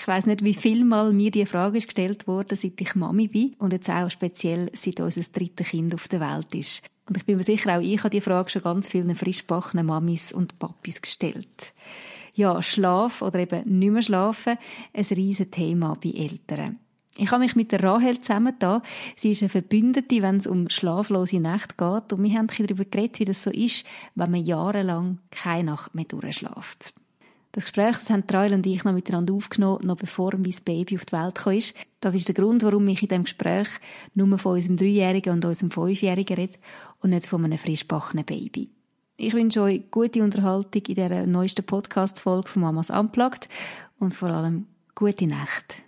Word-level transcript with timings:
Ich 0.00 0.08
weiß 0.08 0.24
nicht, 0.24 0.42
wie 0.42 0.54
viel 0.54 0.82
Mal 0.84 1.12
mir 1.12 1.30
die 1.30 1.44
Frage 1.44 1.74
gestellt 1.74 2.26
wurde, 2.26 2.56
seit 2.56 2.80
ich 2.80 2.94
Mami 2.94 3.28
bin 3.28 3.54
und 3.58 3.74
jetzt 3.74 3.90
auch 3.90 4.10
speziell 4.10 4.70
seit 4.74 4.98
unser 4.98 5.20
drittes 5.20 5.68
Kind 5.68 5.94
auf 5.94 6.08
der 6.08 6.20
Welt 6.20 6.54
ist. 6.54 6.82
Und 7.06 7.18
ich 7.18 7.26
bin 7.26 7.36
mir 7.36 7.42
sicher, 7.42 7.76
auch 7.76 7.82
ich 7.82 7.98
habe 7.98 8.10
die 8.10 8.22
Frage 8.22 8.48
schon 8.48 8.62
ganz 8.62 8.88
vielen 8.88 9.14
frischbackenen 9.14 9.84
Mamis 9.84 10.32
und 10.32 10.58
Papis 10.58 11.02
gestellt 11.02 11.74
ja, 12.34 12.62
Schlaf 12.62 13.22
oder 13.22 13.38
eben 13.38 13.78
nicht 13.78 13.92
mehr 13.92 14.02
schlafen, 14.02 14.56
ein 14.92 15.04
riesen 15.04 15.50
Thema 15.50 15.96
bei 16.02 16.10
Eltern. 16.10 16.78
Ich 17.16 17.30
habe 17.32 17.42
mich 17.42 17.56
mit 17.56 17.72
der 17.72 17.82
Rahel 17.82 18.20
zusammengetan. 18.20 18.82
Sie 19.16 19.32
ist 19.32 19.42
eine 19.42 19.50
Verbündete, 19.50 20.22
wenn 20.22 20.36
es 20.36 20.46
um 20.46 20.70
schlaflose 20.70 21.40
Nächte 21.40 21.74
geht. 21.76 22.12
Und 22.12 22.22
wir 22.22 22.38
haben 22.38 22.46
darüber 22.46 22.84
geredet, 22.84 23.18
wie 23.18 23.24
das 23.26 23.42
so 23.42 23.50
ist, 23.50 23.84
wenn 24.14 24.30
man 24.30 24.40
jahrelang 24.40 25.18
keine 25.30 25.72
Nacht 25.72 25.94
mehr 25.94 26.04
durchschläft. 26.04 26.94
Das 27.52 27.64
Gespräch 27.64 27.96
das 27.98 28.10
haben 28.10 28.24
Rahel 28.28 28.54
und 28.54 28.66
ich 28.66 28.84
noch 28.84 28.92
miteinander 28.92 29.34
aufgenommen, 29.34 29.84
noch 29.84 29.96
bevor 29.96 30.32
mein 30.34 30.54
Baby 30.64 30.96
auf 30.96 31.04
die 31.04 31.12
Welt 31.12 31.34
kam. 31.34 31.58
Das 32.00 32.14
ist 32.14 32.28
der 32.28 32.34
Grund, 32.34 32.62
warum 32.62 32.86
ich 32.86 33.02
in 33.02 33.08
diesem 33.08 33.24
Gespräch 33.24 33.68
nur 34.14 34.38
von 34.38 34.54
unserem 34.54 34.76
Dreijährigen 34.76 35.32
und 35.32 35.44
unserem 35.44 35.72
Fünfjährigen 35.72 36.36
rede 36.36 36.58
und 37.00 37.10
nicht 37.10 37.26
von 37.26 37.44
einem 37.44 37.58
frischbackenen 37.58 38.24
Baby. 38.24 38.70
Ich 39.16 39.34
wünsche 39.34 39.62
euch 39.62 39.82
gute 39.90 40.22
Unterhaltung 40.22 40.82
in 40.86 40.94
dieser 40.94 41.26
neuesten 41.26 41.64
Podcast-Folge 41.64 42.48
von 42.48 42.62
Mamas 42.62 42.88
Unplugged 42.88 43.48
und 43.98 44.14
vor 44.14 44.30
allem 44.30 44.66
gute 44.94 45.26
Nacht. 45.26 45.82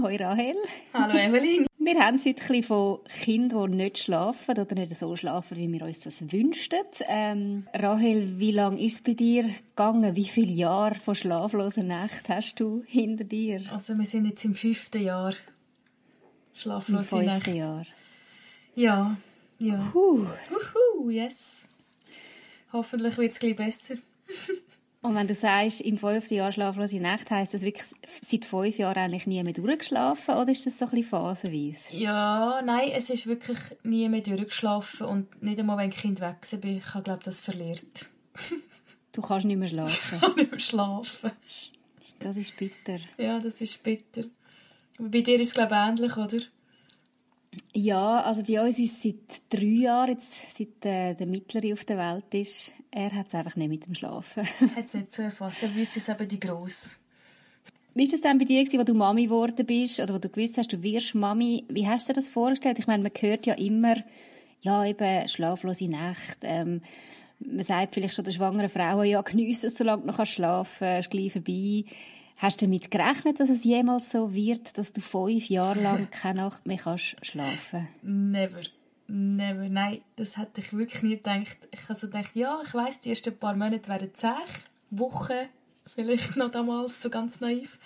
Hoi 0.00 0.16
Rahel. 0.16 0.56
Hallo 0.94 1.14
Evelyn. 1.14 1.66
Wir 1.84 1.98
haben 1.98 2.16
es 2.16 2.26
heute 2.26 2.54
ein 2.54 2.62
von 2.62 3.00
Kindern, 3.24 3.72
die 3.72 3.76
nicht 3.76 3.98
schlafen 3.98 4.56
oder 4.56 4.74
nicht 4.76 4.96
so 4.96 5.16
schlafen, 5.16 5.56
wie 5.56 5.72
wir 5.72 5.82
uns 5.82 5.98
das 5.98 6.20
wünschten. 6.30 6.78
Ähm, 7.08 7.66
Rahel, 7.74 8.38
wie 8.38 8.52
lange 8.52 8.80
ist 8.80 8.94
es 8.94 9.02
bei 9.02 9.14
dir 9.14 9.42
gegangen? 9.42 10.14
Wie 10.14 10.26
viele 10.26 10.52
Jahre 10.52 10.94
von 10.94 11.16
schlaflosen 11.16 11.88
Nächten 11.88 12.34
hast 12.34 12.60
du 12.60 12.84
hinter 12.86 13.24
dir? 13.24 13.62
Also 13.72 13.98
wir 13.98 14.04
sind 14.04 14.26
jetzt 14.26 14.44
im 14.44 14.54
fünften 14.54 15.02
Jahr 15.02 15.34
schlaflose 16.54 17.16
Im 17.16 17.24
fünften 17.24 17.56
Jahr. 17.56 17.86
Ja, 18.76 19.16
ja. 19.58 19.90
Huh. 19.92 20.26
Uhu, 20.96 21.10
yes. 21.10 21.62
Hoffentlich 22.72 23.18
wird 23.18 23.32
es 23.32 23.40
gleich 23.40 23.56
besser. 23.56 23.96
Und 25.02 25.16
wenn 25.16 25.26
du 25.26 25.34
sagst, 25.34 25.80
im 25.80 25.96
fünften 25.96 26.34
Jahr 26.34 26.52
schlaflose 26.52 27.00
Nacht, 27.00 27.28
heisst 27.30 27.54
das 27.54 27.62
wirklich 27.62 27.88
seit 28.22 28.44
fünf 28.44 28.78
Jahren 28.78 28.98
eigentlich 28.98 29.26
nie 29.26 29.42
mehr 29.42 29.52
durchgeschlafen 29.52 30.36
oder 30.36 30.52
ist 30.52 30.64
das 30.64 30.78
so 30.78 30.84
ein 30.84 30.92
bisschen 30.92 31.08
phasenweise? 31.08 31.88
Ja, 31.90 32.62
nein, 32.64 32.90
es 32.92 33.10
ist 33.10 33.26
wirklich 33.26 33.58
nie 33.82 34.08
mehr 34.08 34.20
durchgeschlafen 34.20 35.06
und 35.08 35.42
nicht 35.42 35.58
einmal, 35.58 35.78
wenn 35.78 35.90
ich 35.90 35.96
Kind 35.96 36.20
weg 36.20 36.36
bin, 36.60 36.78
ich 36.78 36.94
habe, 36.94 37.02
glaube 37.02 37.24
das 37.24 37.40
verliert. 37.40 38.08
Du 39.10 39.22
kannst 39.22 39.44
nicht 39.44 39.58
mehr 39.58 39.68
schlafen. 39.68 39.98
Ich 40.14 40.20
kann 40.20 40.34
nicht 40.36 40.50
mehr 40.52 40.60
schlafen. 40.60 41.32
Das 42.20 42.36
ist 42.36 42.56
bitter. 42.56 42.98
Ja, 43.18 43.40
das 43.40 43.60
ist 43.60 43.82
bitter. 43.82 44.22
Aber 44.98 45.08
bei 45.08 45.20
dir 45.20 45.40
ist 45.40 45.48
es, 45.48 45.54
glaube 45.54 45.74
ich, 45.74 45.80
ähnlich, 45.80 46.16
oder? 46.16 46.38
Ja, 47.74 48.20
also 48.20 48.42
bei 48.44 48.62
uns 48.62 48.78
ist 48.78 48.96
es 48.96 49.02
seit 49.02 49.42
drei 49.50 49.66
Jahren, 49.66 50.10
jetzt, 50.10 50.56
seit 50.56 50.86
äh, 50.86 51.14
der 51.14 51.26
Mittlere 51.26 51.72
auf 51.72 51.84
der 51.84 51.98
Welt 51.98 52.32
ist, 52.34 52.72
er 52.92 53.12
hat 53.14 53.28
es 53.28 53.34
einfach 53.34 53.56
nicht 53.56 53.68
mit 53.68 53.86
dem 53.86 53.94
Schlafen. 53.94 54.44
Hat 54.76 54.84
es 54.84 54.94
nicht 54.94 55.14
so 55.14 55.22
erfasst. 55.22 55.62
Er 55.62 55.74
wüsste 55.74 55.98
es 55.98 56.08
eben 56.08 56.28
die 56.28 56.38
Grosse. 56.38 56.96
Wie 57.94 58.04
war 58.04 58.10
das 58.10 58.20
denn 58.20 58.38
bei 58.38 58.44
dir, 58.44 58.64
wo 58.64 58.84
du 58.84 58.94
Mami 58.94 59.24
geworden 59.24 59.66
bist 59.66 59.98
oder 59.98 60.14
wo 60.14 60.18
du 60.18 60.28
gewusst 60.28 60.58
hast, 60.58 60.72
du 60.72 60.82
wirst 60.82 61.14
Mami? 61.14 61.64
Wie 61.68 61.86
hast 61.86 62.08
du 62.08 62.12
dir 62.12 62.20
das 62.20 62.28
vorgestellt? 62.28 62.78
Ich 62.78 62.86
meine, 62.86 63.02
man 63.02 63.12
hört 63.18 63.46
ja 63.46 63.54
immer, 63.54 63.96
ja, 64.60 64.84
eben 64.84 65.28
schlaflose 65.28 65.88
Nächte. 65.88 66.46
Ähm, 66.46 66.82
man 67.38 67.64
sagt 67.64 67.94
vielleicht 67.94 68.14
schon 68.14 68.24
der 68.24 68.32
schwangeren 68.32 68.68
Frau, 68.68 69.02
ja, 69.02 69.20
geniessen 69.22 69.66
es, 69.66 69.76
solange 69.76 70.02
du 70.02 70.08
noch 70.08 70.26
schlafen 70.26 70.86
kannst, 70.86 71.06
ist 71.06 71.10
gleich 71.10 71.32
vorbei. 71.32 71.84
Hast 72.36 72.60
du 72.60 72.66
damit 72.66 72.90
gerechnet, 72.90 73.40
dass 73.40 73.50
es 73.50 73.64
jemals 73.64 74.10
so 74.10 74.34
wird, 74.34 74.76
dass 74.76 74.92
du 74.92 75.00
fünf 75.00 75.48
Jahre 75.48 75.80
lang 75.80 76.08
keine 76.10 76.42
Nacht 76.42 76.66
mehr 76.66 76.78
kannst 76.78 77.16
schlafen 77.22 77.88
Never. 78.02 78.62
Never. 79.14 79.68
Nein, 79.68 80.00
das 80.16 80.38
hätte 80.38 80.62
ich 80.62 80.72
wirklich 80.72 81.02
nie 81.02 81.16
gedacht. 81.16 81.58
Ich 81.70 81.86
habe 81.90 82.00
so 82.00 82.06
gedacht, 82.06 82.34
ja, 82.34 82.62
ich 82.64 82.72
weiss, 82.72 82.98
die 82.98 83.10
ersten 83.10 83.36
paar 83.36 83.54
Monate 83.54 83.90
werden 83.90 84.14
zäh. 84.14 84.28
Wochen, 84.88 85.48
vielleicht 85.84 86.36
noch 86.36 86.50
damals, 86.50 87.02
so 87.02 87.10
ganz 87.10 87.38
naiv. 87.38 87.78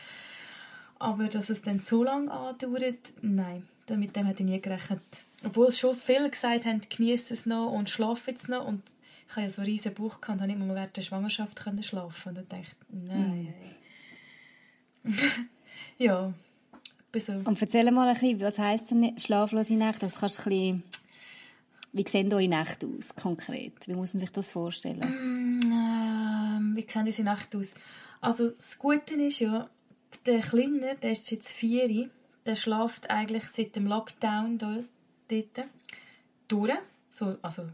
Aber 1.01 1.27
dass 1.27 1.51
es 1.51 1.63
dann 1.63 1.81
so 1.81 2.05
lange 2.05 2.31
andauert, 2.31 3.13
nein, 3.23 3.67
mit 3.91 4.15
dem 4.15 4.27
hätte 4.27 4.45
ich 4.45 4.49
nie 4.49 4.61
gerechnet. 4.61 5.03
Obwohl 5.45 5.67
es 5.67 5.81
schon 5.81 5.97
viele 5.97 6.31
gesagt 6.31 6.65
haben, 6.65 6.81
genieße 6.89 7.35
es 7.35 7.45
noch 7.45 7.73
und 7.73 7.91
schlafe 7.91 8.31
jetzt 8.31 8.49
noch. 8.49 8.65
Und 8.65 8.85
ich 9.29 9.33
hatte 9.35 9.43
ja 9.43 9.51
so 9.51 9.63
einen 9.63 9.71
riesen 9.73 9.95
Buch 9.95 10.21
gehabt 10.21 10.41
und 10.41 10.43
habe 10.43 10.53
nicht 10.53 10.65
mal 10.65 10.77
während 10.77 10.97
der 10.97 11.03
Schwangerschaft 11.03 11.59
können 11.59 11.83
schlafen 11.83 12.29
Und 12.29 12.35
dann 12.37 12.49
dachte 12.49 12.63
ich, 12.63 13.09
nein. 13.09 13.55
ja, 15.99 16.33
bis 17.11 17.27
so. 17.27 17.33
Und 17.33 17.61
erzähl 17.61 17.91
mal 17.91 18.07
ein 18.07 18.15
bisschen, 18.15 18.41
was 18.41 18.61
heisst 18.61 18.93
denn 18.93 19.19
schlaflose 19.19 19.75
Nächte? 19.75 20.01
Das 20.01 20.15
kannst 20.15 20.39
du 20.39 20.43
ein 20.43 20.49
bisschen, 20.51 20.83
wie 21.97 22.07
sehen 22.07 22.33
eure 22.33 22.47
Nächte 22.47 22.87
aus, 22.87 23.15
konkret? 23.17 23.89
Wie 23.89 23.95
muss 23.95 24.13
man 24.13 24.21
sich 24.21 24.31
das 24.31 24.51
vorstellen? 24.51 25.03
Ähm, 25.03 26.73
wie 26.77 26.87
sehen 26.89 27.07
unsere 27.07 27.31
Nächte 27.31 27.59
aus? 27.59 27.75
Also 28.21 28.51
das 28.51 28.79
Gute 28.79 29.15
ist 29.15 29.41
ja, 29.41 29.69
der 30.27 30.41
Kleiner, 30.41 30.95
der 30.95 31.13
ist 31.13 31.31
jetzt 31.31 31.53
vier, 31.53 32.11
der 32.45 32.55
schläft 32.55 33.09
eigentlich 33.11 33.45
seit 33.45 33.77
dem 33.77 33.87
Lockdown 33.87 34.59
da, 34.59 34.79
dort 35.29 35.69
durch. 36.49 36.73
So, 37.11 37.37
also 37.41 37.65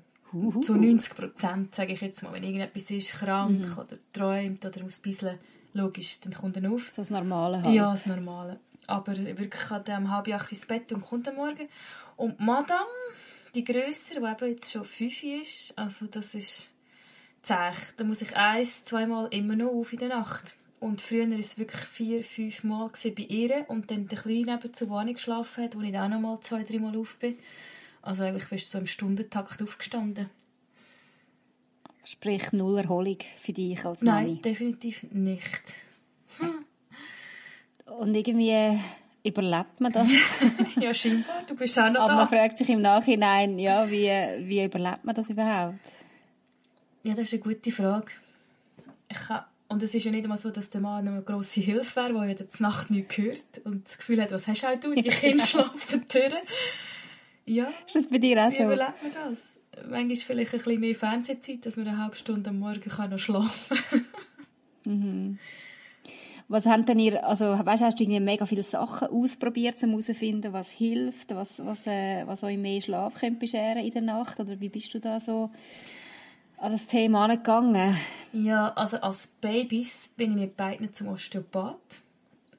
zu 0.62 0.74
90 0.74 1.14
Prozent, 1.14 1.74
sage 1.74 1.92
ich 1.92 2.00
jetzt 2.00 2.22
mal. 2.22 2.32
Wenn 2.32 2.44
irgendetwas 2.44 2.90
ist, 2.90 3.12
krank 3.12 3.76
oder 3.76 3.98
träumt 4.12 4.64
oder 4.64 4.82
muss 4.82 4.98
ein 4.98 5.02
bisschen, 5.02 5.38
logisch, 5.74 6.20
dann 6.20 6.32
kommt 6.32 6.56
er 6.56 6.70
auf. 6.70 6.90
So 6.90 7.02
das 7.02 7.10
Normale 7.10 7.62
halt. 7.62 7.74
Ja, 7.74 7.90
das 7.90 8.06
Normale. 8.06 8.60
Aber 8.86 9.16
wirklich 9.16 9.70
hat 9.70 9.88
er 9.88 9.98
um 9.98 10.10
halb 10.10 10.28
acht 10.28 10.52
ins 10.52 10.66
Bett 10.66 10.92
und 10.92 11.04
kommt 11.04 11.28
am 11.28 11.36
Morgen. 11.36 11.68
Und 12.16 12.38
Madame, 12.40 12.86
die 13.54 13.64
Grössere, 13.64 14.20
die 14.20 14.44
eben 14.44 14.52
jetzt 14.52 14.72
schon 14.72 14.84
fünf 14.84 15.22
ist, 15.22 15.78
also 15.78 16.06
das 16.06 16.34
ist 16.34 16.72
zäh. 17.42 17.72
Da 17.96 18.04
muss 18.04 18.22
ich 18.22 18.36
eins, 18.36 18.84
zweimal 18.84 19.28
immer 19.30 19.56
noch 19.56 19.72
auf 19.72 19.92
in 19.92 19.98
der 19.98 20.08
Nacht. 20.08 20.54
Und 20.80 21.00
früher 21.00 21.30
war 21.30 21.38
es 21.38 21.58
wirklich 21.58 21.80
vier, 21.82 22.24
fünf 22.24 22.64
Mal 22.64 22.88
bei 22.88 23.22
ihr. 23.22 23.64
Und 23.68 23.90
dann 23.90 24.08
der 24.08 24.18
Kleine 24.18 24.58
der 24.58 24.90
auch 24.90 25.04
nicht 25.04 25.14
geschlafen 25.14 25.64
hat, 25.64 25.76
wo 25.76 25.80
ich 25.80 25.92
dann 25.92 26.12
auch 26.12 26.16
noch 26.16 26.28
mal 26.28 26.40
zwei, 26.40 26.64
drei 26.64 26.78
Mal 26.78 26.96
auf 26.96 27.18
bin. 27.18 27.38
Also 28.00 28.24
eigentlich 28.24 28.48
bist 28.48 28.66
du 28.66 28.70
so 28.72 28.78
im 28.78 28.86
Stundentakt 28.86 29.62
aufgestanden. 29.62 30.28
Sprich, 32.04 32.52
null 32.52 32.78
Erholung 32.78 33.18
für 33.38 33.52
dich 33.52 33.84
als 33.84 34.02
Mami. 34.02 34.26
Nein, 34.26 34.42
definitiv 34.42 35.04
nicht. 35.12 35.62
Und 37.86 38.14
irgendwie 38.14 38.80
überlebt 39.24 39.80
man 39.80 39.92
das. 39.92 40.06
ja, 40.80 40.92
scheinbar. 40.92 41.42
Du 41.46 41.54
bist 41.54 41.78
auch 41.78 41.90
noch 41.90 42.00
Aber 42.00 42.08
da. 42.10 42.16
man 42.16 42.28
fragt 42.28 42.58
sich 42.58 42.68
im 42.70 42.80
Nachhinein, 42.82 43.58
ja, 43.58 43.88
wie, 43.90 44.08
wie 44.48 44.64
überlebt 44.64 45.04
man 45.04 45.14
das 45.14 45.30
überhaupt? 45.30 45.78
Ja, 47.02 47.14
das 47.14 47.24
ist 47.24 47.32
eine 47.34 47.42
gute 47.42 47.70
Frage. 47.70 48.06
Ich 49.08 49.18
kann, 49.18 49.44
und 49.68 49.82
es 49.82 49.94
ist 49.94 50.04
ja 50.04 50.10
nicht 50.10 50.24
immer 50.24 50.36
so, 50.36 50.50
dass 50.50 50.70
der 50.70 50.80
Mann 50.80 51.06
eine 51.08 51.22
grosse 51.22 51.60
Hilfe 51.60 51.96
wäre, 51.96 52.12
der 52.12 52.24
ja 52.26 52.34
die 52.34 52.62
Nacht 52.62 52.90
nicht 52.90 53.16
hört 53.16 53.42
und 53.64 53.86
das 53.88 53.98
Gefühl 53.98 54.20
hat, 54.22 54.30
was 54.32 54.46
hast 54.46 54.64
auch 54.64 54.78
du? 54.78 54.94
Die 54.94 55.02
Kinder 55.08 55.44
schlafen 55.44 56.04
durch. 56.12 56.34
Ja, 57.44 57.66
Ist 57.86 57.96
das 57.96 58.08
bei 58.08 58.18
dir 58.18 58.44
auch 58.46 58.50
wie 58.52 58.56
so? 58.56 58.62
überlebt 58.64 59.02
man 59.02 59.12
das? 59.12 59.38
Manchmal 59.90 60.16
vielleicht 60.16 60.52
ein 60.52 60.58
bisschen 60.58 60.80
mehr 60.80 60.94
Fernsehzeit, 60.94 61.64
dass 61.66 61.76
man 61.76 61.88
eine 61.88 61.98
halbe 61.98 62.14
Stunde 62.16 62.50
am 62.50 62.58
Morgen 62.58 62.80
kann 62.88 63.10
noch 63.10 63.18
schlafen 63.18 63.78
Was 66.48 66.66
habt 66.66 66.88
denn 66.88 66.98
ihr, 66.98 67.26
also 67.26 67.44
weißt, 67.44 67.82
hast 67.82 67.98
du 67.98 68.04
irgendwie 68.04 68.20
mega 68.20 68.46
viele 68.46 68.62
Sachen 68.62 69.08
ausprobiert, 69.08 69.82
um 69.82 69.90
herauszufinden, 69.90 70.52
was 70.52 70.68
hilft, 70.68 71.34
was, 71.34 71.64
was, 71.64 71.86
äh, 71.86 72.26
was 72.26 72.42
euch 72.42 72.58
mehr 72.58 72.80
Schlaf 72.80 73.14
könnte 73.14 73.40
bescheren 73.40 73.84
in 73.84 73.90
der 73.90 74.02
Nacht? 74.02 74.38
Oder 74.40 74.60
wie 74.60 74.68
bist 74.68 74.92
du 74.92 75.00
da 75.00 75.20
so 75.20 75.50
an 76.58 76.72
das 76.72 76.86
Thema 76.86 77.24
angegangen? 77.24 77.96
Ja, 78.32 78.72
also 78.74 78.98
als 78.98 79.26
Babys 79.26 80.10
bin 80.16 80.32
ich 80.32 80.36
mit 80.36 80.56
beiden 80.56 80.92
zum 80.92 81.08
Osteopath. 81.08 82.00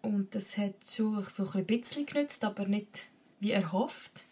Und 0.01 0.35
das 0.35 0.57
hat 0.57 0.75
schon 0.85 1.23
so 1.23 1.47
ein 1.57 1.65
bisschen 1.65 2.05
genützt, 2.05 2.43
aber 2.43 2.65
nicht 2.65 3.05
wie 3.39 3.51
erhofft. 3.51 4.25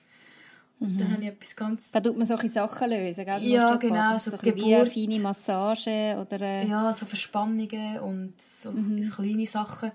Und 0.82 1.00
dann 1.00 1.12
habe 1.14 1.22
ich 1.22 1.30
etwas 1.30 1.56
ganz 1.56 1.92
Da 1.92 2.00
tut 2.00 2.18
man 2.18 2.26
solche 2.26 2.50
Sachen 2.50 2.90
lösen, 2.90 3.24
gell? 3.24 3.40
Du 3.40 3.46
Ja, 3.46 3.76
genau, 3.76 4.18
so 4.18 4.32
so 4.32 4.38
wie 4.42 4.50
eine 4.50 4.54
Geburt. 4.54 4.90
feine 4.90 5.20
Massage 5.20 6.18
oder... 6.20 6.42
Äh, 6.42 6.68
Ja, 6.68 6.92
so 6.92 7.06
Verspannungen 7.06 8.00
und 8.00 8.34
so, 8.42 8.72
so 8.72 9.12
kleine 9.12 9.46
Sachen. 9.46 9.92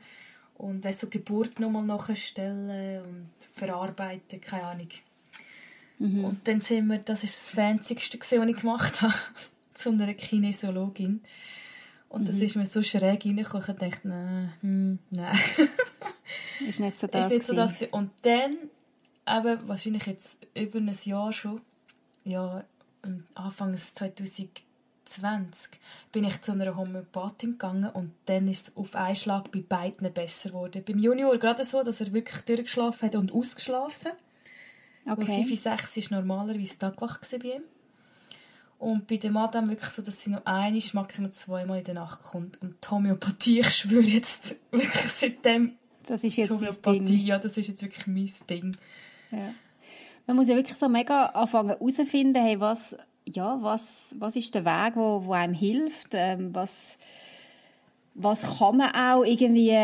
und 0.59 0.85
weißt, 0.85 1.01
so 1.01 1.09
Geburt 1.09 1.59
nochmal 1.59 1.85
nachstellen 1.85 3.03
und 3.03 3.31
verarbeiten, 3.51 4.41
keine 4.41 4.63
Ahnung. 4.63 4.89
Mhm. 5.99 6.25
Und 6.25 6.47
dann 6.47 6.61
sind 6.61 6.87
wir, 6.87 6.99
das 6.99 7.25
ist 7.25 7.35
das 7.35 7.51
Fancyste, 7.51 8.19
was 8.19 8.49
ich 8.49 8.57
gemacht 8.57 9.03
habe, 9.03 9.15
zu 9.75 9.91
einer 9.91 10.15
Kinesiologin. 10.15 11.21
Und 12.09 12.29
das 12.29 12.37
mhm. 12.37 12.43
ist 12.43 12.57
mir 12.57 12.67
so 12.67 12.83
schräg 12.83 13.25
reingekommen, 13.25 13.67
ich 13.69 13.77
dachte, 13.77 14.09
nein, 14.09 14.53
hm, 14.61 14.99
nein. 15.11 15.39
ist 16.69 16.79
nicht 16.79 17.01
so 17.01 17.07
das. 17.09 17.25
ist 17.25 17.31
nicht 17.31 17.43
so 17.43 17.55
das 17.55 17.83
Und 17.91 18.11
dann, 18.23 18.57
eben, 19.27 19.69
wahrscheinlich 19.69 20.07
jetzt 20.07 20.39
über 20.55 20.79
ein 20.79 20.97
Jahr 21.05 21.33
schon, 21.33 21.61
ja, 22.25 22.65
Anfang 23.35 23.77
2020, 23.77 24.61
bin 26.13 26.25
ich 26.25 26.41
zu 26.41 26.53
einer 26.53 26.77
Homöopathin 26.77 27.53
gegangen 27.53 27.91
und 27.91 28.13
dann 28.27 28.49
ist 28.49 28.69
es 28.69 28.77
auf 28.77 28.95
einen 28.97 29.15
Schlag 29.15 29.53
bei 29.53 29.61
beiden 29.61 30.13
besser 30.13 30.51
geworden. 30.51 30.83
Beim 30.85 30.99
Junior 30.99 31.37
gerade 31.39 31.65
so, 31.65 31.83
dass 31.83 32.01
er 32.01 32.13
wirklich 32.13 32.41
durchgeschlafen 32.43 33.07
hat 33.07 33.15
und 33.15 33.33
ausgeschlafen. 33.33 34.13
Okay. 35.09 35.45
5, 35.45 35.61
6 35.61 36.11
war 36.11 36.19
normalerweise 36.21 36.79
Tagwach 36.79 37.21
bei 37.21 37.37
ihm. 37.37 37.63
Und 38.79 39.07
bei 39.07 39.17
der 39.17 39.31
Madame 39.31 39.69
wirklich 39.69 39.91
so, 39.91 40.03
dass 40.03 40.21
sie 40.21 40.31
noch 40.31 40.45
einmal, 40.45 40.83
maximal 40.93 41.33
zweimal 41.33 41.79
in 41.79 41.85
der 41.85 41.95
Nacht 41.95 42.23
kommt. 42.23 42.61
Und 42.61 42.77
die 42.85 42.89
Homöopathie, 42.89 43.61
ich 43.61 43.71
schwöre 43.71 44.03
jetzt 44.03 44.57
wirklich 44.71 44.93
seitdem... 44.93 45.77
Das 46.05 46.23
ist 46.23 46.37
jetzt 46.37 46.51
Homöopathie, 46.51 47.01
Ding. 47.01 47.27
ja, 47.27 47.39
das 47.39 47.57
ist 47.57 47.69
jetzt 47.69 47.83
wirklich 47.83 48.07
mein 48.07 48.31
Ding. 48.49 48.77
Man 50.27 50.37
muss 50.37 50.49
ja 50.49 50.57
wirklich 50.57 50.77
so 50.77 50.89
mega 50.89 51.27
anfangen 51.27 51.69
herauszufinden, 51.69 52.43
hey, 52.43 52.59
was, 52.59 52.97
ja, 53.25 53.59
was, 53.63 54.15
was 54.19 54.37
ist 54.37 54.55
der 54.55 54.65
Weg, 54.65 54.97
wo, 54.97 55.25
wo 55.25 55.33
einem 55.33 55.55
hilft, 55.55 56.09
ähm, 56.13 56.55
was, 56.55 56.99
was 58.15 58.59
kann 58.59 58.79
man 58.79 58.95
auch 58.95 59.25
irgendwie 59.25 59.77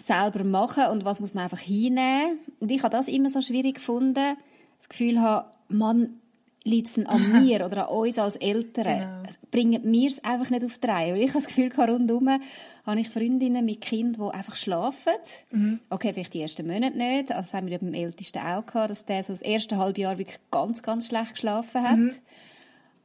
selber 0.00 0.44
machen 0.44 0.86
und 0.86 1.04
was 1.04 1.20
muss 1.20 1.34
man 1.34 1.44
einfach 1.44 1.58
hinnehmen. 1.58 2.38
Und 2.60 2.70
ich 2.70 2.82
habe 2.82 2.96
das 2.96 3.08
immer 3.08 3.28
so 3.28 3.42
schwierig 3.42 3.76
gefunden, 3.76 4.36
das 4.78 4.88
Gefühl 4.88 5.20
habe, 5.20 5.50
man, 5.68 6.19
liegt 6.64 6.88
es 6.88 7.06
an 7.06 7.44
mir 7.44 7.64
oder 7.64 7.88
an 7.88 7.96
uns 7.96 8.18
als 8.18 8.36
Eltern? 8.36 8.84
Genau. 8.84 9.36
Bringen 9.50 9.80
wir 9.84 10.08
es 10.08 10.22
einfach 10.22 10.50
nicht 10.50 10.64
auf 10.64 10.78
die 10.78 10.86
Reihe? 10.86 11.14
Weil 11.14 11.22
ich 11.22 11.30
habe 11.30 11.44
das 11.44 11.46
Gefühl, 11.46 11.72
rundherum 11.72 12.28
habe 12.86 13.00
ich 13.00 13.08
Freundinnen 13.08 13.64
mit 13.64 13.80
Kindern, 13.80 14.28
die 14.28 14.34
einfach 14.34 14.56
schlafen. 14.56 15.12
Mhm. 15.50 15.80
Okay, 15.90 16.12
vielleicht 16.12 16.34
die 16.34 16.42
ersten 16.42 16.66
Monate 16.66 16.96
nicht. 16.96 17.30
Also 17.32 17.50
das 17.50 17.54
haben 17.54 17.68
wir 17.68 17.78
beim 17.78 17.94
Ältesten 17.94 18.38
auch 18.38 18.66
gehabt, 18.66 18.90
dass 18.90 19.04
der 19.04 19.22
so 19.22 19.32
das 19.32 19.42
erste 19.42 19.76
halbe 19.76 20.00
Jahr 20.00 20.18
wirklich 20.18 20.38
ganz, 20.50 20.82
ganz 20.82 21.06
schlecht 21.08 21.32
geschlafen 21.32 21.82
hat. 21.82 21.98
Mhm. 21.98 22.12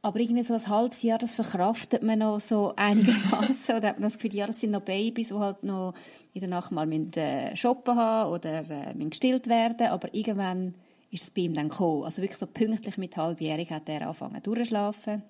Aber 0.02 0.20
irgendwie 0.20 0.44
so 0.44 0.54
ein 0.54 0.66
halbes 0.68 1.02
Jahr, 1.02 1.18
das 1.18 1.34
verkraftet 1.34 2.02
man 2.02 2.20
noch 2.20 2.38
so 2.38 2.74
einigermaßen. 2.76 3.74
oder 3.76 3.88
hat 3.88 3.98
man 3.98 4.08
das 4.08 4.18
Gefühl, 4.18 4.36
ja, 4.36 4.46
das 4.46 4.60
sind 4.60 4.70
noch 4.70 4.82
Babys, 4.82 5.28
die 5.28 5.34
halt 5.34 5.64
noch 5.64 5.94
in 6.32 6.40
der 6.40 6.48
Nacht 6.48 6.70
mal 6.70 6.86
müssen, 6.86 7.12
äh, 7.14 7.56
shoppen 7.56 7.96
haben 7.96 8.30
oder 8.30 8.60
äh, 8.70 8.94
gestillt 8.94 9.48
werden. 9.48 9.88
Aber 9.88 10.14
irgendwann 10.14 10.74
ist 11.10 11.24
es 11.24 11.30
bei 11.30 11.42
ihm 11.42 11.54
dann 11.54 11.68
gekommen. 11.68 12.04
Also 12.04 12.22
wirklich 12.22 12.38
so 12.38 12.46
pünktlich 12.46 12.98
mit 12.98 13.16
halbjährig 13.16 13.70
hat 13.70 13.88
er 13.88 14.02
angefangen 14.02 14.42
durchzuschlafen. 14.42 15.22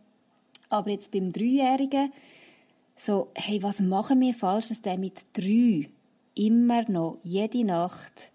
Aber 0.68 0.90
jetzt 0.90 1.12
beim 1.12 1.32
Dreijährigen, 1.32 2.12
so, 2.96 3.30
hey, 3.34 3.62
was 3.62 3.80
machen 3.80 4.20
wir 4.20 4.34
falsch, 4.34 4.68
dass 4.68 4.82
der 4.82 4.98
mit 4.98 5.26
drei 5.32 5.88
immer 6.34 6.88
noch 6.90 7.18
jede 7.22 7.64
Nacht 7.64 8.30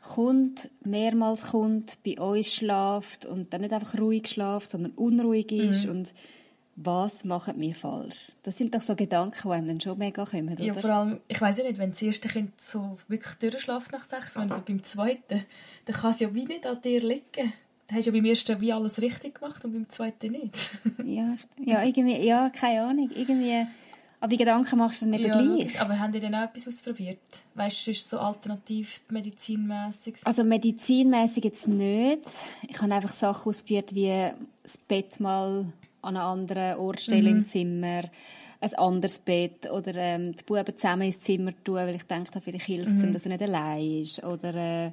kommt, 0.00 0.70
mehrmals 0.84 1.48
kommt, 1.48 1.98
bei 2.04 2.20
uns 2.20 2.52
schlaft 2.52 3.26
und 3.26 3.52
dann 3.52 3.62
nicht 3.62 3.72
einfach 3.72 3.98
ruhig 3.98 4.28
schlaft, 4.28 4.70
sondern 4.70 4.92
unruhig 4.92 5.50
ist 5.50 5.86
mhm. 5.86 5.90
und 5.90 6.14
was 6.76 7.24
machen 7.24 7.54
wir 7.58 7.74
falsch? 7.74 8.32
Das 8.42 8.58
sind 8.58 8.74
doch 8.74 8.82
so 8.82 8.94
Gedanken, 8.94 9.48
die 9.48 9.54
einem 9.54 9.66
dann 9.66 9.80
schon 9.80 9.96
mega 9.96 10.26
kommen, 10.26 10.52
oder? 10.52 10.62
Ja, 10.62 10.74
vor 10.74 10.90
allem, 10.90 11.20
ich 11.26 11.40
weiß 11.40 11.58
ja 11.58 11.64
nicht, 11.64 11.78
wenn 11.78 11.90
das 11.90 12.02
erste 12.02 12.28
Kind 12.28 12.60
so 12.60 12.98
wirklich 13.08 13.34
durchschläft 13.36 13.92
nach 13.92 14.04
sechs 14.04 14.36
Monaten, 14.36 14.62
beim 14.66 14.82
zweiten, 14.82 15.46
dann 15.86 15.96
kann 15.96 16.10
es 16.10 16.20
ja 16.20 16.32
wie 16.34 16.44
nicht 16.44 16.66
an 16.66 16.80
dir 16.82 17.00
liegen. 17.00 17.52
Du 17.88 17.94
hast 17.94 18.04
ja 18.04 18.12
beim 18.12 18.24
ersten 18.24 18.60
wie 18.60 18.72
alles 18.72 19.00
richtig 19.00 19.40
gemacht 19.40 19.64
und 19.64 19.72
beim 19.72 19.88
zweiten 19.88 20.32
nicht. 20.32 20.70
ja, 21.04 21.36
ja, 21.64 21.82
irgendwie, 21.82 22.18
ja, 22.24 22.50
keine 22.50 22.82
Ahnung, 22.82 23.10
irgendwie... 23.14 23.66
Aber 24.18 24.30
die 24.30 24.38
Gedanken 24.38 24.78
machst 24.78 25.02
du 25.02 25.06
dann 25.06 25.14
eben 25.14 25.26
ja, 25.26 25.40
gleich. 25.40 25.80
Aber 25.80 25.98
haben 25.98 26.10
die 26.10 26.20
denn 26.20 26.34
auch 26.34 26.44
etwas 26.44 26.66
ausprobiert? 26.66 27.18
Weißt 27.54 27.86
du, 27.86 27.90
ist 27.90 28.08
so 28.08 28.18
alternativ 28.18 29.02
medizinmäßig? 29.10 30.16
Also 30.24 30.42
medizinmäßig 30.42 31.44
jetzt 31.44 31.68
nicht. 31.68 32.22
Ich 32.66 32.80
habe 32.80 32.94
einfach 32.94 33.12
Sachen 33.12 33.50
ausprobiert, 33.50 33.94
wie 33.94 34.32
das 34.62 34.78
Bett 34.78 35.20
mal 35.20 35.66
an 36.06 36.16
einen 36.16 36.26
anderen 36.26 36.78
Ort 36.78 37.00
stellen 37.00 37.32
mhm. 37.32 37.38
im 37.38 37.44
Zimmer, 37.44 38.02
ein 38.60 38.74
anderes 38.74 39.18
Bett 39.18 39.70
oder 39.70 39.94
ähm, 39.94 40.34
die 40.34 40.42
Buben 40.42 40.76
zusammen 40.76 41.02
ins 41.02 41.20
Zimmer 41.20 41.52
tun, 41.62 41.76
weil 41.76 41.94
ich 41.94 42.04
denke, 42.04 42.30
da 42.32 42.40
vielleicht 42.40 42.64
hilft 42.64 42.96
es 42.96 43.02
mhm. 43.02 43.08
ihm, 43.08 43.12
dass 43.12 43.26
er 43.26 43.32
nicht 43.32 43.42
allein 43.42 44.02
ist. 44.02 44.24
Oder, 44.24 44.54
äh, 44.54 44.92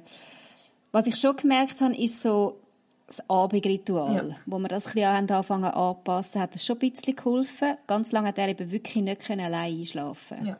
was 0.92 1.06
ich 1.06 1.16
schon 1.16 1.36
gemerkt 1.36 1.80
habe, 1.80 1.96
ist 1.96 2.22
so 2.22 2.60
das 3.06 3.28
Abendritual, 3.28 4.28
ja. 4.28 4.36
wo 4.46 4.58
wir 4.58 4.68
das 4.68 4.86
ein 4.86 4.92
bisschen 4.94 5.30
anfangen 5.30 5.64
anpassen, 5.64 6.40
hat 6.40 6.54
das 6.54 6.64
schon 6.64 6.76
ein 6.76 6.90
bisschen 6.90 7.16
geholfen. 7.16 7.76
Ganz 7.86 8.12
lange 8.12 8.28
hat 8.28 8.38
er 8.38 8.48
eben 8.48 8.70
wirklich 8.70 9.02
nicht 9.02 9.30
allein 9.30 9.74
einschlafen 9.74 10.46
ja. 10.46 10.58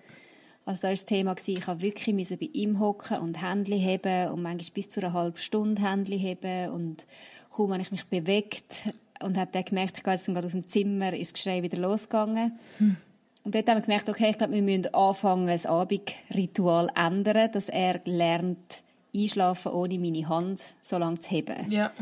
Also 0.66 0.82
da 0.82 0.88
war 0.88 0.92
das 0.92 1.04
Thema, 1.04 1.34
ich 1.44 1.66
musste 1.66 1.80
wirklich 1.82 2.40
bei 2.40 2.48
ihm 2.52 2.80
hocken 2.80 3.18
und 3.18 3.42
Händchen 3.42 3.78
heben 3.78 4.30
und 4.30 4.42
manchmal 4.42 4.72
bis 4.72 4.88
zu 4.88 5.00
einer 5.00 5.12
halben 5.12 5.36
Stunde 5.36 5.82
Händchen 5.82 6.18
heben 6.18 6.70
und 6.70 7.06
kaum, 7.50 7.70
wenn 7.70 7.82
ich 7.82 7.90
mich 7.90 8.06
bewegt 8.06 8.88
und 9.22 9.37
hat 9.37 9.55
dann 9.55 9.64
gemerkt, 9.64 9.99
ich 9.99 10.05
gehe 10.05 10.14
jetzt 10.14 10.26
gerade 10.26 10.46
aus 10.46 10.52
dem 10.52 10.69
Zimmer, 10.69 11.12
ist 11.12 11.32
das 11.32 11.43
Geschrei 11.43 11.62
wieder 11.62 11.78
losgegangen. 11.78 12.58
Hm. 12.78 12.96
Und 13.44 13.55
dort 13.55 13.69
haben 13.69 13.76
wir 13.76 13.82
gemerkt, 13.82 14.08
okay, 14.08 14.31
ich 14.31 14.38
glaube, 14.38 14.55
wir 14.55 14.62
müssen 14.62 14.93
anfangen, 14.94 15.46
das 15.46 15.66
Abendritual 15.66 16.90
ändern, 16.96 17.52
dass 17.52 17.69
er 17.69 18.00
lernt, 18.05 18.82
einschlafen, 19.14 19.72
ohne 19.72 19.99
meine 19.99 20.28
Hand 20.28 20.61
so 20.82 20.99
lange 20.99 21.20
zu 21.20 21.31
heben. 21.31 21.70
Ja. 21.70 21.93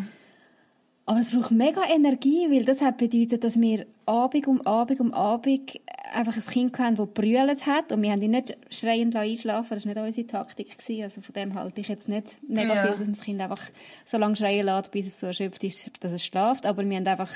Aber 1.04 1.19
es 1.19 1.31
braucht 1.31 1.50
mega 1.50 1.82
Energie, 1.88 2.49
weil 2.50 2.64
das 2.64 2.81
hat 2.81 2.99
bedeutet, 2.99 3.43
dass 3.43 3.60
wir 3.60 3.87
Abend 4.06 4.46
um 4.46 4.60
Abend 4.62 5.00
um 5.00 5.12
Abend 5.12 5.81
einfach 6.12 6.37
ein 6.37 6.43
Kind 6.43 6.78
hatten, 6.78 6.96
das 6.96 7.08
brüllt 7.08 7.66
hat 7.66 7.90
und 7.90 8.02
wir 8.02 8.12
haben 8.12 8.22
ihn 8.22 8.31
nicht 8.31 8.56
schreiend 8.70 9.16
einschlafen 9.16 9.75
Das 9.75 9.84
war 9.84 9.94
nicht 9.94 10.04
unsere 10.04 10.26
Taktik. 10.26 10.78
Gewesen. 10.78 11.02
Also 11.02 11.20
von 11.20 11.32
dem 11.32 11.54
halte 11.54 11.81
ich 11.81 11.88
jetzt 11.88 12.08
nicht 12.08 12.38
mega 12.46 12.75
ja. 12.75 12.82
viel, 12.82 12.90
dass 12.90 13.00
man 13.00 13.12
das 13.12 13.20
Kind 13.20 13.40
einfach 13.40 13.70
so 14.04 14.16
lange 14.16 14.37
schreien 14.37 14.66
lässt, 14.66 14.93
bis 14.93 15.06
es 15.06 15.19
so 15.19 15.26
erschöpft 15.26 15.64
ist, 15.64 15.90
dass 16.00 16.12
es 16.12 16.25
schlaft. 16.25 16.66
Aber 16.66 16.88
wir 16.88 16.96
haben 16.96 17.06
einfach 17.06 17.32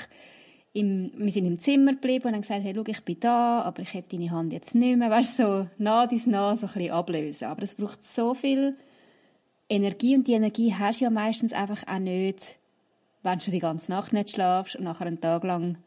im, 0.71 1.11
wir 1.17 1.31
sind 1.31 1.45
im 1.45 1.59
Zimmer 1.59 1.91
geblieben 1.93 2.27
und 2.27 2.33
haben 2.35 2.41
gesagt, 2.41 2.63
hey, 2.63 2.73
schau, 2.73 2.83
ich 2.87 3.01
bin 3.03 3.19
da, 3.19 3.61
aber 3.63 3.81
ich 3.81 3.93
habe 3.93 4.05
deine 4.09 4.31
Hand 4.31 4.53
jetzt 4.53 4.75
nicht 4.75 4.97
mehr. 4.97 5.09
Weißt 5.09 5.39
du, 5.39 5.43
so 5.43 5.67
nah 5.77 6.07
dies 6.07 6.27
nah 6.27 6.55
so 6.55 6.67
ein 6.67 6.73
bisschen 6.73 6.91
ablösen. 6.91 7.47
Aber 7.47 7.63
es 7.63 7.75
braucht 7.75 8.05
so 8.05 8.33
viel 8.33 8.77
Energie 9.69 10.15
und 10.15 10.27
die 10.27 10.33
Energie 10.33 10.73
hast 10.73 11.01
du 11.01 11.05
ja 11.05 11.09
meistens 11.09 11.51
einfach 11.51 11.85
auch 11.87 11.99
nicht 11.99 12.56
wenn 13.27 13.39
du 13.39 13.51
die 13.51 13.59
ganze 13.59 13.91
Nacht 13.91 14.13
nicht 14.13 14.31
schlafst 14.31 14.75
und 14.75 14.83
nachher 14.83 15.07
einen 15.07 15.21
Tag 15.21 15.43
lang 15.43 15.77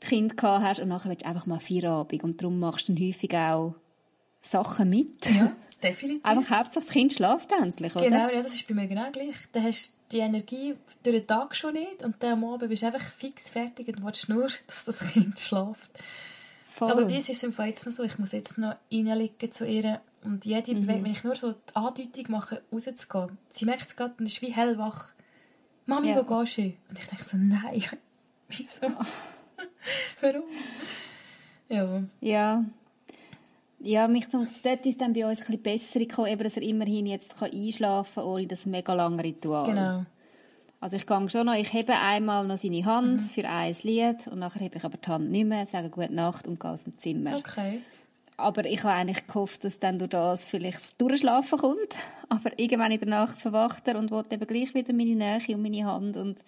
das 0.00 0.10
Kind 0.10 0.36
gehabt 0.36 0.64
hast 0.64 0.80
und 0.80 0.88
nachher 0.88 1.10
willst 1.10 1.24
du 1.24 1.28
einfach 1.28 1.46
mal 1.46 1.60
Feierabend 1.60 2.22
und 2.22 2.40
darum 2.40 2.60
machst 2.60 2.88
du 2.88 2.94
dann 2.94 3.04
häufig 3.04 3.34
auch 3.34 3.74
Sachen 4.42 4.90
mit. 4.90 5.28
Ja, 5.30 5.52
definitiv. 5.82 6.24
Einfach 6.24 6.58
Hauptsache 6.58 6.84
das 6.84 6.88
Kind 6.90 7.12
schläft 7.12 7.50
endlich, 7.52 7.94
oder? 7.96 8.04
Genau, 8.04 8.28
ja, 8.28 8.42
das 8.42 8.54
ist 8.54 8.68
bei 8.68 8.74
mir 8.74 8.86
genau 8.86 9.10
gleich. 9.10 9.36
Dann 9.52 9.64
hast 9.64 9.88
du 9.88 9.92
die 10.12 10.18
Energie 10.18 10.74
durch 11.02 11.16
den 11.16 11.26
Tag 11.26 11.54
schon 11.54 11.74
nicht 11.74 12.02
und 12.04 12.22
dann 12.22 12.32
am 12.32 12.44
Abend 12.44 12.68
bist 12.68 12.82
du 12.82 12.86
einfach 12.86 13.02
fix 13.12 13.50
fertig 13.50 13.88
und 13.88 14.04
willst 14.04 14.28
nur, 14.28 14.48
dass 14.66 14.84
das 14.84 15.12
Kind 15.12 15.38
schläft. 15.38 15.90
Voll. 16.74 16.92
Aber 16.92 17.06
bei 17.06 17.14
uns 17.14 17.28
ist 17.28 17.38
es 17.38 17.42
im 17.42 17.52
Fall 17.52 17.68
jetzt 17.68 17.84
noch 17.86 17.92
so, 17.92 18.04
ich 18.04 18.18
muss 18.18 18.32
jetzt 18.32 18.56
noch 18.56 18.76
reinliegen 18.92 19.50
zu 19.50 19.66
ihr 19.66 20.00
und 20.22 20.44
jede 20.44 20.74
mhm. 20.74 20.86
wenn 20.86 21.06
ich 21.06 21.24
nur 21.24 21.34
so 21.34 21.52
die 21.52 21.74
Andeutung 21.74 22.24
mache, 22.28 22.62
rauszugehen, 22.72 23.36
sie 23.48 23.64
merkt 23.64 23.88
es 23.88 23.96
gerade 23.96 24.14
und 24.18 24.26
ist 24.26 24.42
wie 24.42 24.52
hellwach. 24.52 25.12
Mami, 25.88 26.10
ja. 26.10 26.16
wo 26.16 26.22
gehst 26.22 26.58
du? 26.58 26.62
Und 26.62 26.98
ich 26.98 27.06
dachte 27.06 27.24
so, 27.24 27.36
nein, 27.38 27.82
wieso? 28.48 28.86
Warum? 30.20 30.42
Ja. 31.70 32.02
Ja. 32.20 32.64
Ja, 33.80 34.08
mich 34.08 34.26
dort 34.28 34.84
ist 34.84 35.00
dann 35.00 35.14
bei 35.14 35.24
uns 35.24 35.40
ein 35.40 35.46
bisschen 35.46 35.62
besser 35.62 36.00
gekommen, 36.00 36.28
eben, 36.28 36.44
dass 36.44 36.56
er 36.56 36.62
immerhin 36.62 37.06
jetzt 37.06 37.40
einschlafen 37.40 38.14
kann, 38.16 38.24
ohne 38.24 38.46
das 38.46 38.66
mega 38.66 38.92
lange 38.92 39.24
Ritual. 39.24 39.66
Genau. 39.66 40.04
Also 40.80 40.96
ich 40.96 41.06
gehe 41.06 41.30
schon 41.30 41.46
noch, 41.46 41.54
ich 41.54 41.72
hebe 41.72 41.94
einmal 41.94 42.46
noch 42.46 42.58
seine 42.58 42.84
Hand 42.84 43.22
mhm. 43.22 43.24
für 43.26 43.48
ein 43.48 43.74
Lied 43.82 44.26
und 44.26 44.40
nachher 44.40 44.60
hebe 44.60 44.76
ich 44.76 44.84
aber 44.84 44.98
die 44.98 45.08
Hand 45.08 45.30
nicht 45.30 45.46
mehr, 45.46 45.64
sage 45.64 45.88
Gute 45.88 46.12
Nacht 46.12 46.46
und 46.46 46.60
gehe 46.60 46.70
aus 46.70 46.84
dem 46.84 46.96
Zimmer. 46.98 47.36
Okay. 47.36 47.80
Aber 48.38 48.64
ich 48.64 48.82
habe 48.84 48.94
eigentlich 48.94 49.26
gehofft, 49.26 49.64
dass 49.64 49.78
dann 49.78 49.98
durch 49.98 50.10
das 50.10 50.48
vielleicht 50.48 50.78
das 50.78 50.96
Durchschlafen 50.96 51.58
kommt. 51.58 51.96
Aber 52.28 52.58
irgendwann 52.58 52.92
in 52.92 53.00
der 53.00 53.08
Nacht 53.08 53.38
verwacht 53.38 53.86
er 53.88 53.98
und 53.98 54.10
will 54.10 54.22
eben 54.30 54.46
gleich 54.46 54.74
wieder 54.74 54.94
meine 54.94 55.14
Nähe 55.14 55.54
und 55.54 55.62
meine 55.62 55.84
Hand 55.84 56.16
und 56.16 56.42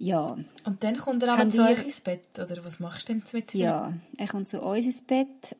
ja. 0.00 0.36
Und 0.64 0.84
dann 0.84 0.96
kommt 0.96 1.24
er 1.24 1.32
aber 1.32 1.48
zu 1.48 1.64
euch 1.64 1.82
ins 1.82 2.00
Bett, 2.00 2.22
oder 2.36 2.64
was 2.64 2.78
machst 2.78 3.08
du 3.08 3.14
denn 3.14 3.22
mit 3.32 3.52
ihm? 3.54 3.60
Ja, 3.60 3.92
er 4.16 4.28
kommt 4.28 4.48
zu 4.48 4.60
uns 4.62 4.86
ins 4.86 5.02
Bett 5.02 5.56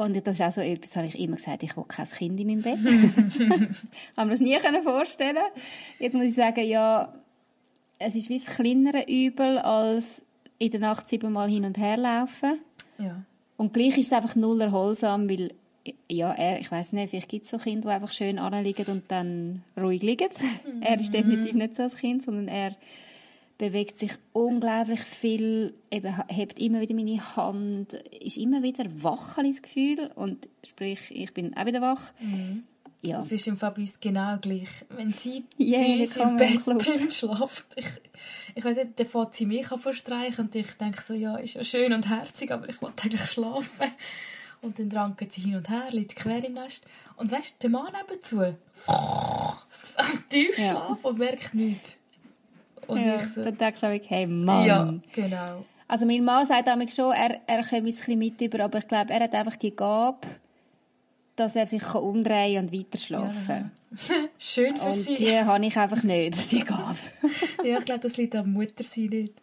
und 0.00 0.26
das 0.26 0.36
ist 0.36 0.40
auch 0.40 0.52
so 0.52 0.62
etwas, 0.62 0.96
habe 0.96 1.06
ich 1.06 1.18
immer 1.18 1.36
gesagt, 1.36 1.62
ich 1.62 1.76
will 1.76 1.84
kein 1.86 2.08
Kind 2.08 2.40
in 2.40 2.46
meinem 2.46 2.62
Bett. 2.62 2.78
Haben 4.16 4.30
wir 4.30 4.30
das 4.30 4.40
nie 4.40 4.58
vorstellen 4.82 5.36
Jetzt 5.98 6.14
muss 6.14 6.24
ich 6.24 6.34
sagen, 6.34 6.64
ja, 6.64 7.14
es 7.98 8.14
ist 8.14 8.30
wie 8.30 8.38
das 8.38 8.46
kleinere 8.46 9.04
Übel, 9.06 9.58
als 9.58 10.22
in 10.58 10.70
der 10.70 10.80
Nacht 10.80 11.06
siebenmal 11.06 11.50
hin 11.50 11.66
und 11.66 11.76
her 11.76 11.98
laufen. 11.98 12.60
Ja. 12.98 13.22
Und 13.60 13.74
gleich 13.74 13.98
ist 13.98 14.06
es 14.06 14.12
einfach 14.14 14.36
null 14.36 14.58
erholsam, 14.62 15.28
weil 15.28 15.52
ja, 16.10 16.32
er, 16.32 16.60
ich 16.60 16.72
weiß 16.72 16.94
nicht, 16.94 17.10
vielleicht 17.10 17.28
gibt 17.28 17.44
es 17.44 17.50
so 17.50 17.58
Kinder, 17.58 17.90
die 17.90 17.94
einfach 17.94 18.10
schön 18.10 18.38
anliegen 18.38 18.86
und 18.86 19.02
dann 19.08 19.64
ruhig 19.76 20.00
liegen. 20.00 20.30
Er 20.80 20.98
ist 20.98 21.12
definitiv 21.12 21.52
nicht 21.52 21.76
so 21.76 21.82
als 21.82 21.96
Kind, 21.96 22.22
sondern 22.22 22.48
er 22.48 22.74
bewegt 23.58 23.98
sich 23.98 24.12
unglaublich 24.32 25.00
viel, 25.00 25.74
eben, 25.90 26.16
hebt 26.28 26.58
immer 26.58 26.80
wieder 26.80 26.94
meine 26.94 27.36
Hand, 27.36 27.92
ist 27.92 28.38
immer 28.38 28.62
wieder 28.62 28.86
wach, 29.02 29.36
das 29.36 29.60
Gefühl. 29.60 30.10
Und 30.14 30.48
sprich, 30.66 31.10
ich 31.10 31.34
bin 31.34 31.54
auch 31.54 31.66
wieder 31.66 31.82
wach. 31.82 32.14
Mhm. 32.18 32.62
Ja. 33.02 33.18
Das 33.18 33.32
ist 33.32 33.46
im 33.46 33.56
Fall 33.56 33.70
bei 33.70 33.80
uns 33.80 33.98
genau 33.98 34.36
gleich. 34.38 34.68
Wenn 34.90 35.12
sie 35.12 35.44
yeah, 35.58 35.80
bei 35.80 36.00
uns 36.00 36.16
im 36.16 36.36
Bett 36.36 37.14
schlaft, 37.14 37.66
ich, 37.76 37.86
ich 38.54 38.64
weiß 38.64 38.76
nicht, 38.76 39.00
dann 39.00 39.06
fängt 39.06 39.34
sie 39.34 39.46
mich 39.46 39.72
an 39.72 39.80
verstreichen 39.80 40.46
und 40.46 40.54
ich 40.54 40.72
denke 40.74 41.00
so, 41.00 41.14
ja, 41.14 41.36
ist 41.36 41.54
ja 41.54 41.64
schön 41.64 41.92
und 41.92 42.08
herzig, 42.08 42.50
aber 42.50 42.68
ich 42.68 42.80
wollte 42.82 43.04
eigentlich 43.04 43.24
schlafen. 43.30 43.92
Und 44.62 44.78
dann 44.78 44.92
ranken 44.92 45.28
sie 45.30 45.40
hin 45.40 45.56
und 45.56 45.70
her, 45.70 45.84
liegt 45.90 46.16
quer 46.16 46.44
im 46.44 46.54
Nest. 46.54 46.84
Und 47.16 47.32
weißt 47.32 47.54
du, 47.54 47.68
der 47.68 47.70
Mann 47.70 47.92
nebenzu, 47.94 48.54
tief 50.28 50.58
ja. 50.58 50.70
schlafen 50.70 51.06
und 51.06 51.18
merkt 51.18 51.54
nichts. 51.54 51.96
Und 52.86 53.00
ja, 53.00 53.16
ich 53.16 53.22
so, 53.22 53.42
dann 53.42 53.56
denkst 53.56 53.80
du 53.80 53.86
auch, 53.86 54.10
hey 54.10 54.26
Mann. 54.26 54.66
Ja, 54.66 54.94
genau. 55.14 55.64
Also 55.88 56.06
mein 56.06 56.24
Mann 56.24 56.46
sagt 56.46 56.68
damit 56.68 56.92
schon, 56.92 57.12
er, 57.12 57.40
er 57.46 57.62
komme 57.64 57.78
ein 57.78 57.84
bisschen 57.84 58.18
mit 58.18 58.40
über, 58.40 58.64
aber 58.64 58.78
ich 58.78 58.88
glaube, 58.88 59.12
er 59.12 59.20
hat 59.20 59.34
einfach 59.34 59.56
die 59.56 59.74
Gabe, 59.74 60.18
dass 61.40 61.56
er 61.56 61.64
sich 61.64 61.94
umdrehen 61.94 62.64
und 62.64 62.72
weiter 62.72 62.98
schlafen 62.98 63.70
ja. 63.90 64.14
Schön 64.38 64.76
für 64.76 64.84
und 64.84 64.92
sie. 64.92 65.16
die 65.16 65.38
habe 65.38 65.64
ich 65.64 65.76
einfach 65.76 66.02
nicht, 66.02 66.52
die 66.52 66.60
Gabe. 66.60 66.98
ja, 67.64 67.78
ich 67.78 67.84
glaube, 67.84 68.00
das 68.00 68.16
liegt 68.16 68.36
an 68.36 68.52
Mutter 68.52 68.84
sein 68.84 69.06
nicht. 69.06 69.34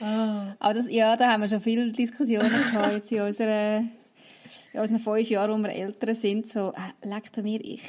Ah. 0.00 0.54
Aber 0.58 0.74
das, 0.74 0.90
ja, 0.90 1.16
da 1.16 1.30
haben 1.30 1.42
wir 1.42 1.48
schon 1.48 1.60
viele 1.60 1.90
Diskussionen 1.90 2.50
gehabt 2.50 2.92
jetzt 2.92 3.12
in, 3.12 3.22
unserer, 3.22 3.78
in 4.72 4.80
unseren 4.80 4.98
fünf 4.98 5.30
Jahren, 5.30 5.52
wo 5.52 5.66
wir 5.66 5.72
älter 5.72 6.14
sind. 6.14 6.50
So, 6.50 6.72
äh, 6.72 7.08
leckt 7.08 7.36
mir, 7.38 7.64
ich, 7.64 7.82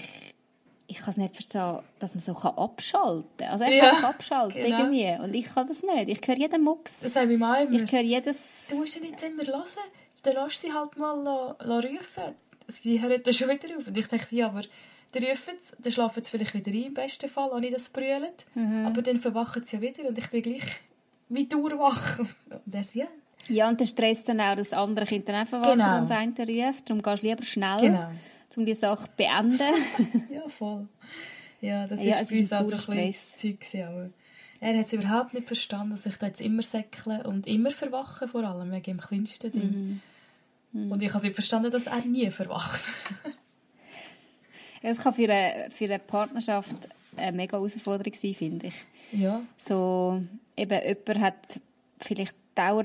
ich 0.87 0.99
kann 0.99 1.09
es 1.09 1.17
nicht 1.17 1.33
verstehen, 1.33 1.79
dass 1.99 2.15
man 2.15 2.21
so 2.21 2.33
abschalten 2.33 3.25
kann. 3.37 3.49
Also 3.49 3.63
er 3.65 3.73
ja, 3.73 3.89
kann 3.89 4.05
abschalten 4.05 4.61
genau. 4.61 4.77
irgendwie. 4.77 5.21
Und 5.21 5.33
ich 5.35 5.53
kann 5.53 5.67
das 5.67 5.83
nicht. 5.83 6.07
Ich 6.07 6.25
höre 6.25 6.37
jeden 6.37 6.63
Mucks. 6.63 7.01
Das 7.01 7.15
habe 7.15 7.33
ich 7.33 7.39
mal 7.39 7.65
immer. 7.65 7.83
Ich 7.83 7.91
höre 7.91 8.01
jedes... 8.01 8.67
Du 8.69 8.77
musst 8.77 8.95
ja 8.95 9.01
nicht 9.01 9.21
immer 9.21 9.45
hören. 9.45 9.65
Dann 10.21 10.35
lass 10.35 10.61
sie 10.61 10.71
halt 10.71 10.95
mal 10.95 11.57
rufen 11.59 12.35
sie 12.67 13.01
hören 13.01 13.21
dann 13.23 13.33
schon 13.33 13.49
wieder 13.49 13.77
auf. 13.77 13.87
Und 13.87 13.97
ich 13.97 14.07
dachte, 14.07 14.35
ja, 14.35 14.47
aber 14.47 14.61
dann 15.11 15.23
rufen 15.23 15.53
sie, 15.59 15.75
dann 15.79 15.91
schlafen 15.91 16.23
sie 16.23 16.31
vielleicht 16.31 16.53
wieder 16.53 16.71
ein, 16.71 16.83
im 16.83 16.93
besten 16.93 17.29
Fall, 17.29 17.49
ohne 17.51 17.69
dass 17.69 17.85
sie 17.85 17.91
brüllen. 17.91 18.33
Mhm. 18.55 18.85
Aber 18.85 19.01
dann 19.01 19.17
verwachen 19.17 19.63
sie 19.63 19.75
ja 19.75 19.81
wieder 19.81 20.07
und 20.07 20.17
ich 20.17 20.29
bin 20.29 20.41
gleich 20.41 20.63
wie 21.29 21.45
durchwach. 21.45 22.19
Und 22.19 22.73
er 22.73 22.83
sagt, 22.83 22.95
ja. 22.95 23.07
Ja, 23.49 23.69
und 23.69 23.79
der 23.79 23.87
Stress 23.87 24.23
dann 24.23 24.39
auch, 24.39 24.55
dass 24.55 24.69
das 24.69 24.79
andere 24.79 25.05
Kind 25.05 25.27
dann 25.27 25.43
auch 25.43 25.49
verwacht 25.49 25.71
genau. 25.71 25.99
und 25.99 26.09
das 26.09 26.17
eine 26.17 26.67
ruft. 26.67 26.89
Darum 26.89 27.01
gehst 27.01 27.23
du 27.23 27.27
lieber 27.27 27.43
schnell, 27.43 27.81
genau. 27.81 28.11
um 28.55 28.65
die 28.65 28.75
Sache 28.75 29.03
zu 29.03 29.09
beenden. 29.17 29.73
ja, 30.29 30.47
voll. 30.47 30.87
Ja, 31.59 31.85
das 31.87 32.03
ja, 32.03 32.19
ist 32.19 32.29
bei 32.29 32.37
uns 32.39 32.53
auch 32.53 32.79
so 32.79 32.91
ein 32.91 33.07
bisschen 33.07 33.59
Zeug. 33.61 34.11
Er 34.59 34.77
hat 34.77 34.85
es 34.85 34.93
überhaupt 34.93 35.33
nicht 35.33 35.47
verstanden, 35.47 35.91
dass 35.91 36.05
ich 36.05 36.15
da 36.15 36.27
jetzt 36.27 36.39
immer 36.39 36.61
säckle 36.61 37.23
und 37.23 37.47
immer 37.47 37.71
verwache, 37.71 38.29
vor 38.29 38.43
allem 38.43 38.71
wegen 38.71 38.83
dem 38.83 39.01
kleinsten 39.01 39.51
Ding. 39.51 39.71
Mhm. 39.71 40.01
Mhm. 40.73 40.91
Und 40.91 41.01
ich 41.01 41.13
habe 41.13 41.23
nicht 41.23 41.35
verstanden, 41.35 41.71
dass 41.71 41.87
er 41.87 42.01
nie 42.05 42.29
verwacht. 42.31 42.81
Es 44.85 44.97
kann 44.97 45.13
für 45.13 45.31
eine, 45.31 45.71
für 45.71 45.85
eine 45.85 45.97
Partnerschaft 45.97 46.75
eine 47.15 47.31
mega 47.31 47.55
Herausforderung 47.55 48.13
sein, 48.13 48.33
finde 48.33 48.67
ich. 48.67 48.73
Ja. 49.13 49.41
So, 49.55 50.21
eben, 50.57 50.81
jemand 50.81 51.19
hat 51.21 51.59
vielleicht 52.01 52.35
Dauer 52.53 52.83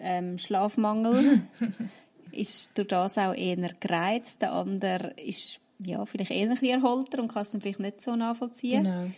ähm, 0.00 0.38
Schlafmangel, 0.38 1.42
ist 2.32 2.70
durch 2.78 2.88
das 2.88 3.18
auch 3.18 3.34
eher 3.34 3.74
gereizt. 3.80 4.40
Der 4.40 4.52
andere 4.52 5.12
ist 5.20 5.60
ja, 5.78 6.06
vielleicht 6.06 6.30
eher 6.30 6.48
ein 6.48 6.56
bisschen 6.56 6.82
erholter 6.82 7.20
und 7.20 7.28
kann 7.28 7.42
es 7.42 7.50
dann 7.50 7.60
vielleicht 7.60 7.80
nicht 7.80 8.00
so 8.00 8.16
nachvollziehen. 8.16 8.84
Genau. 8.84 9.10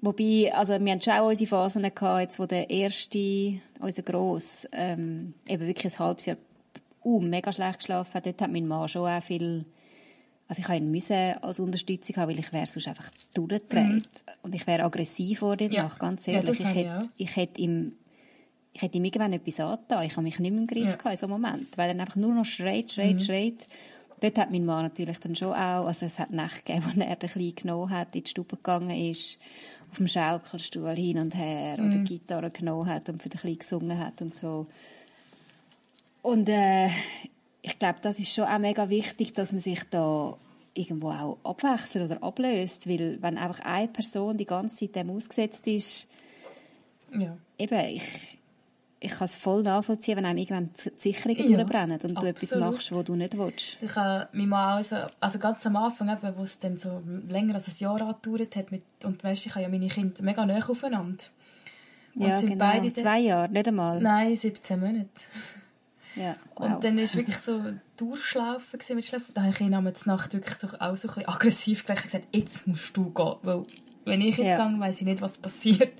Wobei, 0.00 0.52
also 0.54 0.78
wir 0.78 0.92
hatten 0.92 1.00
schon 1.00 1.14
auch 1.14 1.28
unsere 1.28 1.48
Phasen 1.48 1.82
gehabt, 1.82 2.20
jetzt, 2.20 2.38
wo 2.38 2.46
der 2.46 2.68
erste, 2.68 3.60
unser 3.80 4.02
Gross, 4.02 4.68
ähm, 4.72 5.34
eben 5.48 5.66
wirklich 5.66 5.94
ein 5.94 5.98
halbes 5.98 6.26
Jahr 6.26 6.36
uh, 7.04 7.20
mega 7.20 7.52
schlecht 7.52 7.80
geschlafen. 7.80 8.20
Dort 8.24 8.42
hat 8.42 8.50
mein 8.50 8.66
Mann 8.66 8.88
schon 8.88 9.08
auch 9.08 9.22
viel... 9.22 9.64
Also 10.46 10.60
ich 10.60 10.68
ihn 10.68 10.90
müssen 10.90 11.14
als 11.40 11.58
Unterstützung 11.58 12.16
haben, 12.16 12.30
weil 12.30 12.38
ich 12.38 12.52
wäre 12.52 12.66
sonst 12.66 12.86
einfach 12.86 13.10
durchgedreht. 13.34 13.88
Mhm. 13.88 14.02
Und 14.42 14.54
ich 14.54 14.66
wäre 14.66 14.84
aggressiv 14.84 15.40
dir 15.40 15.70
ja. 15.70 15.90
ganz 15.98 16.28
ehrlich. 16.28 16.58
Ja, 16.58 16.68
ich, 16.68 16.74
hätte, 16.74 17.10
ich 17.16 17.36
hätte 17.36 17.60
ihm 17.62 17.92
ich 18.74 18.82
hätte 18.82 18.98
ihm 18.98 19.04
irgendwann 19.04 19.32
etwas 19.32 19.60
angetan. 19.60 20.04
Ich 20.04 20.12
habe 20.12 20.22
mich 20.22 20.38
nicht 20.40 20.50
mehr 20.50 20.60
im 20.60 20.66
Griff 20.66 20.98
ja. 21.04 21.10
in 21.10 21.16
so 21.16 21.26
einem 21.26 21.40
Moment. 21.40 21.78
Weil 21.78 21.90
er 21.90 22.00
einfach 22.00 22.16
nur 22.16 22.34
noch 22.34 22.44
schreit, 22.44 22.90
schreit, 22.90 23.14
mhm. 23.14 23.20
schreit. 23.20 23.66
Dort 24.20 24.38
hat 24.38 24.50
mein 24.50 24.64
Mann 24.64 24.82
natürlich 24.82 25.18
dann 25.20 25.36
schon 25.36 25.52
auch, 25.52 25.86
also 25.86 26.06
es 26.06 26.18
hat 26.18 26.30
Nächte 26.30 26.62
gegeben, 26.64 26.84
wo 26.96 27.00
er 27.00 27.16
den 27.16 27.28
Kleinen 27.28 27.54
genommen 27.54 27.90
hat, 27.90 28.16
in 28.16 28.24
die 28.24 28.30
Stube 28.30 28.56
gegangen 28.56 29.10
ist, 29.10 29.38
auf 29.90 29.98
dem 29.98 30.08
Schaukelstuhl 30.08 30.90
hin 30.90 31.18
und 31.18 31.36
her 31.36 31.78
mhm. 31.78 31.88
oder 31.88 31.98
Gitarre 32.00 32.50
genommen 32.50 32.88
hat 32.88 33.08
und 33.08 33.22
für 33.22 33.28
den 33.28 33.40
Kleinen 33.40 33.58
gesungen 33.58 33.98
hat 33.98 34.20
und 34.20 34.34
so. 34.34 34.66
Und 36.24 36.48
äh, 36.48 36.88
ich 37.60 37.78
glaube, 37.78 37.98
das 38.00 38.18
ist 38.18 38.32
schon 38.32 38.46
auch 38.46 38.58
mega 38.58 38.88
wichtig, 38.88 39.34
dass 39.34 39.52
man 39.52 39.60
sich 39.60 39.82
da 39.90 40.34
irgendwo 40.72 41.10
auch 41.10 41.36
abwechselt 41.44 42.10
oder 42.10 42.22
ablöst, 42.22 42.88
weil 42.88 43.18
wenn 43.20 43.36
einfach 43.36 43.60
eine 43.60 43.88
Person 43.88 44.38
die 44.38 44.46
ganze 44.46 44.74
Zeit 44.74 44.96
dem 44.96 45.10
ausgesetzt 45.10 45.66
ist, 45.66 46.08
ja. 47.12 47.36
eben, 47.58 47.78
ich, 47.88 48.38
ich 49.00 49.10
kann 49.10 49.26
es 49.26 49.36
voll 49.36 49.62
nachvollziehen, 49.64 50.16
wenn 50.16 50.24
einem 50.24 50.38
irgendwann 50.38 50.70
die 50.72 50.92
Sicherungen 50.96 51.50
ja, 51.50 51.56
durchbrennen 51.58 51.98
und 51.98 52.16
absolut. 52.16 52.22
du 52.22 52.26
etwas 52.26 52.54
machst, 52.56 52.92
was 52.92 53.04
du 53.04 53.16
nicht 53.16 53.36
willst. 53.36 53.76
Ich 53.82 53.94
habe 53.94 54.26
mich 54.32 54.46
mal 54.46 54.76
also, 54.76 54.96
also 55.20 55.38
ganz 55.38 55.66
am 55.66 55.76
Anfang, 55.76 56.08
eben, 56.08 56.38
wo 56.38 56.42
es 56.42 56.58
dann 56.58 56.78
so 56.78 57.02
länger 57.28 57.52
als 57.52 57.68
ein 57.68 57.74
Jahr 57.76 58.00
angedauert 58.00 58.56
hat, 58.56 58.72
mit, 58.72 58.82
und 59.04 59.22
weißt, 59.22 59.44
ich 59.44 59.54
habe 59.54 59.64
ja 59.64 59.68
meine 59.68 59.88
Kinder 59.88 60.22
mega 60.22 60.46
nah 60.46 60.56
aufeinander. 60.56 61.24
Und 62.14 62.26
ja, 62.26 62.38
sind 62.38 62.48
genau. 62.48 62.64
beide 62.64 62.90
zwei 62.94 63.20
Jahre, 63.20 63.52
nicht 63.52 63.68
einmal. 63.68 64.00
Nein, 64.00 64.34
17 64.34 64.80
Monate. 64.80 65.10
Ja, 66.16 66.36
wow. 66.56 66.66
Und 66.66 66.84
dann 66.84 66.96
war 66.96 67.14
wirklich 67.14 67.38
so 67.38 67.60
durchschlaufen 67.96 68.78
mit 68.94 69.04
Schlafen. 69.04 69.34
Da 69.34 69.42
habe 69.42 69.52
ich 69.52 69.60
ihn 69.60 69.74
am 69.74 69.84
Nacht 70.04 70.32
wirklich 70.32 70.54
so, 70.56 70.68
auch 70.68 70.96
so 70.96 71.08
ein 71.08 71.14
bisschen 71.14 71.28
aggressiv 71.28 71.84
gewesen. 71.84 72.02
gesagt, 72.02 72.28
jetzt 72.32 72.66
musst 72.66 72.96
du 72.96 73.10
gehen. 73.10 73.34
Weil, 73.42 73.64
wenn 74.04 74.20
ich 74.20 74.36
jetzt 74.36 74.46
ja. 74.46 74.68
gehe, 74.68 74.80
weiss 74.80 75.00
ich 75.00 75.06
nicht, 75.06 75.22
was 75.22 75.38
passiert. 75.38 75.92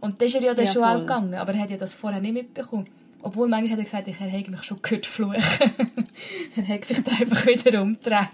Und 0.00 0.20
das 0.20 0.28
ist 0.28 0.34
er 0.36 0.42
ja 0.42 0.54
dann 0.54 0.66
ja, 0.66 0.72
schon 0.72 0.82
voll. 0.82 0.92
auch 0.92 1.00
gegangen. 1.00 1.34
Aber 1.34 1.54
er 1.54 1.60
hat 1.60 1.70
ja 1.70 1.76
das 1.76 1.94
vorher 1.94 2.20
nicht 2.20 2.34
mitbekommen. 2.34 2.86
Obwohl, 3.22 3.48
manchmal 3.48 3.72
hat 3.72 3.78
er 3.78 3.84
gesagt, 3.84 4.08
ich 4.08 4.20
hätte 4.20 4.50
mich 4.50 4.62
schon 4.62 4.80
gehört 4.82 5.06
fluchen. 5.06 5.34
er 6.56 6.68
hat 6.68 6.84
sich 6.84 7.02
dann 7.02 7.16
einfach 7.18 7.46
wieder 7.46 7.82
umgedreht. 7.82 8.28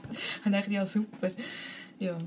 Und 0.44 0.52
ich 0.52 0.60
dachte, 0.60 0.72
ja, 0.72 0.86
super. 0.86 1.30
Ja. 1.98 2.18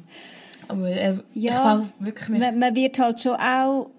Aber 0.68 0.90
er, 0.90 1.24
ja, 1.34 1.86
wirklich 2.00 2.30
man, 2.30 2.58
man 2.58 2.76
wird 2.76 2.98
halt 2.98 3.20
schon 3.20 3.36
auch 3.36 3.92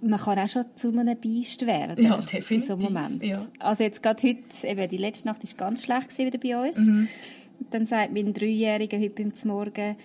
man 0.00 0.18
kann 0.18 0.38
auch 0.38 0.48
schon 0.48 0.64
zu 0.74 0.88
einem 0.88 1.16
Biest 1.16 1.66
werden. 1.66 2.04
Ja, 2.04 2.16
definitiv. 2.16 2.50
In 2.50 2.62
so 2.62 2.72
einem 2.74 2.82
Moment. 2.82 3.22
Ja. 3.22 3.46
Also 3.58 3.84
jetzt 3.84 4.02
gerade 4.02 4.22
heute, 4.22 4.66
eben 4.66 4.88
die 4.88 4.96
letzte 4.96 5.28
Nacht 5.28 5.42
war 5.42 5.68
ganz 5.68 5.84
schlecht 5.84 6.16
wieder 6.18 6.38
bei 6.38 6.68
uns. 6.68 6.76
Mhm. 6.76 7.08
Dann 7.70 7.86
sagt 7.86 8.12
mein 8.12 8.32
Dreijähriger 8.32 8.98
heute 8.98 9.10
beim 9.10 9.32
Morgen, 9.44 9.96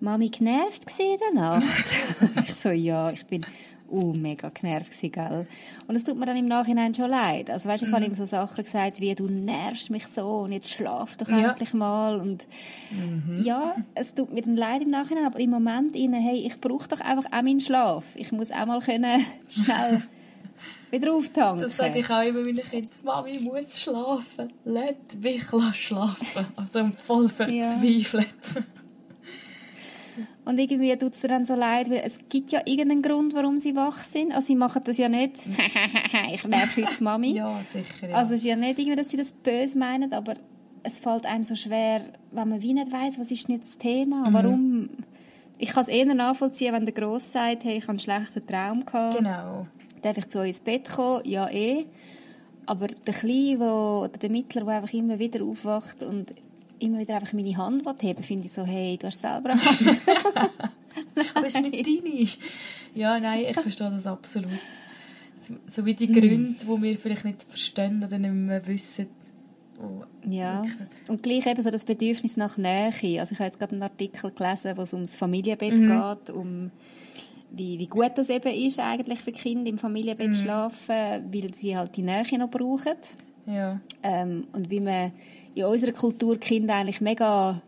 Mami 0.00 0.30
genervt 0.30 0.86
in 0.98 1.16
der 1.16 1.40
Nacht? 1.40 1.84
ich 2.42 2.54
so, 2.54 2.70
ja, 2.70 3.10
ich 3.10 3.24
bin 3.26 3.46
uh, 3.92 4.12
mega 4.18 4.48
genervt 4.48 4.90
gewesen, 4.90 5.12
gell? 5.12 5.46
Und 5.86 5.96
es 5.96 6.04
tut 6.04 6.16
mir 6.18 6.26
dann 6.26 6.36
im 6.36 6.46
Nachhinein 6.46 6.94
schon 6.94 7.10
leid. 7.10 7.50
Also 7.50 7.68
weißt, 7.68 7.82
ich 7.84 7.90
mhm. 7.90 7.94
habe 7.94 8.04
ihm 8.06 8.14
so 8.14 8.26
Sachen 8.26 8.64
gesagt 8.64 9.00
wie, 9.00 9.14
du 9.14 9.24
nervst 9.24 9.90
mich 9.90 10.06
so 10.06 10.40
und 10.40 10.52
jetzt 10.52 10.70
schlaf 10.70 11.16
doch 11.16 11.28
ja. 11.28 11.50
endlich 11.50 11.74
mal. 11.74 12.18
Und 12.20 12.46
mhm. 12.90 13.42
ja, 13.44 13.76
es 13.94 14.14
tut 14.14 14.32
mir 14.32 14.42
dann 14.42 14.56
leid 14.56 14.82
im 14.82 14.90
Nachhinein, 14.90 15.26
aber 15.26 15.38
im 15.38 15.50
Moment 15.50 15.94
inne, 15.94 16.18
hey, 16.18 16.46
ich 16.46 16.60
brauche 16.60 16.88
doch 16.88 17.00
einfach 17.00 17.26
auch 17.26 17.42
meinen 17.42 17.60
Schlaf. 17.60 18.04
Ich 18.14 18.32
muss 18.32 18.50
auch 18.50 18.66
mal 18.66 18.80
können, 18.80 19.24
schnell 19.52 20.02
wieder 20.90 21.12
auftanken. 21.14 21.62
Das 21.62 21.76
sage 21.76 21.98
ich 21.98 22.10
auch 22.10 22.22
immer 22.22 22.40
meinen 22.40 22.56
Kindern. 22.56 22.92
Mami 23.04 23.40
muss 23.40 23.78
schlafen. 23.78 24.52
Lass 24.64 24.94
mich 25.20 25.42
schlafen. 25.76 26.46
Also 26.56 26.90
voll 27.02 27.28
verzweifelt. 27.28 28.26
Ja. 28.54 28.62
Und 30.44 30.58
irgendwie 30.58 30.96
tut 30.96 31.14
es 31.14 31.20
dann 31.20 31.46
so 31.46 31.54
leid, 31.54 31.88
weil 31.88 32.02
es 32.04 32.18
gibt 32.28 32.50
ja 32.50 32.62
irgendeinen 32.64 33.02
Grund, 33.02 33.32
warum 33.34 33.58
sie 33.58 33.76
wach 33.76 34.02
sind. 34.02 34.32
Also 34.32 34.48
sie 34.48 34.56
machen 34.56 34.82
das 34.84 34.98
ja 34.98 35.08
nicht, 35.08 35.36
ich 36.32 36.44
nerv 36.44 36.76
jetzt 36.76 37.00
Mami. 37.00 37.34
ja, 37.34 37.60
sicher. 37.72 38.08
Ja. 38.08 38.16
Also 38.16 38.34
es 38.34 38.40
ist 38.40 38.46
ja 38.46 38.56
nicht 38.56 38.78
irgendwie, 38.78 38.96
dass 38.96 39.10
sie 39.10 39.16
das 39.16 39.32
böse 39.32 39.78
meinen, 39.78 40.12
aber 40.12 40.34
es 40.82 40.98
fällt 40.98 41.26
einem 41.26 41.44
so 41.44 41.54
schwer, 41.54 42.02
wenn 42.32 42.48
man 42.48 42.60
wie 42.60 42.74
nicht 42.74 42.90
weiß, 42.90 43.20
was 43.20 43.30
ist 43.30 43.48
jetzt 43.48 43.70
das 43.70 43.78
Thema, 43.78 44.28
mhm. 44.28 44.34
warum... 44.34 44.90
Ich 45.58 45.70
kann 45.70 45.82
es 45.82 45.88
eher 45.88 46.12
nachvollziehen, 46.12 46.74
wenn 46.74 46.86
der 46.86 46.94
Gross 46.94 47.30
sagt, 47.30 47.62
hey, 47.62 47.76
ich 47.76 47.84
habe 47.84 47.90
einen 47.90 48.00
schlechten 48.00 48.44
Traum 48.44 48.84
gehabt. 48.84 49.18
Genau. 49.18 49.68
Darf 50.02 50.18
ich 50.18 50.28
zu 50.28 50.40
euch 50.40 50.48
ins 50.48 50.60
Bett 50.60 50.90
kommen? 50.90 51.22
Ja, 51.24 51.48
eh. 51.50 51.86
Aber 52.66 52.88
der 52.88 53.14
Kleine, 53.14 53.60
wo, 53.60 54.04
oder 54.04 54.18
der 54.18 54.30
Mittler, 54.30 54.64
der 54.64 54.74
einfach 54.74 54.92
immer 54.92 55.20
wieder 55.20 55.44
aufwacht 55.44 56.02
und 56.02 56.34
immer 56.82 56.98
wieder 56.98 57.14
einfach 57.16 57.32
meine 57.32 57.56
Hand 57.56 57.84
heben 58.02 58.22
finde 58.22 58.46
ich 58.46 58.52
so, 58.52 58.64
hey, 58.64 58.96
du 58.98 59.06
hast 59.06 59.20
selber 59.20 59.50
eine 59.50 59.64
Hand. 59.64 60.00
Aber 61.34 61.46
es 61.46 61.54
ist 61.54 61.62
nicht 61.62 61.86
deine. 61.86 62.28
Ja, 62.94 63.18
nein, 63.18 63.44
ich 63.48 63.58
verstehe 63.58 63.90
das 63.90 64.06
absolut. 64.06 64.50
So 65.66 65.84
wie 65.84 65.94
die 65.94 66.06
hm. 66.06 66.12
Gründe, 66.14 66.54
die 66.64 66.82
wir 66.82 66.96
vielleicht 66.98 67.24
nicht 67.24 67.42
verstehen 67.42 68.02
oder 68.04 68.18
nicht 68.18 68.32
mehr 68.32 68.64
wissen, 68.66 69.08
wo 69.80 70.04
Ja, 70.28 70.62
und 71.08 71.22
gleich 71.22 71.46
eben 71.46 71.62
so 71.62 71.70
das 71.70 71.84
Bedürfnis 71.84 72.36
nach 72.36 72.56
Nähe. 72.58 72.92
Also 73.18 73.32
ich 73.32 73.38
habe 73.38 73.44
jetzt 73.44 73.58
gerade 73.58 73.72
einen 73.72 73.82
Artikel 73.82 74.30
gelesen, 74.30 74.76
wo 74.76 74.82
es 74.82 74.92
ums 74.92 75.16
Familienbett 75.16 75.72
Mhm. 75.72 75.88
geht, 75.88 76.30
um 76.30 76.70
wie, 77.54 77.78
wie 77.78 77.86
gut 77.86 78.12
das 78.16 78.28
eben 78.30 78.54
ist 78.54 78.78
eigentlich 78.78 79.20
für 79.20 79.32
Kinder 79.32 79.68
im 79.68 79.78
Familienbett 79.78 80.28
Mhm. 80.28 80.34
schlafen, 80.34 81.32
weil 81.32 81.52
sie 81.54 81.76
halt 81.76 81.96
die 81.96 82.02
Nähe 82.02 82.38
noch 82.38 82.50
brauchen. 82.50 82.94
Ja, 83.46 83.80
Ähm, 84.04 84.44
und 84.52 84.70
wie 84.70 84.80
man 84.80 85.10
in 85.54 85.64
unserer 85.64 85.92
Kultur 85.92 86.38
Kinder 86.38 86.74
eigentlich 86.74 87.00
mega 87.00 87.60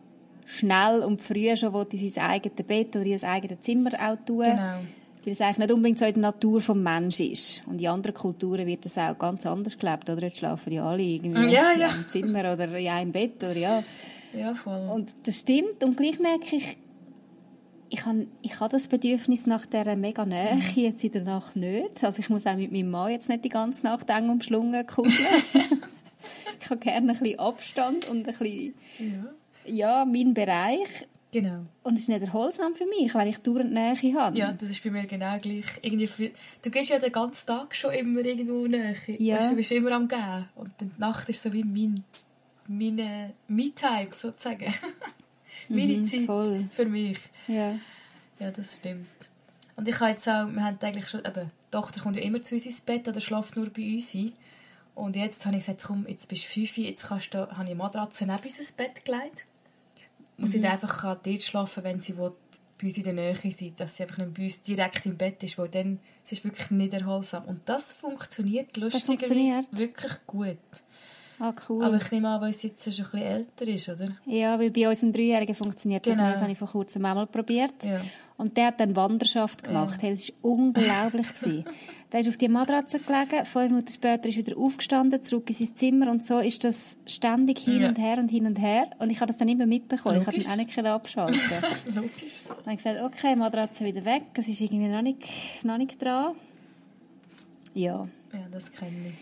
schnell 0.47 1.03
und 1.03 1.21
früh 1.23 1.57
schon 1.57 1.75
in 1.91 2.09
sein 2.11 2.25
eigenes 2.31 2.67
Bett 2.67 2.95
oder 2.97 3.05
in 3.07 3.19
sein 3.19 3.31
eigenes 3.31 3.61
Zimmer 3.63 3.91
auch 3.95 4.17
tun. 4.27 4.45
genau. 4.45 4.79
Weil 5.25 5.33
es 5.33 5.41
eigentlich 5.41 5.57
nicht 5.59 5.73
unbedingt 5.73 5.99
so 5.99 6.05
in 6.05 6.13
der 6.15 6.21
Natur 6.23 6.61
des 6.61 6.69
Menschen 6.75 7.31
ist. 7.33 7.63
Und 7.67 7.81
in 7.81 7.87
anderen 7.89 8.15
Kulturen 8.15 8.67
wird 8.67 8.85
das 8.85 8.99
auch 8.99 9.19
ganz 9.19 9.47
anders 9.47 9.79
gelebt, 9.79 10.11
oder? 10.11 10.21
Jetzt 10.23 10.37
schlafen 10.37 10.71
ja 10.71 10.85
alle 10.85 11.03
irgendwie 11.03 11.51
Ja, 11.51 11.71
in 11.73 11.81
ja. 11.81 11.89
einem 11.89 12.09
Zimmer 12.11 12.41
oder 12.53 12.77
in 12.77 12.89
einem 12.89 13.11
Bett, 13.13 13.37
oder 13.43 13.57
ja. 13.57 13.83
Ja, 14.39 14.53
voll. 14.53 14.87
Und 14.93 15.15
das 15.23 15.39
stimmt. 15.39 15.83
Und 15.83 15.97
gleich 15.97 16.19
merke 16.21 16.57
ich, 16.57 16.77
ich 17.89 18.05
habe, 18.05 18.27
ich 18.43 18.61
habe 18.61 18.73
das 18.73 18.87
Bedürfnis 18.89 19.47
nach 19.47 19.65
dieser 19.65 19.97
mega 19.97 20.27
Nähe 20.27 20.57
Mhm. 20.57 20.63
jetzt 20.83 21.03
in 21.05 21.13
der 21.13 21.23
Nacht 21.25 21.57
nicht. 21.57 22.05
Also 22.05 22.21
ich 22.21 22.29
muss 22.29 22.45
auch 22.47 22.57
mit 22.57 22.71
meinem 22.73 22.91
Mann 22.91 23.11
jetzt 23.13 23.31
nicht 23.31 23.45
die 23.45 23.49
ganze 23.49 23.85
Nacht 23.87 24.11
eng 24.11 24.29
umschlungen 24.29 24.87
kuscheln. 24.87 25.27
ich 26.61 26.71
habe 26.71 26.81
gerne 26.81 26.99
ein 27.13 27.19
bisschen 27.19 27.39
Abstand 27.39 28.09
und 28.09 28.19
ein 28.19 28.23
bisschen, 28.25 28.75
ja, 28.99 29.33
ja, 29.67 30.05
meinen 30.05 30.35
Bereich. 30.35 30.89
genau. 31.33 31.67
Und 31.83 31.95
es 31.95 32.03
ist 32.03 32.09
nicht 32.09 32.23
erholsam 32.23 32.75
für 32.75 32.87
mich, 32.87 33.15
weil 33.15 33.29
ich 33.29 33.39
dauernd 33.39 33.73
Nähe 33.73 33.95
habe. 34.15 34.39
Ja, 34.39 34.53
das 34.53 34.71
ist 34.71 34.83
bei 34.85 34.91
mir 34.91 35.05
genau 35.07 35.37
gleich. 35.39 35.65
Irgendwie 35.83 36.33
du 36.63 36.71
gehst 36.71 36.91
ja 36.91 36.99
den 36.99 37.13
ganzen 37.13 37.47
Tag 37.47 37.75
schon 37.75 37.93
immer 37.93 38.21
irgendwo 38.25 38.67
näher. 38.67 38.95
Ja. 39.19 39.39
Weißt, 39.39 39.53
du 39.53 39.57
bist 39.57 39.73
immer 39.73 39.93
am 39.93 40.07
Gehen. 40.09 40.49
Und 40.55 40.71
die 40.81 40.91
Nacht 40.99 41.29
ist 41.29 41.43
so 41.43 41.53
wie 41.53 41.65
mein, 41.65 42.05
meine 42.69 43.33
Me-Time 43.49 44.09
sozusagen. 44.13 44.73
meine 45.69 45.99
Mhm, 45.99 46.05
Zeit 46.05 46.25
voll. 46.27 46.69
für 46.71 46.87
mich. 46.87 47.19
Ja. 47.49 47.75
Ja, 48.39 48.51
das 48.51 48.77
stimmt. 48.77 49.07
Und 49.77 49.89
ich 49.89 49.99
habe 50.01 50.11
jetzt 50.11 50.29
auch, 50.29 50.47
wir 50.47 50.63
haben 50.63 50.79
eigentlich 50.81 51.09
schon, 51.09 51.21
eben, 51.25 51.51
die 51.51 51.71
Tochter 51.71 52.01
kommt 52.01 52.17
ja 52.17 52.23
immer 52.23 52.41
zu 52.43 52.55
uns 52.55 52.67
ins 52.67 52.81
Bett 52.81 53.09
oder 53.09 53.21
schläft 53.21 53.57
nur 53.57 53.71
bei 53.71 53.95
uns 53.95 54.15
ein. 54.15 54.33
Und 54.95 55.17
jetzt 55.17 55.45
habe 55.45 55.57
ich 55.57 55.63
gesagt, 55.63 55.85
komm, 55.85 56.07
jetzt 56.09 56.29
bist 56.29 56.45
du 56.45 56.49
fünf, 56.49 56.79
jetzt 56.79 57.05
kannst 57.05 57.35
du, 57.35 57.39
habe 57.39 57.53
ich 57.53 57.59
eine 57.59 57.75
Matratze 57.75 58.27
neben 58.27 58.43
unser 58.45 58.73
Bett 58.77 59.05
gelegt. 59.05 59.47
Und 60.39 60.47
sie 60.49 60.61
dann 60.61 60.73
einfach 60.73 61.01
kann 61.03 61.19
dort 61.23 61.43
schlafen, 61.43 61.85
wenn 61.85 62.01
sie 62.01 62.17
will, 62.17 62.33
bei 62.79 62.87
uns 62.89 62.99
in 62.99 63.05
der 63.05 63.13
Nähe 63.13 63.37
sein 63.37 63.73
dass 63.77 63.97
sie 63.97 64.03
einfach 64.03 64.19
nicht 64.19 64.35
bei 64.35 64.45
uns 64.45 64.63
direkt 64.63 65.07
im 65.07 65.17
Bett 65.17 65.43
ist, 65.43 65.59
weil 65.59 65.69
dann, 65.69 66.01
es 66.25 66.33
ist 66.33 66.45
wirklich 66.45 66.71
nicht 66.71 66.93
erholsam. 66.93 67.45
Und 67.45 67.69
das 67.69 67.93
funktioniert 67.93 68.77
lustigerweise 68.77 69.67
wirklich 69.73 70.13
gut. 70.27 70.59
Ah, 71.41 71.53
cool. 71.69 71.85
Aber 71.85 71.97
ich 71.97 72.11
nehme 72.13 72.29
an, 72.29 72.41
weil 72.41 72.53
sie 72.53 72.69
jetzt 72.69 72.83
schon 72.85 72.93
ein 73.07 73.11
bisschen 73.11 73.23
älter 73.27 73.67
ist, 73.69 73.89
oder? 73.89 74.09
Ja, 74.27 74.59
weil 74.59 74.71
bei 74.71 74.89
unserem 74.89 75.13
Dreijährigen 75.13 75.55
funktioniert 75.57 76.07
das 76.07 76.13
Genau. 76.17 76.25
nicht. 76.27 76.35
Das 76.37 76.43
habe 76.43 76.53
ich 76.53 76.59
vor 76.59 76.69
kurzem 76.69 77.05
einmal 77.05 77.27
probiert. 77.27 77.83
Ja. 77.83 78.01
Und 78.37 78.57
der 78.57 78.69
hat 78.69 78.79
dann 78.81 78.95
Wanderschaft 78.95 79.65
gemacht. 79.65 80.01
Hey, 80.01 80.15
das 80.15 80.29
war 80.43 80.51
unglaublich. 80.53 81.27
der 82.13 82.21
ist 82.21 82.29
auf 82.29 82.37
die 82.37 82.49
Matratze 82.49 83.01
gelegen, 83.01 83.45
fünf 83.47 83.71
Minuten 83.71 83.93
später 83.93 84.29
ist 84.29 84.37
er 84.37 84.47
wieder 84.47 84.57
aufgestanden, 84.57 85.21
zurück 85.23 85.49
in 85.51 85.55
sein 85.57 85.75
Zimmer 85.75 86.11
und 86.11 86.25
so 86.25 86.39
ist 86.39 86.63
das 86.63 86.97
ständig 87.07 87.59
hin 87.59 87.83
Ja. 87.83 87.89
und 87.89 87.99
her 87.99 88.19
und 88.19 88.29
hin 88.29 88.47
und 88.47 88.57
her. 88.61 88.87
Und 89.01 89.11
ich 89.11 89.21
habe 89.21 89.27
das 89.33 89.39
dann 89.39 89.49
immer 89.49 89.67
mitbekommen. 89.67 90.19
Ich 90.21 90.27
habe 90.27 90.37
Logisch. 90.37 90.47
ihn 90.49 90.53
auch 90.53 90.57
nicht 90.57 90.79
abschalten 90.87 91.41
Logisch. 91.95 92.45
Dann 92.47 92.57
habe 92.59 92.71
ich 92.71 92.77
gesagt, 92.77 93.01
okay, 93.03 93.35
Matratze 93.35 93.85
wieder 93.85 94.05
weg, 94.05 94.23
es 94.35 94.47
ist 94.47 94.61
irgendwie 94.61 94.87
noch 94.89 95.03
nicht, 95.03 95.19
noch 95.65 95.79
nicht 95.79 96.01
dran. 96.01 96.35
Ja, 97.75 98.07
Ja, 98.33 98.41
das 98.53 98.71
kenne 98.71 98.93
ich. 99.09 99.15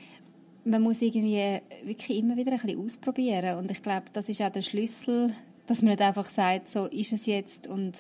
Man 0.65 0.83
muss 0.83 1.03
irgendwie 1.03 1.61
wirklich 1.85 2.19
immer 2.19 2.37
wieder 2.37 2.53
ein 2.53 2.59
bisschen 2.59 2.85
ausprobieren. 2.85 3.59
Und 3.59 3.71
ich 3.71 3.83
glaube, 3.83 4.07
das 4.13 4.29
ist 4.29 4.41
auch 4.43 4.51
der 4.51 4.63
Schlüssel, 4.63 5.35
dass 5.67 5.83
man 5.83 5.91
nicht 5.91 6.03
einfach 6.03 6.29
sagt, 6.29 6.69
so 6.69 6.87
ist 6.87 7.13
es 7.13 7.27
jetzt. 7.27 7.67
Und 7.67 7.95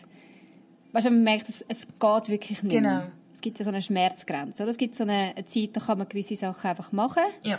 weißt 0.93 1.07
man 1.07 1.23
merkt, 1.23 1.49
es, 1.49 1.65
es 1.69 1.87
geht 1.87 2.29
wirklich 2.29 2.63
nicht. 2.63 2.73
Genau. 2.73 3.03
Es 3.35 3.41
gibt 3.41 3.59
ja 3.59 3.65
so 3.65 3.71
eine 3.71 3.83
Schmerzgrenze. 3.83 4.63
Oder? 4.63 4.71
Es 4.71 4.79
gibt 4.79 4.95
so 4.95 5.03
eine, 5.05 5.33
eine 5.35 5.45
Zeit, 5.47 5.71
da 5.73 5.81
kann 5.81 5.99
man 5.99 6.09
gewisse 6.09 6.37
Sachen 6.37 6.71
einfach 6.71 6.93
machen. 6.93 7.25
Ja. 7.43 7.59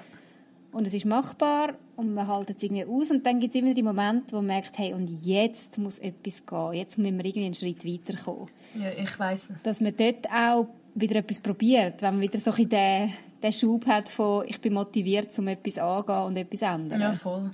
Und 0.71 0.88
es 0.88 0.93
ist 0.93 1.06
machbar 1.06 1.75
und 1.95 2.13
man 2.15 2.27
hält 2.27 2.49
es 2.49 2.63
irgendwie 2.63 2.86
aus. 2.86 3.12
Und 3.12 3.25
dann 3.25 3.39
gibt 3.39 3.54
es 3.54 3.62
immer 3.62 3.73
die 3.73 3.84
Momente, 3.84 4.32
wo 4.32 4.38
man 4.38 4.47
merkt, 4.47 4.77
hey, 4.80 4.93
und 4.93 5.08
jetzt 5.08 5.77
muss 5.77 5.99
etwas 5.99 6.45
gehen. 6.45 6.73
Jetzt 6.73 6.97
müssen 6.97 7.17
wir 7.17 7.25
irgendwie 7.25 7.45
einen 7.45 7.54
Schritt 7.54 7.86
weiterkommen. 7.86 8.47
Ja, 8.75 8.89
ich 8.91 9.19
weiss. 9.19 9.54
Dass 9.62 9.82
man 9.82 9.93
dort 9.95 10.27
auch 10.32 10.67
wieder 10.95 11.17
etwas 11.17 11.39
probiert. 11.39 12.01
Wenn 12.01 12.15
man 12.15 12.21
wieder 12.21 12.39
so 12.39 12.51
ein 12.51 12.67
bisschen 12.67 13.13
den, 13.43 13.53
Schub 13.53 13.86
hat 13.86 14.10
von, 14.10 14.45
ich 14.47 14.60
bin 14.62 14.73
motiviert, 14.73 15.38
um 15.38 15.47
etwas 15.47 15.77
anzugehen 15.77 16.23
und 16.23 16.38
etwas 16.38 16.62
ändern. 16.62 17.01
Ja, 17.01 17.12
voll. 17.13 17.51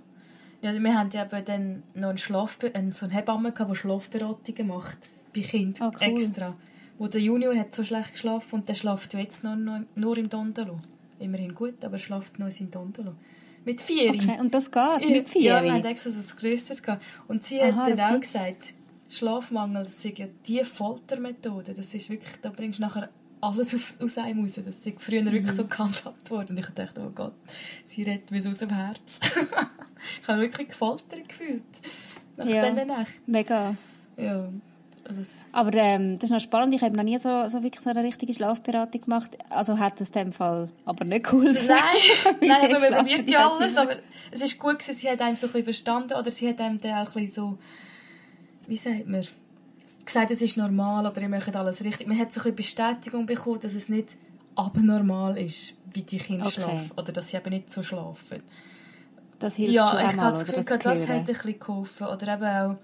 Ja, 0.62 0.73
wir 0.78 0.93
haben 0.97 1.10
ja 1.12 1.23
eben 1.25 1.45
dann 1.45 1.84
noch 1.93 2.10
einen 2.10 2.17
Schlafbe 2.17 2.73
einen, 2.75 2.91
so 2.91 3.06
eine 3.06 3.15
Hebamme, 3.15 3.52
gehabt, 3.52 3.71
die 3.71 3.75
Schlafberatungen 3.75 4.67
macht 4.67 5.10
bei 5.34 5.41
Kindern 5.41 5.89
Ah, 5.89 5.91
cool. 6.02 6.08
extra. 6.08 6.56
Wo 6.97 7.08
der 7.08 7.21
Junior 7.21 7.56
hat 7.56 7.73
so 7.73 7.84
schlecht 7.84 8.12
geschlafen 8.13 8.56
und 8.56 8.67
der 8.69 8.73
schläft 8.75 9.13
ja 9.13 9.21
jetzt 9.21 9.43
noch, 9.43 9.56
noch, 9.56 9.80
nur 9.95 10.17
im 10.17 10.28
Dondolo. 10.30 10.80
Immerhin 11.17 11.54
gut, 11.56 11.84
aber 11.86 11.93
er 11.95 11.99
schläft 11.99 12.39
noch 12.39 12.47
in 12.47 12.52
seinem 12.52 12.71
Dondolo. 12.71 13.13
Mit 13.63 13.82
vier. 13.82 14.10
Okay, 14.10 14.38
und 14.39 14.54
das 14.54 14.69
geht 14.71 15.10
mit 15.10 15.30
vier? 15.30 15.41
Ja, 15.54 15.63
wir 15.63 15.73
haben 15.73 15.86
extra 15.86 16.10
so 16.10 16.19
ein 16.19 16.38
grösseres 16.38 16.84
gehabt. 16.84 17.04
Und 17.28 17.43
sie 17.43 17.62
Aha, 17.62 17.75
hat 17.86 17.91
dann 17.91 17.99
auch 18.02 18.12
gibt's. 18.13 18.34
gesagt, 18.34 18.73
Schlafmangel, 19.10 19.84
das 19.84 20.04
ist 20.04 20.17
ja 20.17 20.28
die 20.45 20.63
Foltermethode. 20.63 21.73
Das 21.73 21.93
ist 21.93 22.10
wirklich, 22.10 22.36
da 22.41 22.49
bringst 22.49 22.80
du 22.80 22.84
nachher 22.84 23.10
alles 23.41 23.73
auf, 23.75 23.97
aus 24.02 24.17
einem 24.17 24.41
raus. 24.41 24.60
Das 24.65 24.78
ist 24.78 25.02
früher 25.02 25.21
Mhm. 25.21 25.32
wirklich 25.32 25.52
so 25.56 25.65
gehandhabt 25.65 26.30
worden. 26.32 26.58
Und 26.58 26.60
ich 26.60 26.67
dachte, 26.73 27.02
oh 27.06 27.12
Gott, 27.13 27.34
sie 27.86 28.04
redet 28.04 28.30
mir 28.32 28.41
so 28.41 28.49
aus 28.49 28.58
dem 28.60 28.69
Herz. 28.69 29.19
ich 30.21 30.28
habe 30.28 30.41
wirklich 30.41 30.69
gefoltert 30.69 31.28
gefühlt. 31.28 31.63
Nach 32.38 32.45
Ja. 32.47 32.69
dieser 32.69 32.86
Nacht. 32.86 33.12
Mega. 33.28 33.75
Ja, 34.17 34.49
das, 35.06 35.30
Aber 35.54 35.73
ähm, 35.73 36.19
das 36.19 36.30
ist 36.30 36.34
noch 36.34 36.39
spannend. 36.41 36.73
Ich 36.75 36.82
habe 36.82 36.95
noch 36.95 37.04
nie 37.04 37.17
so, 37.17 37.47
so 37.49 37.63
wirklich 37.63 37.80
so 37.82 37.89
eine 37.89 38.04
richtige 38.04 38.34
Schlafberatung 38.34 39.02
gemacht. 39.02 39.38
Also 39.49 39.80
hat 39.80 39.99
das 39.99 40.10
in 40.10 40.13
dem 40.13 40.32
Fall 40.34 40.69
aber 40.86 41.06
nicht 41.06 41.23
geholfen. 41.25 41.67
Nein, 41.67 42.36
nein, 42.41 42.75
aber 42.75 42.80
man 42.80 42.99
probiert 42.99 43.30
ja 43.32 43.49
alles. 43.49 43.75
Aber 43.78 43.95
es 44.32 44.41
ist 44.41 44.60
gut, 44.60 44.80
gewesen, 44.80 44.93
sie 44.97 45.10
hat 45.10 45.21
einem 45.21 45.36
so 45.36 45.47
ein 45.47 45.52
bisschen 45.54 45.63
verstanden 45.65 46.13
oder 46.13 46.30
sie 46.30 46.47
hat 46.49 46.60
einem 46.62 46.80
dann 46.80 46.91
auch 46.93 47.15
ein 47.15 47.21
bisschen 47.21 47.32
so, 47.34 47.58
wie 48.67 48.78
sagt 48.78 49.08
man, 49.08 49.25
gesagt, 50.13 50.32
es 50.32 50.41
ist 50.41 50.58
normal 50.58 51.06
oder 51.06 51.22
ihr 51.22 51.30
macht 51.30 51.56
alles 51.56 51.84
richtig. 51.84 52.08
Man 52.08 52.17
hat 52.19 52.32
so 52.32 52.39
ein 52.39 52.56
bisschen 52.56 52.56
Bestätigung 52.56 53.26
bekommen, 53.26 53.60
dass 53.60 53.74
es 53.74 53.89
nicht 53.89 54.17
abnormal 54.56 55.38
ist, 55.38 55.74
wie 55.93 56.02
die 56.02 56.17
Kinder 56.17 56.45
Okay. 56.48 56.62
schlafen 56.62 56.91
oder 56.98 57.12
dass 57.12 57.30
sie 57.30 57.38
eben 57.38 57.50
nicht 57.50 57.72
so 57.72 57.82
schlafen. 57.82 58.43
Das 59.39 59.56
hilft 59.56 59.74
ja, 59.74 59.88
schon 59.88 60.00
ich 60.00 60.08
einmal, 60.08 60.32
das 60.32 60.41
oder? 60.43 60.52
Gefühl, 60.52 60.63
Das, 60.65 60.80
das 60.80 61.08
hat 61.08 61.15
ein 61.15 61.24
bisschen 61.26 61.60
geholfen. 61.60 62.08
Oder 62.08 62.34
eben 62.34 62.43
auch 62.43 62.78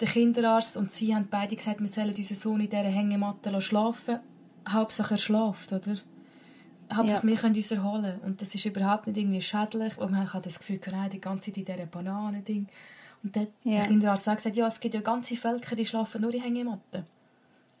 der 0.00 0.08
Kinderarzt 0.08 0.76
und 0.76 0.90
sie 0.92 1.14
haben 1.14 1.26
beide 1.28 1.56
gesagt, 1.56 1.80
wir 1.80 1.88
sollen 1.88 2.14
unseren 2.14 2.36
Sohn 2.36 2.60
in 2.60 2.68
dieser 2.68 2.82
Hängematte 2.84 3.60
schlafen 3.60 4.20
Hauptsache 4.68 5.14
er 5.14 5.18
schlaft, 5.18 5.72
oder? 5.72 5.96
Hauptsache 6.92 7.26
Ja. 7.26 7.32
wir 7.32 7.36
können 7.36 7.56
uns 7.56 7.70
erholen. 7.70 8.20
Und 8.24 8.40
das 8.40 8.54
ist 8.54 8.64
überhaupt 8.64 9.06
nicht 9.06 9.16
irgendwie 9.16 9.40
schädlich. 9.40 9.98
Und 9.98 10.12
man 10.12 10.32
hat 10.32 10.46
das 10.46 10.58
Gefühl, 10.58 10.80
nein, 10.90 11.10
die 11.10 11.20
ganze 11.20 11.46
Zeit 11.46 11.58
in 11.58 11.64
dieser 11.64 11.86
Bananending. 11.86 12.66
Und 13.22 13.34
dann 13.36 13.46
Ja. 13.64 13.76
der 13.76 13.86
Kinderarzt 13.86 14.26
hat 14.26 14.36
gesagt, 14.36 14.56
ja, 14.56 14.66
es 14.68 14.80
gibt 14.80 14.94
ja 14.94 15.00
ganze 15.00 15.36
Völker, 15.36 15.74
die 15.76 15.84
schlafen 15.86 16.20
nur 16.22 16.32
in 16.34 16.40
Hängematten. 16.42 17.04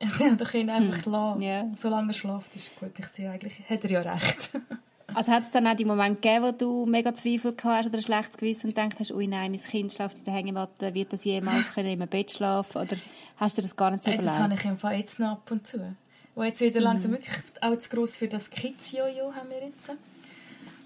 Sie 0.00 0.24
haben 0.24 0.36
doch 0.38 0.52
ihn 0.54 0.70
einfach 0.70 1.04
lassen. 1.06 1.42
Ja. 1.42 1.66
Solange 1.76 2.10
er 2.10 2.14
schlaft, 2.14 2.54
ist 2.56 2.70
gut. 2.78 2.90
Ich 2.98 3.06
sehe 3.06 3.30
eigentlich, 3.30 3.58
hat 3.68 3.84
er 3.84 3.90
ja 3.90 4.00
recht. 4.02 4.50
Also 5.14 5.32
hat 5.32 5.42
es 5.42 5.50
dann 5.50 5.66
auch 5.66 5.74
die 5.74 5.86
Momente 5.86 6.20
gegeben, 6.20 6.44
wo 6.44 6.52
du 6.52 6.84
mega 6.84 7.14
Zweifel 7.14 7.54
gehabt 7.54 7.64
hast 7.78 7.86
oder 7.86 7.96
ein 7.96 8.02
schlechtes 8.02 8.36
Gewissen 8.36 8.66
und 8.68 8.74
gedacht 8.76 9.00
hast, 9.00 9.10
ui 9.10 9.26
nein, 9.26 9.52
mein 9.52 9.60
Kind 9.62 9.90
schläft 9.90 10.18
in 10.18 10.24
der 10.24 10.34
Hängematte, 10.34 10.92
wird 10.92 11.14
das 11.14 11.24
jemals 11.24 11.72
können 11.72 11.88
in 11.88 12.02
einem 12.02 12.10
Bett 12.10 12.30
schlafen 12.30 12.82
Oder 12.82 12.94
hast 13.38 13.56
du 13.56 13.62
das 13.62 13.74
gar 13.74 13.90
nicht 13.90 14.04
so 14.04 14.10
Hey, 14.10 14.18
das 14.18 14.26
überlegt? 14.26 14.42
habe 14.44 14.54
ich 14.54 14.64
im 14.66 14.78
Fall 14.78 14.98
jetzt 14.98 15.18
noch 15.18 15.28
ab 15.30 15.50
und 15.50 15.66
zu. 15.66 15.96
Wo 16.34 16.42
jetzt 16.42 16.60
wieder 16.60 16.80
langsam 16.82 17.12
wirklich 17.12 17.34
auch 17.62 17.74
zu 17.78 17.88
gross 17.88 18.18
für 18.18 18.28
das 18.28 18.50
Kids-Jojo 18.50 19.32
haben 19.34 19.48
wir 19.48 19.66
jetzt. 19.66 19.90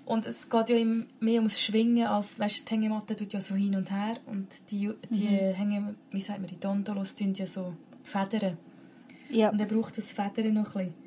Und 0.04 0.26
es 0.26 0.50
geht 0.50 0.68
ja 0.68 0.84
mehr 1.20 1.38
ums 1.40 1.60
Schwingen 1.60 2.06
als, 2.06 2.38
weißt 2.38 2.68
die 2.68 2.74
Hängematte 2.74 3.14
tut 3.14 3.32
ja 3.32 3.40
so 3.40 3.54
hin 3.54 3.76
und 3.76 3.90
her 3.90 4.16
und 4.26 4.48
die, 4.70 4.90
die 5.10 5.26
Hänge, 5.28 5.94
wie 6.10 6.20
sagt 6.20 6.40
man, 6.40 6.48
die 6.48 6.58
Dondolos 6.58 7.14
tun 7.14 7.34
ja 7.34 7.46
so 7.46 7.74
federn. 8.02 8.58
Ja, 9.30 9.50
Und 9.50 9.60
er 9.60 9.66
braucht 9.66 9.96
das 9.96 10.12
Federn 10.12 10.54
noch 10.54 10.74
ein 10.74 10.86
bisschen. 10.86 11.02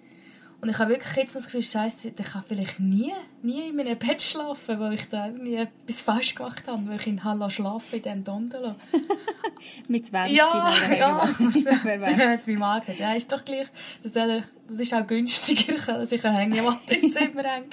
Und 0.61 0.69
ich 0.69 0.79
habe 0.79 0.91
wirklich 0.91 1.15
jetzt 1.15 1.35
noch 1.35 1.41
das 1.41 1.45
Gefühl, 1.45 1.61
Scheiße, 1.61 2.07
ich 2.07 2.15
kann 2.15 2.43
vielleicht 2.47 2.79
nie, 2.79 3.11
nie 3.43 3.69
in 3.69 3.75
meinem 3.75 3.99
Bett 3.99 4.21
schlafen, 4.21 4.79
weil 4.79 4.93
ich 4.93 5.07
da 5.09 5.27
irgendwie 5.27 5.55
etwas 5.55 6.01
falsch 6.01 6.33
gemacht 6.33 6.63
habe, 6.67 6.87
weil 6.87 6.95
ich 6.95 7.07
in 7.07 7.23
Halle 7.23 7.51
schlafe 7.51 7.97
in 7.97 8.01
diesem 8.01 8.23
Dondolo. 8.23 8.75
mit 9.87 10.05
20 10.07 10.37
Ja, 10.37 10.71
ja. 10.97 11.29
Wer 11.83 11.97
Dann 11.99 12.19
weiß. 12.19 12.39
hat 12.39 12.47
mein 12.47 12.57
Mann 12.59 12.79
gesagt, 12.81 12.99
ja, 12.99 13.13
ist 13.13 13.31
doch 13.31 13.43
gleich, 13.45 13.67
das, 14.03 14.15
er, 14.15 14.43
das 14.67 14.79
ist 14.79 14.93
auch 14.93 15.05
günstiger, 15.07 15.73
kann 15.85 16.05
sich 16.05 16.23
eine 16.25 16.37
Hängematte 16.37 16.93
ins 16.95 17.13
Zimmer 17.13 17.43
hängen. 17.43 17.69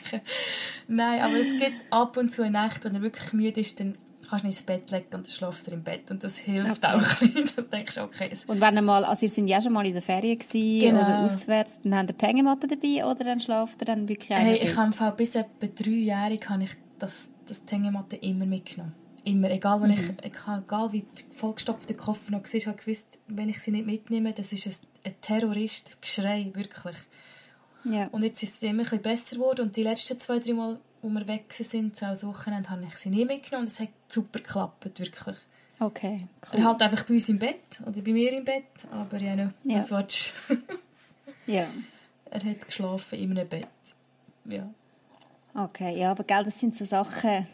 Nein, 0.88 1.20
aber 1.22 1.36
es 1.38 1.48
gibt 1.58 1.84
ab 1.90 2.16
und 2.16 2.30
zu 2.30 2.42
eine 2.42 2.52
Nacht, 2.52 2.84
wenn 2.84 2.94
er 2.94 3.02
wirklich 3.02 3.32
müde 3.32 3.60
ist, 3.60 3.78
dann 3.80 3.96
kannst 4.28 4.44
du 4.44 4.48
ins 4.48 4.62
Bett 4.62 4.90
legen 4.90 5.06
und 5.12 5.26
dann 5.26 5.32
schläft 5.32 5.66
er 5.66 5.74
im 5.74 5.82
Bett 5.82 6.10
und 6.10 6.22
das 6.24 6.36
hilft 6.36 6.84
Okay. 6.84 6.94
auch 6.94 7.22
ein 7.22 7.32
bisschen. 7.32 7.50
Das 7.56 7.68
denkst 7.68 7.94
du, 7.96 8.00
okay, 8.02 8.30
Und 8.46 8.60
wenn 8.60 8.76
ihr 8.76 8.82
mal, 8.82 9.04
also 9.04 9.26
ihr 9.26 9.30
sind 9.30 9.48
ja 9.48 9.60
schon 9.60 9.72
mal 9.72 9.84
in 9.84 9.92
der 9.92 10.00
Ferien 10.02 10.38
gewesen 10.38 10.80
Genau. 10.80 11.00
oder 11.02 11.18
auswärts, 11.20 11.80
dann 11.82 11.94
habt 11.96 12.10
ihr 12.10 12.14
die 12.14 12.26
Hängematte 12.26 12.66
dabei 12.68 13.04
oder 13.04 13.24
dann 13.24 13.40
schlaft 13.40 13.82
ihr 13.82 13.86
dann 13.86 14.08
wirklich 14.08 14.30
Hey, 14.30 14.56
ich 14.62 14.76
habe 14.76 15.16
bis 15.16 15.34
etwa 15.34 15.66
dreijährig 15.66 16.48
habe 16.48 16.62
ich 16.64 16.70
das, 16.98 17.30
das 17.46 17.62
Hängematte 17.68 18.16
immer 18.16 18.46
mitgenommen. 18.46 18.94
Immer. 19.24 19.50
Egal, 19.50 19.80
wenn 19.82 19.90
ich, 19.92 20.10
egal 20.22 20.92
wie 20.92 21.04
vollgestopfte 21.30 21.94
Koffer 21.94 22.32
noch 22.32 22.42
war, 22.42 22.46
habe 22.48 22.56
ich 22.56 22.84
gewusst, 22.84 23.18
wenn 23.28 23.48
ich 23.48 23.60
sie 23.60 23.70
nicht 23.70 23.86
mitnehme, 23.86 24.32
das 24.32 24.52
ist 24.52 24.66
ein, 24.66 24.74
ein 25.04 25.20
Terrorist, 25.20 26.00
Geschrei, 26.02 26.50
wirklich. 26.54 26.96
Ja. 27.84 28.06
Und 28.08 28.22
jetzt 28.22 28.42
ist 28.42 28.54
es 28.54 28.62
immer 28.62 28.70
ein 28.70 28.84
bisschen 28.84 29.02
besser 29.02 29.36
geworden 29.36 29.62
und 29.66 29.76
die 29.76 29.82
letzten 29.82 30.18
zwei, 30.18 30.38
drei 30.38 30.54
Mal, 30.54 30.78
wo 31.02 31.08
wir 31.08 31.26
weg 31.26 31.52
sind, 31.52 31.96
so 31.96 32.06
als 32.06 32.26
Wochenende, 32.26 32.70
habe 32.70 32.84
ich 32.86 32.96
sie 32.96 33.10
nie 33.10 33.24
mitgenommen 33.24 33.66
und 33.66 33.72
es 33.72 33.80
hat 33.80 33.88
super 34.08 34.38
geklappt, 34.40 34.98
wirklich. 34.98 35.36
Okay, 35.80 36.26
Er 36.52 36.58
cool. 36.58 36.64
halt 36.64 36.82
einfach 36.82 37.04
bei 37.04 37.14
uns 37.14 37.28
im 37.28 37.38
Bett 37.38 37.80
oder 37.84 38.00
bei 38.02 38.12
mir 38.12 38.32
im 38.32 38.44
Bett, 38.44 38.64
aber 38.92 39.18
ja, 39.18 39.50
was 39.64 39.90
willst 39.90 40.32
du? 40.48 40.56
Ja. 41.46 41.66
Er 42.30 42.44
hat 42.44 42.64
geschlafen 42.66 43.18
in 43.18 43.36
einem 43.36 43.48
Bett. 43.48 43.66
Ja. 44.44 44.72
Okay, 45.54 45.98
ja, 45.98 46.12
aber 46.12 46.22
gell, 46.22 46.44
das 46.44 46.58
sind 46.60 46.76
so 46.76 46.84
Sachen, 46.84 47.48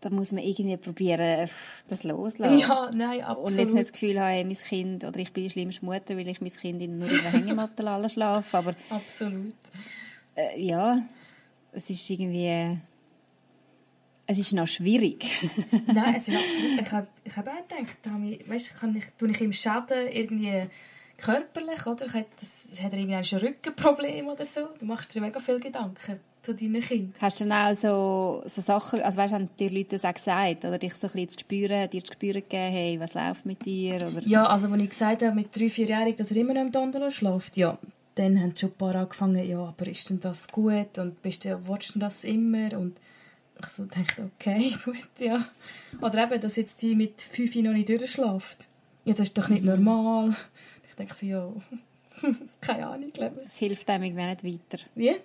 da 0.00 0.10
muss 0.10 0.32
man 0.32 0.44
irgendwie 0.44 0.76
probieren, 0.76 1.48
das 1.88 2.04
loszulassen. 2.04 2.58
Ja, 2.58 2.90
nein, 2.92 3.18
Und 3.18 3.18
jetzt 3.18 3.28
absolut. 3.28 3.74
nicht 3.74 3.86
das 3.86 3.92
Gefühl 3.92 4.20
haben, 4.20 4.46
mein 4.46 4.56
Kind, 4.56 5.04
oder 5.04 5.18
ich 5.18 5.32
bin 5.32 5.44
die 5.44 5.50
schlimmste 5.50 5.84
Mutter, 5.84 6.16
weil 6.16 6.28
ich 6.28 6.40
mein 6.40 6.52
Kind 6.52 6.82
in 6.82 6.98
nur 6.98 7.10
in 7.10 7.22
der 7.22 7.32
Hängematte 7.32 7.82
lasse 7.82 8.10
schlafen. 8.10 8.56
Aber 8.56 8.74
Absolut. 8.90 9.54
äh, 10.36 10.60
ja, 10.60 11.02
es 11.72 11.90
ist 11.90 12.08
irgendwie... 12.10 12.78
Es 14.30 14.38
ist 14.38 14.52
noch 14.52 14.66
schwierig. 14.66 15.24
Nein, 15.86 16.16
es 16.16 16.28
ist 16.28 16.36
absolut. 16.36 16.80
Ich 16.82 16.92
habe 16.92 17.06
ich 17.24 17.34
hab 17.34 17.48
auch 17.48 17.66
gedacht, 17.66 17.98
ich, 18.26 18.48
weißt, 18.48 18.78
kann 18.78 18.94
ich, 18.94 19.06
tue 19.16 19.30
ich 19.30 19.40
ihm 19.40 19.54
Schaden 19.54 20.06
irgendwie 20.12 20.68
körperlich, 21.16 21.86
oder? 21.86 22.04
Ich 22.04 22.12
hab 22.12 22.26
das, 22.36 22.82
hat 22.82 22.92
er 22.92 22.98
irgendwie 22.98 23.14
ein 23.14 23.40
Rückenproblem 23.40 24.28
oder 24.28 24.44
so? 24.44 24.68
Du 24.78 24.84
machst 24.84 25.14
dir 25.14 25.22
mega 25.22 25.40
viele 25.40 25.60
Gedanken 25.60 26.20
zu 26.42 26.54
deinen 26.54 26.80
Kindern. 26.80 27.14
Hast 27.20 27.40
du 27.40 27.44
dann 27.44 27.52
auch 27.52 27.74
so, 27.74 28.42
so 28.46 28.60
Sachen, 28.60 29.00
also 29.00 29.18
weißt, 29.18 29.34
haben 29.34 29.48
die 29.58 29.68
Leute 29.68 29.90
das 29.90 30.04
auch 30.04 30.14
gesagt, 30.14 30.64
oder 30.64 30.78
dich 30.78 30.94
so 30.94 31.06
ein 31.06 31.12
bisschen 31.12 31.28
zu 31.28 31.38
spüren, 31.40 31.90
dir 31.90 32.04
zu 32.04 32.12
spüren 32.12 32.42
gegeben, 32.42 32.72
hey, 32.72 33.00
was 33.00 33.14
läuft 33.14 33.46
mit 33.46 33.64
dir, 33.64 33.96
oder... 33.96 34.26
Ja, 34.26 34.46
also 34.46 34.68
als 34.68 34.82
ich 34.82 34.90
gesagt 34.90 35.22
habe, 35.22 35.34
mit 35.34 35.54
drei, 35.54 35.68
vierjährig, 35.68 36.16
dass 36.16 36.30
er 36.30 36.38
immer 36.38 36.54
noch 36.54 36.62
im 36.62 36.72
Dandolo 36.72 37.10
schläft, 37.10 37.56
ja, 37.56 37.78
dann 38.18 38.40
haben 38.40 38.56
schon 38.56 38.70
ein 38.70 38.76
paar 38.76 38.94
angefangen, 38.96 39.44
ja, 39.46 39.58
aber 39.58 39.86
ist 39.86 40.10
denn 40.10 40.20
das 40.20 40.48
gut 40.48 40.98
und 40.98 41.22
bist 41.22 41.44
du, 41.44 41.58
willst 41.68 41.94
du 41.94 41.98
das 41.98 42.24
immer? 42.24 42.76
Und 42.76 42.98
ich 43.60 43.66
so 43.66 43.84
dachte, 43.84 44.30
okay, 44.34 44.74
gut, 44.84 45.08
ja. 45.18 45.44
Oder 46.00 46.24
eben, 46.24 46.40
dass 46.40 46.56
jetzt 46.56 46.80
sie 46.80 46.94
mit 46.94 47.22
fünf 47.22 47.54
noch 47.56 47.72
nicht 47.72 47.88
durchschläft. 47.88 48.66
Ja, 49.04 49.14
das 49.14 49.28
ist 49.28 49.38
doch 49.38 49.48
nicht 49.48 49.64
normal. 49.64 50.34
Ich 50.88 50.94
denke 50.96 51.14
so, 51.14 51.26
ja, 51.26 51.52
keine 52.60 52.88
Ahnung, 52.88 53.12
glaube 53.12 53.40
ich. 53.40 53.46
Es 53.46 53.56
hilft 53.56 53.88
einem 53.88 54.04
irgendwie 54.04 54.50
nicht 54.50 54.72
weiter. 54.72 54.82
Wie? 54.94 55.16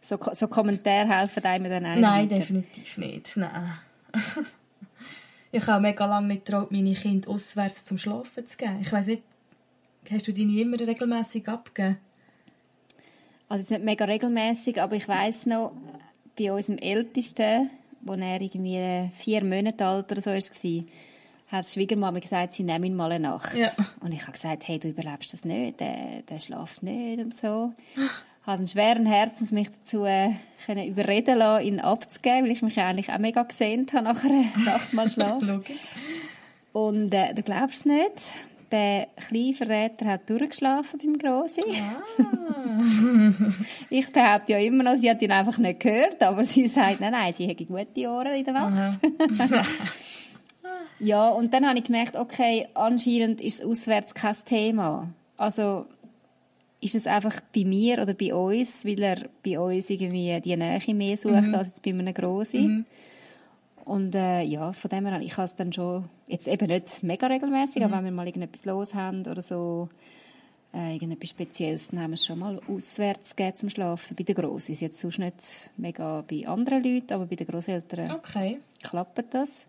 So, 0.00 0.18
so 0.32 0.48
Kommentare 0.48 1.08
helfen 1.08 1.44
einem 1.44 1.70
dann 1.70 1.84
auch 1.84 1.90
nicht 1.90 2.00
Nein, 2.00 2.28
definitiv 2.28 2.98
nicht. 2.98 3.36
Nein. 3.36 3.72
ich 5.52 5.62
habe 5.62 5.76
auch 5.76 5.80
mega 5.80 6.06
lange 6.06 6.28
nicht 6.28 6.46
getraut, 6.46 6.72
meine 6.72 6.94
Kinder 6.94 7.28
auswärts 7.30 7.84
zum 7.84 7.98
Schlafen 7.98 8.46
zu 8.46 8.56
geben. 8.56 8.78
Ich 8.80 8.92
weiß 8.92 9.06
nicht, 9.08 9.22
hast 10.10 10.26
du 10.26 10.32
deine 10.32 10.60
immer 10.60 10.80
regelmäßig 10.80 11.48
abgegeben? 11.48 11.98
Also 13.48 13.62
jetzt 13.62 13.70
nicht 13.70 13.84
mega 13.84 14.04
regelmäßig, 14.04 14.80
aber 14.80 14.96
ich 14.96 15.08
weiß 15.08 15.46
noch, 15.46 15.72
bei 16.38 16.52
unserem 16.52 16.78
Ältesten, 16.78 17.68
wo 18.00 18.14
er 18.14 18.40
irgendwie 18.40 19.10
vier 19.18 19.44
Monate 19.44 19.84
alt 19.84 20.10
oder 20.10 20.22
so 20.22 20.30
war, 20.30 20.84
hat 21.48 21.66
die 21.66 21.72
Schwiegermama 21.72 22.20
gesagt, 22.20 22.52
sie 22.52 22.62
nehmen 22.62 22.84
ihn 22.84 22.96
mal 22.96 23.10
eine 23.10 23.28
Nacht. 23.28 23.54
Ja. 23.54 23.72
Und 24.00 24.12
ich 24.12 24.22
habe 24.22 24.32
gesagt, 24.32 24.68
hey, 24.68 24.78
du 24.78 24.88
überlebst 24.88 25.32
das 25.32 25.44
nicht, 25.44 25.80
der, 25.80 26.22
der 26.22 26.38
schläft 26.38 26.82
nicht 26.82 27.22
und 27.22 27.36
so. 27.36 27.74
Habe 28.42 28.58
einen 28.58 28.66
schweren 28.66 29.06
Herzens 29.06 29.52
mich 29.52 29.68
dazu 29.70 30.04
äh, 30.04 30.30
können 30.66 30.86
überreden 30.86 31.38
lassen, 31.38 31.66
ihn 31.66 31.80
abzugeben, 31.80 32.44
weil 32.44 32.52
ich 32.52 32.62
mich 32.62 32.78
eigentlich 32.80 33.12
auch 33.12 33.18
mega 33.18 33.42
gesehnt 33.42 33.92
habe 33.92 34.04
nach 34.04 34.24
einer 34.24 34.44
Nacht 34.64 34.92
mal 34.92 35.10
Schlaf. 35.10 35.42
Logisch. 35.42 35.90
Und 36.72 37.12
äh, 37.12 37.34
du 37.34 37.42
glaubst 37.42 37.80
es 37.80 37.84
nicht, 37.84 38.32
der 38.70 39.08
kleine 39.16 39.54
Verräter 39.54 40.06
hat 40.06 40.30
durchgeschlafen 40.30 41.00
beim 41.02 41.18
Grossi. 41.18 41.60
Ich 43.90 44.10
behaupte 44.12 44.52
ja 44.52 44.58
immer 44.58 44.84
noch, 44.84 44.96
sie 44.96 45.10
hat 45.10 45.20
ihn 45.20 45.32
einfach 45.32 45.58
nicht 45.58 45.80
gehört, 45.80 46.22
aber 46.22 46.44
sie 46.44 46.68
sagt, 46.68 47.00
nein, 47.00 47.12
nein, 47.12 47.32
sie 47.34 47.46
hätte 47.46 47.66
gute 47.66 48.08
Ohren 48.08 48.34
in 48.34 48.44
der 48.44 48.54
Nacht. 48.54 49.00
ja, 51.00 51.28
und 51.28 51.52
dann 51.52 51.66
habe 51.66 51.78
ich 51.78 51.84
gemerkt, 51.84 52.16
okay, 52.16 52.68
anscheinend 52.74 53.40
ist 53.40 53.60
es 53.60 53.66
auswärts 53.66 54.14
kein 54.14 54.36
Thema. 54.46 55.08
Also 55.36 55.86
ist 56.80 56.94
es 56.94 57.06
einfach 57.06 57.40
bei 57.54 57.64
mir 57.64 58.00
oder 58.02 58.14
bei 58.14 58.34
uns, 58.34 58.84
weil 58.84 59.02
er 59.02 59.28
bei 59.44 59.58
uns 59.58 59.90
irgendwie 59.90 60.40
die 60.40 60.56
Nähe 60.56 60.94
mehr 60.94 61.16
sucht 61.16 61.52
als 61.54 61.68
jetzt 61.68 61.82
bei 61.82 61.90
einem 61.90 62.14
Grossi. 62.14 62.84
Und 63.84 64.14
äh, 64.14 64.42
ja, 64.42 64.72
von 64.72 64.88
dem 64.88 65.06
her, 65.06 65.20
ich 65.20 65.36
habe 65.36 65.46
es 65.46 65.56
dann 65.56 65.72
schon, 65.72 66.08
jetzt 66.28 66.46
eben 66.48 66.68
nicht 66.68 67.02
mega 67.02 67.26
regelmäßig, 67.26 67.84
aber 67.84 67.96
wenn 67.96 68.04
wir 68.04 68.12
mal 68.12 68.26
irgendetwas 68.26 68.64
los 68.64 68.94
haben 68.94 69.26
oder 69.26 69.42
so, 69.42 69.88
äh, 70.72 70.94
irgendetwas 70.94 71.30
Spezielles, 71.30 71.88
dann 71.88 72.00
haben 72.00 72.10
wir 72.12 72.14
es 72.14 72.24
schon 72.24 72.38
mal 72.38 72.60
auswärts 72.68 73.34
gegeben 73.34 73.56
zum 73.56 73.70
Schlafen. 73.70 74.16
Bei 74.16 74.22
den 74.22 74.36
Grossen 74.36 74.72
ist 74.72 74.80
jetzt 74.80 74.98
sonst 75.00 75.18
nicht 75.18 75.70
mega 75.76 76.22
bei 76.22 76.46
anderen 76.46 76.84
Leuten, 76.84 77.12
aber 77.12 77.26
bei 77.26 77.36
den 77.36 77.46
Grosseltern 77.46 78.12
Okay. 78.12 78.60
klappt 78.82 79.34
das. 79.34 79.66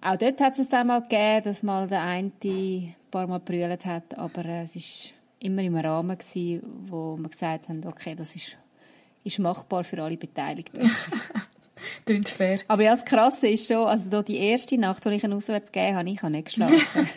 Auch 0.00 0.16
dort 0.16 0.40
hat 0.40 0.58
es 0.58 0.68
dann 0.70 0.86
mal 0.86 1.02
gegeben, 1.02 1.44
dass 1.44 1.62
mal 1.62 1.86
der 1.86 2.02
eine 2.02 2.32
ein 2.42 2.94
paar 3.10 3.26
Mal 3.26 3.40
brüllt 3.40 3.84
hat, 3.84 4.16
aber 4.16 4.44
äh, 4.46 4.62
es 4.62 4.74
war 4.74 5.19
immer 5.40 5.62
im 5.62 5.76
Rahmen, 5.76 6.16
gewesen, 6.16 6.62
wo 6.86 7.16
wir 7.16 7.28
gesagt 7.28 7.68
haben, 7.68 7.84
okay, 7.86 8.14
das 8.14 8.36
ist, 8.36 8.56
ist 9.24 9.38
machbar 9.38 9.84
für 9.84 10.02
alle 10.02 10.16
Beteiligten. 10.16 10.90
Klingt 12.04 12.28
fair. 12.28 12.60
Aber 12.68 12.82
ja, 12.82 12.90
das 12.92 13.04
Krasse 13.04 13.48
ist 13.48 13.66
schon, 13.66 13.86
also 13.86 14.10
da 14.10 14.22
die 14.22 14.36
erste 14.36 14.76
Nacht, 14.78 15.06
als 15.06 15.16
ich 15.16 15.24
ihn 15.24 15.32
auswärts 15.32 15.72
gegeben 15.72 15.96
habe, 15.96 16.10
ich 16.10 16.22
habe 16.22 16.32
nicht 16.32 16.44
geschlafen. 16.46 16.76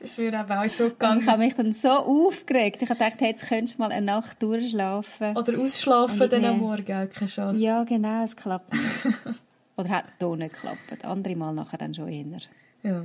Das 0.00 0.10
ist 0.10 0.18
mir 0.18 0.26
eben 0.26 0.36
auch 0.36 0.68
so 0.68 0.84
Und 0.84 0.90
ich 0.92 0.98
gegangen. 0.98 1.26
habe 1.26 1.38
mich 1.38 1.54
dann 1.54 1.72
so 1.72 1.88
aufgeregt. 1.88 2.82
Ich 2.82 2.90
habe 2.90 2.98
gedacht, 2.98 3.18
hey, 3.20 3.30
jetzt 3.30 3.48
könntest 3.48 3.78
du 3.78 3.82
mal 3.82 3.90
eine 3.90 4.04
Nacht 4.04 4.42
durchschlafen. 4.42 5.34
Oder 5.34 5.58
ausschlafen 5.58 6.28
dann 6.28 6.44
am 6.44 6.58
Morgen, 6.58 6.84
keine 6.84 7.26
Chance. 7.26 7.58
Ja, 7.58 7.84
genau, 7.84 8.22
es 8.22 8.36
klappt 8.36 8.70
nicht. 8.74 8.84
Oder 9.78 9.88
hat 9.88 10.04
hier 10.18 10.36
nicht 10.36 10.52
geklappt. 10.52 11.04
Andere 11.06 11.36
Mal 11.36 11.54
nachher 11.54 11.78
dann 11.78 11.94
schon 11.94 12.08
eher. 12.08 12.38
Ja. 12.82 13.02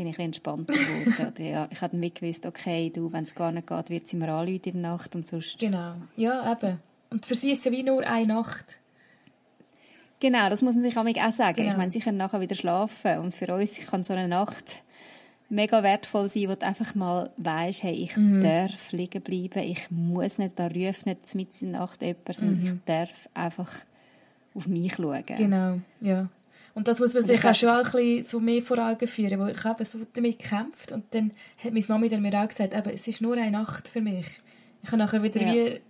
Bin 0.00 0.06
ich 0.06 0.18
ein 0.18 0.24
entspannter 0.26 0.72
geworden. 0.72 1.34
Ja, 1.44 1.68
ich 1.70 1.82
habe 1.82 1.94
dann 1.94 2.14
gewusst, 2.14 2.46
okay, 2.46 2.88
du, 2.88 3.12
wenn 3.12 3.24
es 3.24 3.34
gar 3.34 3.52
nicht 3.52 3.66
geht, 3.66 3.90
wird 3.90 4.08
sie 4.08 4.16
mir 4.16 4.32
anrufen 4.32 4.62
in 4.64 4.80
der 4.80 4.92
Nacht 4.92 5.14
und 5.14 5.28
sonst... 5.28 5.58
Genau. 5.58 5.92
Ja, 6.16 6.50
eben. 6.52 6.78
Und 7.10 7.26
für 7.26 7.34
sie 7.34 7.50
ist 7.50 7.66
es 7.66 7.70
wie 7.70 7.82
nur 7.82 8.02
eine 8.06 8.26
Nacht. 8.26 8.64
Genau, 10.18 10.48
das 10.48 10.62
muss 10.62 10.76
man 10.76 10.82
sich 10.84 10.96
auch 10.96 11.32
sagen. 11.32 11.56
Genau. 11.56 11.70
Ich 11.72 11.76
meine, 11.76 11.92
sie 11.92 11.98
können 11.98 12.16
nachher 12.16 12.40
wieder 12.40 12.54
schlafen. 12.54 13.18
Und 13.18 13.34
für 13.34 13.54
uns 13.54 13.78
kann 13.78 14.02
so 14.02 14.14
eine 14.14 14.26
Nacht 14.26 14.82
mega 15.50 15.82
wertvoll 15.82 16.30
sein, 16.30 16.48
wo 16.48 16.54
du 16.54 16.64
einfach 16.64 16.94
mal 16.94 17.28
weisst, 17.36 17.82
hey, 17.82 17.92
ich 17.92 18.16
Mhm. 18.16 18.42
darf 18.42 18.92
liegen 18.92 19.20
bleiben, 19.20 19.68
ich 19.70 19.90
muss 19.90 20.38
nicht, 20.38 20.58
da 20.58 20.68
ruft 20.68 21.04
nicht 21.04 21.34
mit 21.34 21.60
in 21.60 21.72
der 21.72 21.80
Nacht 21.82 22.00
jemand, 22.00 22.34
sondern 22.34 22.64
ich 22.64 22.72
darf 22.86 23.28
einfach 23.34 23.70
auf 24.54 24.66
mich 24.66 24.94
schauen. 24.94 25.24
Mhm. 25.28 25.36
Genau, 25.36 25.78
ja. 26.00 26.28
Und 26.74 26.86
das 26.88 27.00
muss 27.00 27.14
man 27.14 27.24
sich 27.26 27.38
ich 27.38 27.44
auch 27.44 27.54
schon 27.54 27.68
auch 27.70 27.74
ein 27.78 27.82
bisschen 27.92 28.22
so 28.24 28.40
mehr 28.40 28.62
vor 28.62 28.78
Augen 28.78 29.06
führen, 29.08 29.38
weil 29.40 29.50
ich 29.54 29.64
habe 29.64 29.84
so 29.84 29.98
damit 30.14 30.38
gekämpft 30.38 30.92
und 30.92 31.04
dann 31.12 31.32
hat 31.62 31.72
meine 31.72 31.84
Mami 31.88 32.08
dann 32.08 32.22
mir 32.22 32.32
auch 32.40 32.48
gesagt, 32.48 32.74
eben, 32.74 32.90
es 32.94 33.08
ist 33.08 33.20
nur 33.20 33.36
eine 33.36 33.50
Nacht 33.50 33.88
für 33.88 34.00
mich. 34.00 34.26
Ich 34.82 34.88
kann 34.90 34.98
nachher 35.00 35.22
wieder 35.22 35.40
Ja. 35.42 35.52
wie 35.52 35.80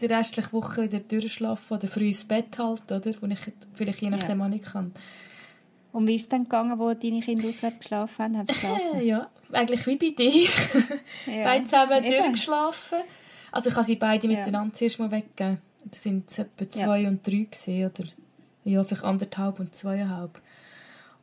die 0.00 0.06
restliche 0.06 0.52
Woche 0.54 0.82
wieder 0.84 1.00
durchschlafen 1.00 1.76
oder 1.76 1.86
früh 1.88 2.06
ins 2.06 2.24
Bett 2.24 2.58
halt, 2.58 2.90
oder? 2.90 3.12
Wo 3.20 3.26
ich 3.26 3.38
vielleicht 3.74 4.00
je 4.00 4.08
nachdem 4.10 4.40
auch 4.40 4.48
nicht 4.48 4.64
kann. 4.64 4.92
Und 5.92 6.06
wie 6.06 6.14
ist 6.14 6.22
es 6.22 6.28
dann 6.30 6.44
gegangen, 6.44 6.78
wo 6.78 6.94
deine 6.94 7.20
Kinder 7.20 7.48
auswärts 7.48 7.78
geschlafen 7.80 8.24
haben? 8.24 8.38
Haben 8.38 8.46
sie 8.46 8.52
geschlafen? 8.54 9.00
Ja, 9.02 9.28
eigentlich 9.52 9.86
wie 9.86 9.96
bei 9.96 10.10
dir. 10.16 10.48
Ja. 11.26 11.42
Beide 11.44 11.64
zusammen 11.64 12.02
Eben. 12.04 12.22
durchgeschlafen. 12.22 12.98
Also 13.52 13.68
ich 13.70 13.74
habe 13.76 13.84
sie 13.84 13.96
beide 13.96 14.26
Ja. 14.26 14.38
miteinander 14.38 14.72
zuerst 14.72 14.98
mal 14.98 15.10
weggegeben. 15.10 15.58
Das 15.84 16.02
sind 16.02 16.38
etwa 16.38 16.68
zwei 16.70 17.08
und 17.08 17.26
drei 17.26 17.46
gewesen, 17.50 17.84
oder 17.86 18.08
ja, 18.64 18.84
vielleicht 18.84 19.04
anderthalb 19.04 19.60
und 19.60 19.74
zweieinhalb. 19.74 20.40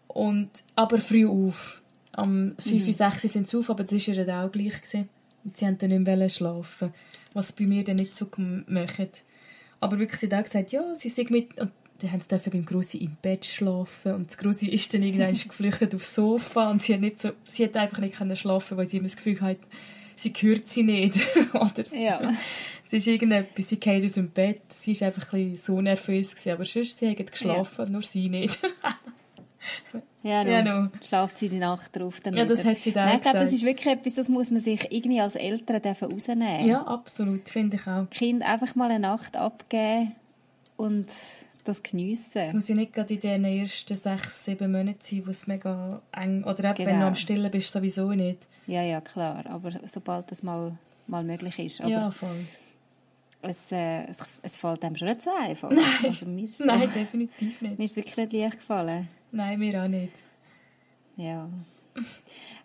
Und, 0.08 0.50
aber 0.76 0.97
früh 1.00 1.28
auf. 1.28 1.82
Am 2.13 2.56
5 2.60 2.65
Mhm. 2.84 2.88
Uhr, 2.88 2.93
6 2.93 3.23
Uhr 3.23 3.30
sind 3.30 3.47
sie 3.47 3.58
auf, 3.58 3.69
aber 3.69 3.84
das 3.84 3.91
war 3.91 4.15
ihr 4.15 4.26
dann 4.26 4.45
auch 4.47 4.52
gleich. 4.52 4.82
Gewesen. 4.82 5.10
Und 5.43 5.56
sie 5.56 5.65
haben 5.65 5.78
dann 5.78 5.89
nicht 5.89 6.06
mehr 6.06 6.30
schlafen 6.30 6.91
was 7.38 7.52
bei 7.52 7.65
mir 7.65 7.84
dann 7.84 7.97
nicht 7.97 8.15
so 8.15 8.26
gemacht. 8.26 9.23
Aber 9.80 10.00
wirklich, 10.00 10.19
sie 10.19 10.26
hat 10.28 10.34
auch 10.34 10.43
gesagt, 10.43 10.71
ja, 10.71 10.95
sie 10.95 11.10
sind 11.10 11.30
mit... 11.30 11.58
Und 11.60 11.71
dann 12.00 12.12
haben 12.12 12.19
sie 12.21 12.50
beim 12.50 12.65
Grossi 12.65 12.97
im 12.97 13.15
Bett 13.21 13.45
schlafen 13.45 14.13
und 14.13 14.30
das 14.30 14.38
Grossi 14.38 14.67
ist 14.69 14.93
dann 14.93 15.02
irgendwann 15.02 15.32
geflüchtet 15.47 15.95
aufs 15.95 16.13
Sofa 16.13 16.69
und 16.69 16.84
sie 16.84 16.93
hat, 16.93 17.02
nicht 17.02 17.19
so, 17.19 17.32
sie 17.47 17.63
hat 17.63 17.76
einfach 17.76 17.97
nicht 18.00 18.17
können 18.17 18.36
schlafen, 18.36 18.78
weil 18.78 18.86
sie 18.86 18.97
immer 18.97 19.08
das 19.08 19.15
Gefühl 19.15 19.41
hat, 19.41 19.58
sie 20.15 20.32
hört 20.39 20.67
sie 20.67 20.84
nicht. 20.84 21.19
Oder 21.54 21.84
Ja. 21.95 22.34
Es 22.88 22.93
ist 22.93 23.08
irgendetwas, 23.08 23.69
sie 23.69 23.80
geht 23.80 24.04
aus 24.06 24.13
dem 24.13 24.30
Bett, 24.30 24.62
sie 24.69 25.00
war 25.00 25.08
einfach 25.08 25.34
ein 25.34 25.52
bisschen 25.52 25.76
so 25.76 25.82
nervös, 25.82 26.32
gewesen, 26.36 26.52
aber 26.52 26.65
sonst, 26.65 26.97
sie 26.97 27.10
hat 27.15 27.32
geschlafen, 27.32 27.91
nur 27.91 28.02
sie 28.02 28.30
nicht. 28.30 28.60
Ja, 30.23 30.43
Ja, 30.45 30.62
no. 30.62 30.82
no. 30.84 30.89
Schlaft 31.06 31.38
sie 31.38 31.50
die 31.50 31.58
Nacht 31.60 31.95
drauf 31.95 32.21
dann 32.21 32.36
Ja, 32.36 32.45
das 32.45 32.60
wieder. 32.60 32.71
hat 32.71 32.78
sie 32.80 32.91
da 32.91 33.06
Nein, 33.06 33.15
ich 33.17 33.21
glaube, 33.21 33.39
das 33.39 33.52
ist 33.54 33.63
wirklich 33.63 33.93
etwas, 33.93 34.15
das 34.15 34.30
muss 34.30 34.52
man 34.52 34.60
sich 34.60 34.91
irgendwie 34.91 35.19
als 35.21 35.36
Eltern 35.36 35.82
rausnehmen 36.02 36.67
ja, 36.67 36.82
absolut, 36.86 37.47
finde 37.50 37.78
ich 37.78 37.88
auch. 37.88 38.10
Kind 38.10 38.43
einfach 38.43 38.76
mal 38.76 38.89
eine 38.89 39.00
Nacht 39.00 39.36
abgeben 39.38 40.15
und 40.76 41.08
das 41.63 41.84
geniessen. 41.84 42.39
Es 42.39 42.54
muss 42.54 42.67
ja 42.67 42.76
nicht 42.76 42.93
gerade 42.93 43.13
in 43.13 43.19
den 43.19 43.43
ersten 43.45 43.95
sechs, 43.97 44.45
sieben 44.45 44.71
Monaten 44.71 45.00
sein, 45.02 45.23
wo 45.26 45.32
es 45.32 45.47
mega 45.47 46.02
eng... 46.13 46.43
Oder 46.43 46.69
eben, 46.69 46.78
wenn 46.80 46.86
Genau. 46.88 47.00
du 47.02 47.08
am 47.08 47.15
Stillen 47.15 47.52
bist, 47.52 47.71
sowieso 47.71 48.10
nicht. 48.12 48.39
Ja, 48.67 48.82
ja, 48.84 49.02
klar. 49.02 49.45
Aber 49.50 49.71
sobald 49.88 50.32
das 50.32 50.43
mal, 50.43 50.78
mal 51.08 51.23
möglich 51.23 51.60
ist. 51.60 51.82
Aber 51.82 51.89
ja, 51.89 52.12
voll. 52.12 52.45
Es, 53.41 53.71
äh, 53.71 54.06
es, 54.06 54.19
es 54.41 54.58
fällt 54.58 54.84
einem 54.84 54.95
schon 54.95 55.08
nicht 55.08 55.21
so 55.21 55.32
einfach. 55.32 55.71
Also, 56.04 56.26
mir 56.26 56.47
Nein, 56.60 56.91
definitiv 56.93 57.62
nicht. 57.62 57.78
Mir 57.78 57.86
ist 57.86 57.91
es 57.91 57.97
wirklich 57.97 58.17
nicht 58.17 58.34
leicht 58.34 58.58
gefallen. 58.58 59.08
Nein, 59.32 59.60
mir 59.60 59.84
auch 59.84 59.88
nicht. 59.88 60.13
Ja. 61.15 61.50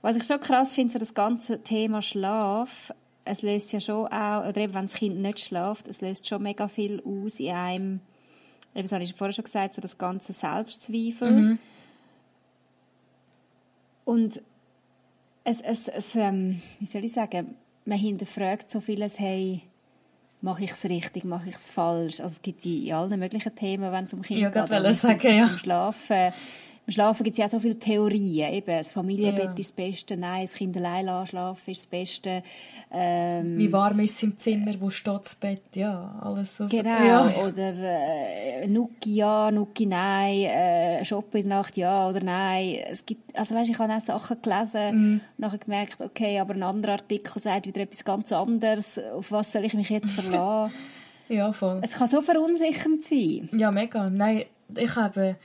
Was 0.02 0.16
ich 0.16 0.24
schon 0.24 0.40
krass 0.40 0.74
finde, 0.74 0.92
so 0.92 0.98
das 0.98 1.14
ganze 1.14 1.62
Thema 1.62 2.02
Schlaf, 2.02 2.92
es 3.24 3.42
löst 3.42 3.72
ja 3.72 3.80
schon 3.80 4.06
auch, 4.08 4.46
oder 4.46 4.56
eben 4.56 4.74
wenn 4.74 4.86
das 4.86 4.94
Kind 4.94 5.18
nicht 5.20 5.40
schläft, 5.40 5.88
es 5.88 6.00
löst 6.00 6.26
schon 6.26 6.42
mega 6.42 6.68
viel 6.68 7.02
aus 7.04 7.38
in 7.38 7.54
einem, 7.54 8.00
eben 8.74 8.82
das 8.82 8.92
habe 8.92 9.04
ich 9.04 9.14
vorher 9.14 9.32
schon 9.32 9.44
gesagt, 9.44 9.74
so 9.74 9.80
das 9.80 9.96
ganze 9.96 10.32
Selbstzweifel. 10.32 11.30
Mhm. 11.30 11.58
Und 14.04 14.42
es, 15.44 15.60
es, 15.60 15.88
es 15.88 16.14
ähm, 16.16 16.60
wie 16.80 16.86
soll 16.86 17.04
ich 17.04 17.12
sagen, 17.12 17.54
man 17.84 17.98
hinterfragt 17.98 18.70
so 18.70 18.80
vieles, 18.80 19.18
hey, 19.18 19.62
mache 20.42 20.64
ich 20.64 20.72
es 20.72 20.84
richtig, 20.84 21.24
mache 21.24 21.48
ich 21.48 21.54
es 21.54 21.66
falsch? 21.66 22.20
Also 22.20 22.34
es 22.34 22.42
gibt 22.42 22.64
in 22.66 22.92
allen 22.92 23.18
möglichen 23.18 23.54
Themen, 23.54 23.90
wenn 23.92 24.04
es 24.04 24.12
um 24.12 24.22
Kinder 24.22 24.42
Ja, 24.42 24.48
geht. 24.50 24.62
aber 24.62 24.92
sagen, 24.92 25.34
ja. 25.36 25.48
Schlafen, 25.58 26.32
beim 26.84 26.92
Schlafen 26.92 27.22
gibt 27.24 27.34
es 27.34 27.38
ja 27.38 27.46
auch 27.46 27.50
so 27.50 27.60
viele 27.60 27.78
Theorien. 27.78 28.52
Eben, 28.52 28.66
das 28.76 28.90
Familienbett 28.90 29.44
Ja. 29.44 29.50
ist 29.50 29.58
das 29.58 29.72
Beste, 29.72 30.16
nein, 30.16 30.42
das 30.42 30.54
Kind 30.54 30.76
allein 30.76 31.26
schlafen 31.26 31.70
ist 31.70 31.82
das 31.82 31.86
Beste. 31.86 32.42
Ähm, 32.90 33.56
Wie 33.56 33.72
warm 33.72 34.00
ist 34.00 34.16
es 34.16 34.22
im 34.24 34.36
Zimmer, 34.36 34.72
wo 34.80 34.90
steht 34.90 35.20
das 35.24 35.34
Bett? 35.36 35.62
Ja, 35.74 36.18
alles 36.20 36.56
so. 36.56 36.66
Genau, 36.66 37.04
Ja. 37.06 37.30
oder 37.46 37.72
äh, 37.76 38.66
Nuki 38.66 39.14
ja, 39.14 39.50
Nuki 39.50 39.86
nein, 39.86 40.42
äh, 40.42 41.04
Shoppen 41.04 41.42
in 41.42 41.48
der 41.48 41.58
Nacht 41.58 41.76
ja 41.76 42.08
oder 42.08 42.20
nein. 42.22 42.78
Es 42.90 43.06
gibt, 43.06 43.38
also 43.38 43.54
weißt, 43.54 43.70
ich 43.70 43.78
habe 43.78 43.92
auch 43.94 44.00
Sachen 44.00 44.42
gelesen 44.42 44.96
Mhm. 44.96 45.20
nachher 45.38 45.58
gemerkt, 45.58 46.00
okay, 46.00 46.38
aber 46.40 46.54
ein 46.54 46.62
anderer 46.64 46.94
Artikel 46.94 47.40
sagt 47.40 47.66
wieder 47.66 47.80
etwas 47.82 48.04
ganz 48.04 48.32
anderes. 48.32 48.98
Auf 48.98 49.30
was 49.30 49.52
soll 49.52 49.64
ich 49.64 49.74
mich 49.74 49.88
jetzt 49.88 50.10
verlassen? 50.12 50.74
ja, 51.28 51.52
voll. 51.52 51.78
es 51.82 51.92
kann 51.92 52.08
so 52.08 52.20
verunsichernd 52.20 53.02
sein. 53.04 53.48
Ja, 53.52 53.70
mega. 53.70 54.10
Nein, 54.10 54.44
ich 54.76 54.96
habe... 54.96 55.36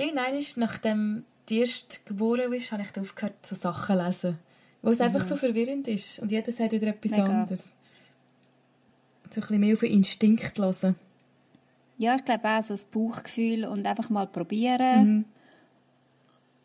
Irgendwann 0.00 0.34
ist, 0.34 0.56
nachdem 0.56 1.24
die 1.48 1.58
erste 1.60 1.98
geboren 2.04 2.52
ist, 2.52 2.72
habe 2.72 2.82
ich 2.82 2.98
aufgehört, 3.00 3.34
so 3.44 3.54
Sachen 3.54 3.96
zu 3.98 4.04
lesen. 4.04 4.38
Weil 4.82 4.92
es 4.92 5.00
einfach 5.00 5.22
so 5.22 5.36
verwirrend 5.36 5.88
ist. 5.88 6.18
Und 6.20 6.32
jeder 6.32 6.50
sagt 6.52 6.72
wieder 6.72 6.86
etwas 6.88 7.10
Mhm. 7.12 7.16
Mega. 7.18 7.40
anderes. 7.42 7.74
So 9.30 9.40
ein 9.40 9.46
bisschen 9.46 9.60
mehr 9.60 9.74
auf 9.74 9.80
den 9.80 9.92
Instinkt 9.92 10.58
hören. 10.58 10.96
Ja, 11.98 12.16
ich 12.16 12.24
glaube 12.24 12.48
auch 12.48 12.62
so 12.62 12.74
das 12.74 12.86
Bauchgefühl 12.86 13.64
und 13.66 13.86
einfach 13.86 14.08
mal 14.10 14.26
probieren. 14.26 15.06
Mhm. 15.18 15.24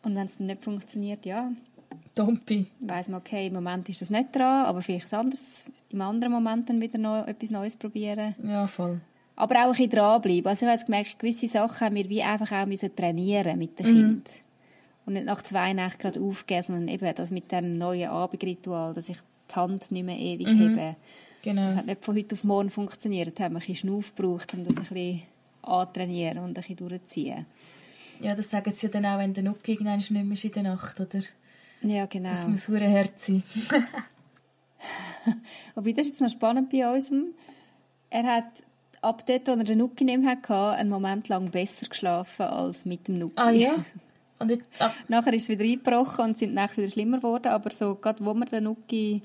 Und 0.02 0.14
wenn 0.14 0.26
es 0.26 0.38
dann 0.38 0.46
nicht 0.46 0.64
funktioniert, 0.64 1.26
ja, 1.26 1.52
Dompi. 2.14 2.66
weiss 2.80 3.08
man, 3.08 3.20
okay, 3.20 3.48
im 3.48 3.54
Moment 3.54 3.88
ist 3.88 4.00
das 4.00 4.08
nicht 4.10 4.34
dran, 4.34 4.64
aber 4.66 4.80
vielleicht 4.80 5.12
anders, 5.12 5.66
im 5.90 6.00
anderen 6.00 6.32
Moment 6.32 6.68
dann 6.70 6.80
wieder 6.80 6.96
noch 6.98 7.26
etwas 7.26 7.50
Neues 7.50 7.76
probieren. 7.76 8.34
Ja, 8.42 8.66
voll. 8.66 9.00
Aber 9.36 9.56
auch 9.56 9.66
ein 9.66 9.70
bisschen 9.72 9.90
dranbleiben. 9.90 10.46
Also 10.46 10.64
ich 10.64 10.68
habe 10.70 10.78
jetzt 10.78 10.86
gemerkt, 10.86 11.18
gewisse 11.18 11.48
Sachen 11.48 11.80
haben 11.86 11.94
wir 11.94 12.08
wie 12.08 12.22
einfach 12.22 12.50
auch 12.52 12.66
müssen 12.66 12.94
trainieren 12.96 13.58
mit 13.58 13.78
Mhm. 13.78 13.84
dem 13.84 13.94
Kind. 13.94 14.30
Und 15.04 15.12
nicht 15.12 15.26
nach 15.26 15.42
zwei 15.42 15.72
Nächten 15.72 15.98
gerade 16.00 16.20
aufgeben, 16.20 16.62
sondern 16.62 16.88
eben 16.88 17.14
das 17.14 17.30
mit 17.30 17.52
dem 17.52 17.78
neuen 17.78 18.08
Abendritual, 18.10 18.94
dass 18.94 19.08
ich 19.08 19.18
die 19.50 19.54
Hand 19.54 19.90
nicht 19.92 20.04
mehr 20.04 20.18
ewig 20.18 20.48
Mhm. 20.48 20.58
hebe. 20.58 20.96
Genau. 21.42 21.68
Das 21.68 21.76
hat 21.76 21.86
nicht 21.86 22.04
von 22.04 22.16
heute 22.16 22.34
auf 22.34 22.42
morgen 22.44 22.70
funktioniert. 22.70 23.38
Da 23.38 23.44
haben 23.44 23.52
wir 23.52 23.58
ein 23.58 23.60
bisschen 23.60 23.76
Schnuff 23.76 24.14
gebraucht, 24.16 24.54
um 24.54 24.64
das 24.64 24.76
ein 24.76 24.82
bisschen 24.84 25.22
antrainieren 25.62 26.38
und 26.38 26.48
ein 26.48 26.54
bisschen 26.54 26.76
durchzuziehen. 26.76 27.46
Ja, 28.20 28.34
das 28.34 28.50
sagen 28.50 28.70
sie 28.72 28.86
ja 28.86 28.92
dann 28.92 29.04
auch, 29.06 29.18
wenn 29.18 29.34
der 29.34 29.44
irgendwann 29.44 29.98
nicht 29.98 30.10
mehr 30.10 30.24
ist 30.32 30.44
in 30.44 30.52
der 30.52 30.62
Nacht, 30.62 30.98
oder? 30.98 31.20
Ja, 31.82 32.06
genau. 32.06 32.30
Das 32.30 32.48
muss 32.48 32.66
hure 32.68 32.80
Herz 32.88 33.26
sein. 33.26 33.42
Wobei, 35.74 35.92
das 35.92 36.06
ist 36.06 36.12
jetzt 36.12 36.20
noch 36.22 36.30
spannend 36.30 36.70
bei 36.70 36.90
uns. 36.92 37.10
Er 38.10 38.22
hat 38.24 38.46
ab 39.06 39.24
dort, 39.26 39.48
als 39.48 39.58
er 39.58 39.64
den 39.64 39.78
Nuki 39.78 40.04
mehr 40.04 40.22
hatte, 40.30 40.54
einen 40.54 40.90
Moment 40.90 41.28
lang 41.28 41.50
besser 41.50 41.86
geschlafen 41.86 42.46
als 42.46 42.84
mit 42.84 43.08
dem 43.08 43.18
Nuki. 43.18 43.34
Ah 43.36 43.50
ja? 43.50 43.74
Und 44.38 44.50
jetzt, 44.50 44.64
ah, 44.80 44.92
Nachher 45.08 45.32
ist 45.32 45.44
es 45.44 45.48
wieder 45.48 45.64
eingebrochen 45.64 46.26
und 46.26 46.38
sind 46.38 46.52
nachher 46.52 46.76
wieder 46.76 46.90
schlimmer 46.90 47.18
geworden. 47.18 47.48
Aber 47.48 47.70
so, 47.70 47.94
gerade 47.94 48.22
wo 48.22 48.34
wir 48.34 48.44
den 48.44 48.64
Nuki, 48.64 49.22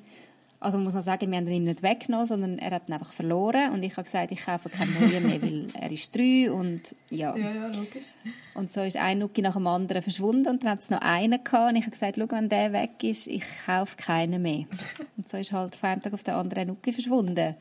also 0.61 0.77
man 0.77 0.85
muss 0.85 0.93
noch 0.93 1.03
sagen, 1.03 1.29
wir 1.29 1.37
haben 1.37 1.47
ihn 1.47 1.53
ihm 1.53 1.63
nicht 1.65 1.83
weggenommen, 1.83 2.27
sondern 2.27 2.59
er 2.59 2.71
hat 2.71 2.87
ihn 2.87 2.93
einfach 2.93 3.11
verloren. 3.11 3.71
Und 3.73 3.83
ich 3.83 3.91
habe 3.97 4.03
gesagt, 4.03 4.31
ich 4.31 4.45
kaufe 4.45 4.69
keinen 4.69 4.93
neuen 4.93 5.27
mehr, 5.27 5.41
weil 5.41 5.67
er 5.73 5.91
ist 5.91 6.15
drei 6.15 6.49
und 6.49 6.95
ja. 7.09 7.35
ja, 7.35 7.51
ja, 7.51 7.67
logisch. 7.67 8.13
Und 8.53 8.71
so 8.71 8.83
ist 8.83 8.95
ein 8.95 9.19
Nuki 9.19 9.41
nach 9.41 9.55
dem 9.55 9.67
anderen 9.67 10.01
verschwunden 10.01 10.47
und 10.47 10.63
dann 10.63 10.71
hat 10.71 10.79
es 10.79 10.89
noch 10.89 11.01
einen 11.01 11.43
gehabt. 11.43 11.71
Und 11.71 11.75
ich 11.75 11.83
habe 11.83 11.91
gesagt, 11.91 12.15
schau, 12.17 12.27
wenn 12.29 12.47
der 12.47 12.71
weg 12.71 13.03
ist, 13.03 13.27
ich 13.27 13.43
kaufe 13.65 13.97
keinen 13.97 14.41
mehr. 14.41 14.65
und 15.17 15.27
so 15.27 15.35
ist 15.35 15.51
halt 15.51 15.75
von 15.75 15.89
einem 15.89 16.01
Tag 16.01 16.13
auf 16.13 16.23
den 16.23 16.35
anderen 16.35 16.61
ein 16.61 16.67
Nuki 16.67 16.93
verschwunden. 16.93 17.55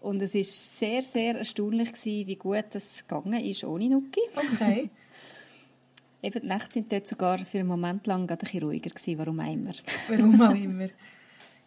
Und 0.00 0.22
es 0.22 0.34
ist 0.34 0.78
sehr, 0.78 1.02
sehr 1.02 1.36
erstaunlich 1.36 1.92
gewesen, 1.92 2.26
wie 2.26 2.36
gut 2.36 2.64
das 2.70 3.06
gegangen 3.06 3.44
ist 3.44 3.64
ohne 3.64 3.88
Nuki. 3.88 4.20
Okay. 4.34 4.90
Eben, 6.22 6.40
die 6.40 6.46
Nächte 6.46 6.74
sind 6.74 6.92
dort 6.92 7.06
sogar 7.06 7.38
für 7.38 7.58
einen 7.58 7.68
Moment 7.68 8.06
lang 8.06 8.26
gerade 8.26 8.42
ein 8.42 8.44
bisschen 8.44 8.62
ruhiger 8.62 8.90
gewesen, 8.90 9.18
warum 9.18 9.40
auch 9.40 9.52
immer. 9.52 9.72
Warum 10.08 10.42
auch 10.42 10.54
immer. 10.54 10.88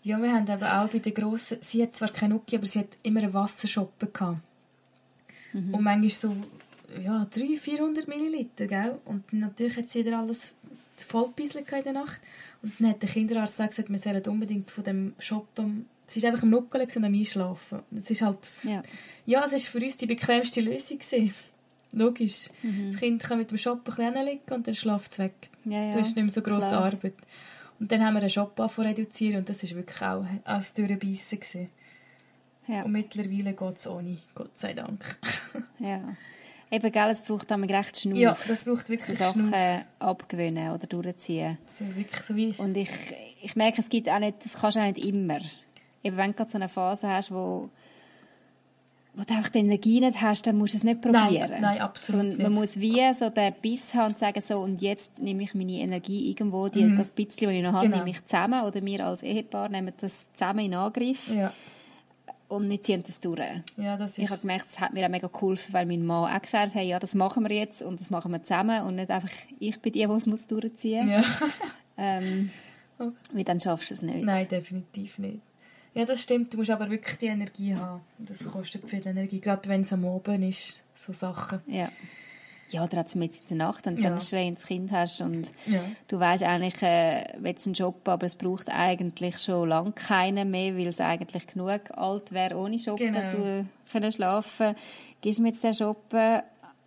Ja, 0.04 0.22
wir 0.22 0.32
haben 0.32 0.48
eben 0.48 0.64
auch 0.64 0.90
bei 0.90 1.00
der 1.00 1.14
Grossen, 1.14 1.60
sie 1.62 1.82
hat 1.82 1.96
zwar 1.96 2.10
keine 2.10 2.34
Nuki, 2.36 2.58
aber 2.58 2.68
sie 2.68 2.80
hat 2.80 2.98
immer 3.04 3.22
einen 3.22 3.34
Wasserschoppen 3.34 4.12
gehabt. 4.12 4.42
Und 5.54 5.82
manchmal 5.82 6.10
so, 6.10 6.36
ja, 7.02 7.26
300, 7.26 7.60
400 7.60 8.08
Milliliter, 8.08 8.68
gell? 8.68 9.00
Und 9.06 9.32
natürlich 9.32 9.78
hat 9.78 9.90
sie 9.90 10.06
wieder 10.06 10.20
alles 10.20 10.52
voll 10.96 11.30
in 11.38 11.84
der 11.84 11.94
Nacht. 11.94 12.20
Und 12.62 12.74
dann 12.80 12.90
hat 12.90 13.02
der 13.02 13.10
Kinderarzt 13.10 13.58
gesagt, 13.58 13.90
wir 13.90 14.00
sollen 14.00 14.26
unbedingt 14.26 14.72
von 14.72 14.84
dem 14.84 15.14
Shoppen, 15.20 15.86
sie 16.14 16.22
war 16.24 16.30
einfach 16.32 16.44
am 16.44 16.50
Nuckeln 16.50 16.88
und 16.96 17.04
am 17.06 17.14
Einschlafen. 17.14 17.80
Das 17.92 18.10
ist 18.10 18.22
halt, 18.22 18.38
Ja. 18.64 18.84
ja, 19.26 19.46
es 19.46 19.52
war 19.52 19.60
für 19.60 19.80
uns 19.80 19.98
die 19.98 20.06
bequemste 20.06 20.62
Lösung. 20.62 20.98
Gewesen. 21.00 21.34
Logisch. 21.92 22.50
Das 22.90 23.00
Kind 23.00 23.22
kann 23.24 23.38
mit 23.38 23.52
dem 23.52 23.58
Shoppen 23.58 23.94
ein 23.94 24.14
bisschen 24.14 24.26
liegen 24.26 24.54
und 24.54 24.68
dann 24.68 24.74
schläft 24.76 25.12
es 25.12 25.20
weg. 25.20 25.34
Ja, 25.66 25.84
ja, 25.86 25.92
Du 25.92 26.00
hast 26.00 26.16
nicht 26.16 26.24
mehr 26.26 26.32
so 26.32 26.42
grosse 26.42 26.70
klar. 26.70 26.86
Arbeit. 26.86 27.14
Und 27.80 27.92
dann 27.92 28.04
haben 28.04 28.14
wir 28.16 28.22
einen 28.22 28.30
Shop 28.30 28.60
reduzieren 28.80 29.38
und 29.40 29.50
das 29.50 29.64
war 29.64 29.70
wirklich 29.78 30.02
auch 30.02 30.26
ein 30.46 30.64
Durchbeissen. 30.76 31.40
gewesen. 31.40 31.70
Ja. 32.68 32.84
Und 32.84 32.94
mittlerweile 32.94 33.54
geht 33.54 33.78
es 33.78 33.88
ohne, 33.88 34.18
Gott 34.34 34.58
sei 34.58 34.74
Dank. 34.74 35.20
ja. 35.80 36.16
Eben, 36.72 36.92
gell, 36.92 37.10
es 37.12 37.22
braucht 37.22 37.52
damit 37.52 37.70
recht 37.70 38.00
Schnuff. 38.00 38.18
Ja, 38.18 38.36
das 38.48 38.66
braucht 38.66 38.88
so 38.88 38.94
wirklich 38.94 39.18
Sachen 39.18 39.50
Schnuff. 39.50 39.86
abgewöhnen 40.00 40.72
oder 40.72 40.88
durchziehen. 40.88 41.58
So, 41.78 41.86
wirklich 41.96 42.22
so 42.22 42.36
wie... 42.36 42.54
Und 42.58 42.76
ich, 42.76 42.90
ich 43.44 43.56
merke, 43.56 43.82
es 43.82 43.90
gibt 43.90 44.10
auch 44.10 44.18
nicht, 44.18 44.44
das 44.44 44.54
kannst 44.54 44.78
du 44.78 44.82
auch 44.82 44.86
nicht 44.86 44.98
immer. 44.98 45.40
Eben, 46.04 46.18
wenn 46.18 46.32
du 46.32 46.34
gerade 46.34 46.50
so 46.52 46.58
eine 46.58 46.70
Phase 46.70 47.08
hast, 47.08 47.32
wo, 47.32 47.70
wo 49.16 49.24
du 49.24 49.34
einfach 49.34 49.50
die 49.50 49.60
Energie 49.60 50.00
nicht 50.00 50.20
hast, 50.22 50.46
dann 50.48 50.58
musst 50.58 50.74
du 50.74 50.78
es 50.80 50.84
nicht 50.84 51.02
probieren. 51.02 51.52
Nein, 51.52 51.62
nein, 51.62 51.80
absolut 51.80 52.22
Sondern 52.22 52.42
man 52.42 52.54
muss 52.54 52.80
wie 52.80 53.02
so 53.14 53.30
den 53.30 53.54
Biss 53.62 53.94
haben 53.94 54.08
und 54.14 54.18
sagen, 54.18 54.42
so, 54.42 54.60
und 54.60 54.82
jetzt 54.82 55.20
nehme 55.20 55.44
ich 55.44 55.54
meine 55.54 55.74
Energie 55.74 56.30
irgendwo, 56.30 56.68
die, 56.68 56.96
das 56.96 57.12
bisschen, 57.12 57.48
was 57.48 57.56
ich 57.56 57.62
noch 57.64 57.74
habe, 57.74 57.86
Genau. 57.86 57.98
nehme 58.00 58.10
ich 58.10 58.26
zusammen, 58.26 58.64
oder 58.64 58.84
wir 58.84 59.06
als 59.06 59.24
Ehepaar 59.24 59.70
nehmen 59.70 59.94
das 60.02 60.28
zusammen 60.34 60.66
in 60.66 60.74
Angriff 60.74 61.28
Ja, 61.34 61.54
und 62.50 62.70
wir 62.70 62.82
ziehen 62.82 63.04
das 63.06 63.20
durch. 63.22 63.40
ja 63.78 63.98
das 63.98 64.18
Ich 64.18 64.30
habe 64.30 64.42
gemerkt, 64.42 64.66
es 64.66 64.80
hat 64.80 64.94
mir 64.94 65.06
auch 65.06 65.10
mega 65.12 65.28
geholfen, 65.28 65.74
weil 65.74 65.86
mein 65.86 66.06
Mann 66.06 66.36
auch 66.36 66.42
gesagt 66.42 66.76
hat, 66.76 66.84
ja, 66.84 67.00
das 67.00 67.16
machen 67.16 67.48
wir 67.48 67.56
jetzt 67.56 67.82
und 67.82 68.00
das 68.00 68.10
machen 68.10 68.32
wir 68.32 68.44
zusammen 68.44 68.84
und 68.86 68.96
nicht 68.96 69.10
einfach 69.10 69.30
ich 69.60 69.80
bin 69.80 69.94
die, 69.94 70.06
die 70.06 70.12
es 70.12 70.26
muss 70.26 70.48
durchziehen 70.48 71.08
muss. 71.08 71.26
Ja. 71.26 71.48
Ähm, 71.98 72.50
Okay. 73.00 73.12
weil 73.34 73.44
dann 73.44 73.60
schaffst 73.60 73.90
du 73.90 73.96
es 73.96 74.02
nicht. 74.04 74.24
Nein, 74.24 74.48
definitiv 74.48 75.18
nicht. 75.18 75.40
Ja, 75.96 76.06
das 76.06 76.22
stimmt. 76.22 76.54
Du 76.54 76.58
musst 76.58 76.72
aber 76.72 76.90
wirklich 76.90 77.18
die 77.18 77.28
Energie 77.28 77.76
haben. 77.76 78.02
Das 78.18 78.44
kostet 78.46 78.90
viel 78.90 79.06
Energie. 79.06 79.40
Gerade 79.40 79.68
wenn 79.70 79.82
es 79.82 79.94
am 79.94 80.06
Oben 80.06 80.42
ist, 80.44 80.84
so 80.96 81.14
Sachen. 81.14 81.62
Ja. 81.68 81.90
Ja, 82.70 82.84
oder 82.84 82.98
jetzt 82.98 83.16
mit 83.16 83.34
in 83.50 83.58
der 83.60 83.68
Nacht 83.68 83.86
und 83.86 83.98
Ja. 83.98 84.06
dann 84.10 84.14
ein 84.14 84.22
schreiendes 84.22 84.66
Kind 84.66 84.92
hast 84.92 85.22
und 85.22 85.52
Ja. 85.68 85.82
du 86.08 86.20
weißt 86.20 86.44
eigentlich, 86.44 86.82
äh, 86.82 87.24
willst 87.38 87.68
einen 87.68 87.76
Job, 87.76 88.08
aber 88.08 88.26
es 88.26 88.34
braucht 88.36 88.70
eigentlich 88.70 89.38
schon 89.38 89.70
lange 89.70 89.92
keinen 89.92 90.50
mehr, 90.50 90.76
weil 90.76 90.88
es 90.88 91.00
eigentlich 91.00 91.46
genug 91.46 91.82
alt 91.92 92.32
wäre 92.32 92.58
ohne 92.58 92.80
Shoppen 92.80 93.14
Genau. 93.14 93.30
du 93.30 93.66
können 93.92 94.12
schlafen. 94.12 94.76
Gibst 95.22 95.38
du 95.38 95.44
mir 95.44 95.50
jetzt 95.50 95.64
den 95.64 95.76
Shoppen 95.76 96.42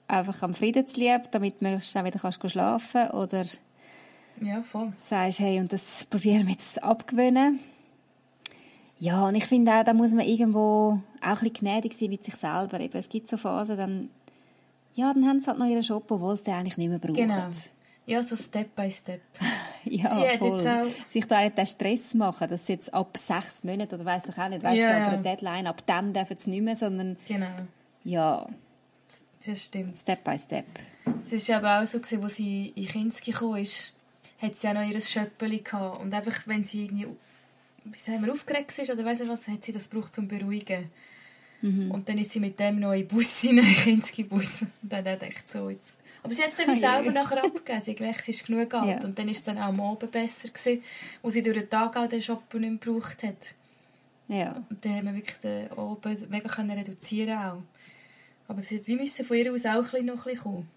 einfach 0.09 0.43
am 0.43 0.55
Friedenslieb, 0.55 1.31
damit 1.31 1.61
du 1.61 1.65
möglichst 1.67 1.93
schnell 1.93 2.07
wieder 2.07 2.19
kannst 2.19 2.51
schlafen 2.51 3.11
oder 3.11 3.45
Ja, 4.41 4.63
voll. 4.63 4.93
sagst, 5.01 5.39
hey, 5.39 5.61
und 5.61 5.73
das 5.73 6.05
probieren 6.07 6.47
wir 6.47 6.53
jetzt 6.55 6.83
abgewöhnen. 6.83 7.61
Ja, 8.99 9.27
und 9.29 9.35
ich 9.35 9.45
finde 9.47 9.73
auch, 9.75 9.85
da 9.85 9.93
muss 9.93 10.13
man 10.13 10.25
irgendwo 10.25 11.01
auch 11.21 11.27
ein 11.27 11.35
bisschen 11.35 11.53
gnädig 11.55 11.95
sein 11.95 12.09
mit 12.09 12.25
sich 12.25 12.35
selber. 12.35 12.81
Eben, 12.81 12.97
es 12.99 13.09
gibt 13.09 13.29
so 13.29 13.37
Phasen, 13.37 13.77
dann, 13.77 14.11
ja, 14.95 15.13
dann 15.13 15.27
haben 15.29 15.41
sie 15.41 15.49
halt 15.49 15.59
noch 15.59 15.67
ihren 15.67 15.83
Shop, 15.83 16.11
obwohl 16.11 16.37
sie 16.37 16.45
den 16.45 16.55
eigentlich 16.55 16.79
nicht 16.79 16.89
mehr 16.89 16.99
brauchen. 16.99 17.15
Genau. 17.15 17.49
Ja, 18.07 18.23
so 18.23 18.37
Step 18.37 18.75
by 18.75 18.91
Step. 18.91 19.21
Ja, 19.89 20.13
Sie 20.13 20.21
hat 20.29 20.39
voll. 20.41 20.53
jetzt 20.59 20.67
auch- 20.67 21.09
Sich 21.09 21.27
da 21.27 21.41
nicht 21.43 21.57
den 21.57 21.67
Stress 21.69 22.13
machen, 22.15 22.49
dass 22.51 22.67
sie 22.67 22.73
jetzt 22.73 22.93
ab 22.93 23.17
sechs 23.17 23.63
Monaten, 23.63 23.95
oder 23.95 24.05
weiss 24.05 24.27
ich 24.27 24.37
auch 24.37 24.49
nicht, 24.49 24.65
weißt 24.65 24.77
Ja, 24.83 24.89
du, 24.91 24.97
aber 24.97 25.13
eine 25.13 25.23
Deadline, 25.23 25.67
ab 25.69 25.81
dann 25.87 26.13
dürfen 26.13 26.37
sie 26.37 26.51
nicht 26.51 26.63
mehr, 26.63 26.75
sondern, 26.75 27.17
Genau. 27.29 27.47
ja, 28.03 28.47
Das 29.47 29.63
stimmt. 29.63 29.97
Step 29.97 30.25
by 30.25 30.37
Step. 30.37 30.65
Es 31.31 31.49
war 31.51 31.57
aber 31.59 31.83
auch 31.83 31.87
so, 31.87 32.01
gewesen, 32.01 32.23
als 32.25 32.35
sie 32.35 32.73
in 32.75 32.87
Kinski 32.89 33.31
kam, 33.31 33.55
hat 33.55 34.57
sie 34.57 34.69
auch 34.69 34.75
noch 34.75 34.83
ihr 34.83 35.01
Schöppeli 35.01 35.59
gehabt. 35.59 36.01
Und 36.01 36.13
einfach, 36.13 36.35
wenn 36.47 36.65
sie 36.65 36.85
irgendwie, 36.87 37.07
wie 37.93 37.99
sagen 37.99 38.25
wir, 38.25 38.33
aufgeregt 38.33 38.77
ist 38.79 38.91
oder 38.91 39.05
weiss 39.05 39.21
nicht 39.21 39.29
was, 39.29 39.47
hat 39.49 39.65
sie 39.65 39.73
das 39.73 39.91
gebraucht, 39.91 40.17
um 40.19 40.29
zu 40.29 40.37
beruhigen. 40.37 40.91
Mhm. 41.63 41.91
Und 41.91 42.09
dann 42.09 42.19
ist 42.19 42.33
sie 42.33 42.41
mit 42.41 42.59
dem 42.61 42.81
noch 42.81 42.93
in 42.93 43.01
den 43.01 43.09
Bus 43.09 43.41
hinein, 43.41 43.65
in 43.65 43.75
den 43.75 43.83
Kinski-Bus. 43.83 44.63
Und 44.63 44.71
dann 44.83 45.05
hat 45.05 45.23
ich 45.23 45.39
so, 45.47 45.71
jetzt... 45.71 45.95
Aber 46.23 46.35
sie 46.35 46.43
hat 46.43 46.51
es 46.51 46.57
dann 46.57 46.75
wie 46.75 46.81
selber 46.81 47.13
nachher 47.13 47.45
abgegeben. 47.45 47.81
Sie 47.81 47.95
gemerkt, 47.95 48.21
es 48.21 48.29
ist 48.29 48.47
genug 48.47 48.71
Geld. 48.71 48.85
Ja. 48.85 49.05
Und 49.05 49.17
dann 49.17 49.27
war 49.27 49.33
es 49.33 49.45
dann 49.45 49.59
auch 49.59 49.69
am 49.69 49.81
Abend 49.81 50.11
besser 50.11 50.49
gewesen, 50.49 50.83
wo 51.23 51.31
sie 51.31 51.41
durch 51.41 51.57
den 51.57 51.71
Tag 51.71 51.97
auch 51.97 52.09
den 52.09 52.21
Shop 52.21 52.43
nicht 52.55 52.61
mehr 52.61 52.71
gebraucht 52.79 53.23
hat. 53.23 53.55
Ja. 54.27 54.65
Und 54.69 54.85
dann 54.85 54.97
haben 54.97 55.07
wir 55.07 55.15
wirklich 55.15 55.37
den 55.37 55.71
Abend 55.71 56.31
mega 56.31 56.49
können 56.49 56.77
reduzieren 56.77 57.39
auch. 57.39 57.63
Aber 58.49 58.61
sie 58.61 58.79
hat, 58.79 58.89
wir 58.89 58.97
müssen 58.97 59.25
von 59.25 59.37
ihr 59.37 59.53
aus 59.53 59.67
auch 59.67 59.75
ein 59.75 59.83
bisschen 59.83 60.07
noch 60.07 60.27
ein 60.27 60.33
bisschen 60.33 60.43
kommen. 60.43 60.69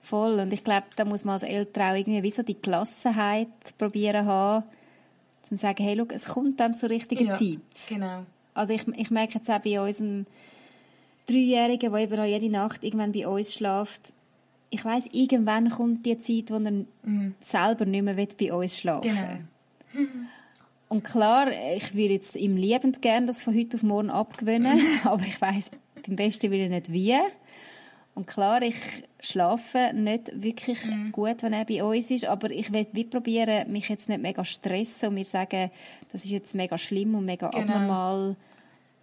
Voll. 0.00 0.38
Und 0.38 0.52
ich 0.52 0.62
glaube, 0.62 0.86
da 0.96 1.04
muss 1.04 1.24
man 1.24 1.34
als 1.34 1.42
Eltern 1.42 1.90
auch 1.90 1.96
irgendwie 1.96 2.22
wie 2.22 2.30
so 2.30 2.42
die 2.42 2.60
Gelassenheit 2.60 3.48
probieren 3.78 4.26
haben, 4.26 4.64
zu 5.44 5.56
sagen, 5.56 5.82
hey, 5.84 5.96
schau, 5.96 6.06
es 6.10 6.24
kommt 6.26 6.60
dann 6.60 6.76
zur 6.76 6.90
richtigen 6.90 7.26
Ja, 7.26 7.32
Zeit. 7.34 7.58
genau. 7.88 8.24
Also 8.54 8.72
ich, 8.72 8.86
ich 8.96 9.10
merke 9.10 9.34
jetzt 9.34 9.50
auch 9.50 9.58
bei 9.60 9.80
unserem 9.80 10.26
Dreijährigen, 11.26 11.90
der 11.92 12.00
eben 12.02 12.20
auch 12.20 12.24
jede 12.24 12.48
Nacht 12.50 12.84
irgendwann 12.84 13.12
bei 13.12 13.26
uns 13.26 13.52
schläft, 13.54 14.12
ich 14.70 14.84
weiß 14.84 15.08
irgendwann 15.12 15.70
kommt 15.70 16.04
die 16.04 16.18
Zeit, 16.18 16.50
wo 16.50 16.56
er 16.56 16.84
selber 17.40 17.84
nicht 17.84 18.02
mehr 18.02 18.14
bei 18.14 18.52
uns 18.52 18.78
schlafen 18.78 19.10
Genau. 19.10 20.04
Und 20.88 21.02
klar, 21.02 21.48
ich 21.76 21.94
würde 21.94 22.14
jetzt 22.14 22.36
ihm 22.36 22.56
liebend 22.56 23.00
gerne 23.02 23.26
das 23.26 23.42
von 23.42 23.54
heute 23.56 23.76
auf 23.76 23.82
morgen 23.82 24.10
abgewöhnen, 24.10 24.80
aber 25.04 25.22
ich 25.24 25.40
weiß 25.40 25.70
beim 26.06 26.16
besten 26.16 26.50
Willen 26.50 26.70
nicht 26.70 26.92
wie. 26.92 27.16
Und 28.14 28.26
klar, 28.26 28.62
ich 28.62 28.74
schlafe 29.26 29.92
nicht 29.94 30.30
wirklich 30.42 30.78
gut, 31.12 31.42
wenn 31.42 31.52
er 31.52 31.64
bei 31.64 31.82
uns 31.82 32.10
ist, 32.10 32.26
aber 32.26 32.50
ich 32.50 32.72
will 32.72 32.86
wie 32.92 33.04
probieren, 33.04 33.70
mich 33.72 33.88
jetzt 33.88 34.08
nicht 34.08 34.20
mega 34.22 34.44
stressen 34.44 35.08
und 35.08 35.14
mir 35.14 35.24
sagen, 35.24 35.70
das 36.12 36.24
ist 36.24 36.30
jetzt 36.30 36.54
mega 36.54 36.78
schlimm 36.78 37.14
und 37.14 37.24
mega 37.24 37.48
Genau. 37.48 37.62
abnormal, 37.74 38.36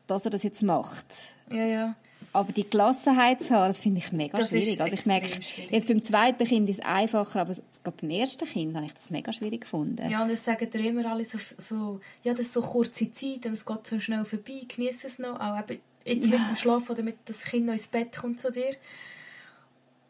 dass 0.07 0.25
er 0.25 0.31
das 0.31 0.43
jetzt 0.43 0.63
macht. 0.63 1.05
Ja, 1.49 1.65
ja. 1.65 1.95
Aber 2.33 2.53
die 2.53 2.69
Gelassenheit 2.69 3.41
zu 3.41 3.53
haben, 3.53 3.67
das 3.67 3.79
finde 3.79 3.97
ich 3.97 4.11
mega 4.13 4.37
Das 4.37 4.49
schwierig. 4.49 4.79
Also 4.79 4.93
ich 4.95 5.05
merke, 5.05 5.27
schwierig. 5.27 5.71
jetzt 5.71 5.87
beim 5.89 6.01
zweiten 6.01 6.45
Kind 6.45 6.69
ist 6.69 6.79
es 6.79 6.85
einfacher, 6.85 7.41
aber 7.41 7.55
beim 7.99 8.09
ersten 8.09 8.45
Kind 8.47 8.73
habe 8.75 8.85
ich 8.85 8.93
das 8.93 9.09
mega 9.09 9.33
schwierig 9.33 9.61
gefunden. 9.61 10.09
Ja, 10.09 10.21
und 10.21 10.29
das 10.31 10.45
sagen 10.45 10.69
dir 10.69 10.79
immer 10.85 11.11
alle 11.11 11.25
so, 11.25 11.37
so, 11.57 11.99
ja, 12.23 12.31
das 12.31 12.41
ist 12.45 12.53
so 12.53 12.61
kurze 12.61 13.11
Zeit 13.11 13.45
und 13.45 13.53
es 13.53 13.65
geht 13.65 13.85
so 13.85 13.99
schnell 13.99 14.23
vorbei, 14.23 14.61
genieße 14.67 15.07
es 15.07 15.19
noch, 15.19 15.39
auch 15.41 15.59
eben 15.59 15.81
jetzt 16.05 16.27
mit 16.29 16.39
dem 16.39 16.55
Schlafen 16.55 16.91
oder 16.93 17.03
mit 17.03 17.17
das 17.25 17.43
Kind 17.43 17.65
noch 17.65 17.73
ins 17.73 17.87
Bett 17.87 18.15
kommt 18.15 18.39
zu 18.39 18.49
dir. 18.49 18.75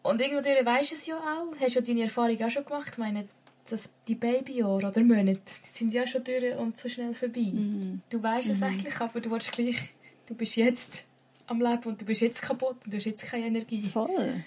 Und 0.03 0.19
irgendwo 0.21 0.41
durch 0.41 0.65
weisst 0.65 0.91
du 0.91 0.95
es 0.95 1.05
ja 1.05 1.17
auch, 1.17 1.53
hast 1.59 1.75
ja 1.75 1.81
deine 1.81 2.03
Erfahrung 2.03 2.41
auch 2.41 2.49
schon 2.49 2.65
gemacht, 2.65 2.89
ich 2.91 2.97
meine, 2.97 3.27
das, 3.69 3.91
die 4.07 4.15
Babyjahre 4.15 4.87
oder 4.87 5.03
Monate, 5.03 5.39
die 5.63 5.77
sind 5.77 5.93
ja 5.93 6.05
schon 6.07 6.23
durch 6.23 6.55
und 6.57 6.77
so 6.77 6.89
schnell 6.89 7.13
vorbei. 7.13 7.51
Du 8.09 8.21
weißt 8.21 8.49
es 8.49 8.61
eigentlich, 8.61 8.99
aber 8.99 9.21
du 9.21 9.29
willst 9.29 9.51
gleich, 9.51 9.93
du 10.25 10.33
bist 10.33 10.55
jetzt 10.55 11.03
am 11.47 11.61
Leben 11.61 11.83
und 11.83 12.01
du 12.01 12.05
bist 12.05 12.21
jetzt 12.21 12.41
kaputt 12.41 12.77
und 12.83 12.91
du 12.93 12.97
hast 12.97 13.05
jetzt 13.05 13.23
keine 13.23 13.45
Energie. 13.47 13.85
Voll. 13.87 14.43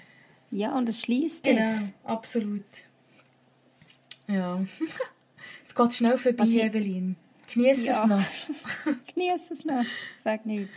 Ja, 0.50 0.76
und 0.76 0.88
es 0.88 1.00
schließt 1.02 1.46
dich. 1.46 1.56
Genau, 1.56 1.78
absolut. 2.04 2.64
Ja. 4.28 4.60
es 5.66 5.74
geht 5.74 5.94
schnell 5.94 6.18
vorbei, 6.18 6.44
ich- 6.44 6.62
Evelyn. 6.62 7.16
Genieß 7.52 7.84
Ja. 7.84 8.02
es 8.02 8.08
noch. 8.08 8.94
Genieße 9.14 9.52
es 9.54 9.64
noch. 9.64 9.84
Sag 10.24 10.46
nichts. 10.46 10.74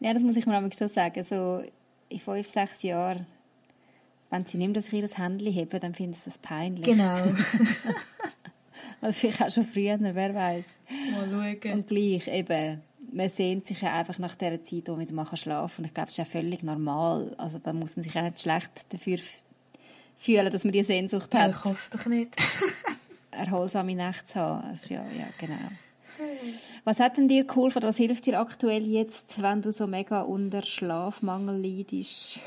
Ja, 0.00 0.12
das 0.12 0.22
muss 0.22 0.34
ich 0.36 0.44
mir 0.44 0.56
aber 0.56 0.70
schon 0.72 0.88
sagen. 0.88 1.24
So 1.24 1.62
in 2.08 2.18
fünf, 2.18 2.46
sechs 2.48 2.82
Jahren, 2.82 3.26
wenn 4.30 4.46
sie 4.46 4.58
nicht 4.58 4.76
das 4.76 4.90
das 4.90 5.18
Handy 5.18 5.52
heben, 5.52 5.80
dann 5.80 5.94
finden 5.94 6.14
sie 6.14 6.24
das 6.26 6.38
peinlich. 6.38 6.84
Genau. 6.84 7.16
Oder 9.02 9.12
vielleicht 9.12 9.42
auch 9.42 9.50
schon 9.50 9.64
früher, 9.64 9.98
wer 10.00 10.34
weiß. 10.34 10.78
Mal 11.12 11.58
schauen. 11.62 11.72
Und 11.72 11.86
gleich 11.88 12.28
eben, 12.28 12.80
man 13.12 13.28
sehnt 13.28 13.66
sich 13.66 13.80
ja 13.82 13.92
einfach 13.94 14.18
nach 14.18 14.34
dieser 14.34 14.62
Zeit, 14.62 14.88
wo 14.88 14.92
man 14.92 15.08
wieder 15.08 15.36
schlafen 15.36 15.76
kann. 15.76 15.84
Und 15.84 15.84
ich 15.86 15.94
glaube, 15.94 16.06
das 16.06 16.12
ist 16.12 16.18
ja 16.18 16.24
völlig 16.24 16.62
normal. 16.62 17.34
Also 17.38 17.58
da 17.58 17.72
muss 17.72 17.96
man 17.96 18.04
sich 18.04 18.16
auch 18.16 18.22
nicht 18.22 18.40
schlecht 18.40 18.92
dafür 18.92 19.18
fühlen, 20.16 20.50
dass 20.50 20.64
man 20.64 20.72
die 20.72 20.82
Sehnsucht 20.82 21.32
Ja, 21.32 21.40
hat, 21.40 21.50
ich 21.50 21.64
hoffe 21.64 21.78
es 21.80 21.90
doch 21.90 22.06
nicht. 22.06 22.36
erholsame 23.30 23.94
Nächte 23.94 24.24
zu 24.24 24.34
haben. 24.36 24.68
Also, 24.68 24.94
ja, 24.94 25.04
ja, 25.16 25.26
genau. 25.38 25.70
Was 26.84 27.00
hat 27.00 27.16
denn 27.16 27.28
dir 27.28 27.44
geholfen, 27.44 27.78
oder 27.78 27.88
was 27.88 27.96
hilft 27.96 28.26
dir 28.26 28.38
aktuell 28.38 28.86
jetzt, 28.86 29.40
wenn 29.40 29.62
du 29.62 29.72
so 29.72 29.86
mega 29.86 30.20
unter 30.20 30.62
Schlafmangel 30.62 31.56
leidest? 31.56 32.40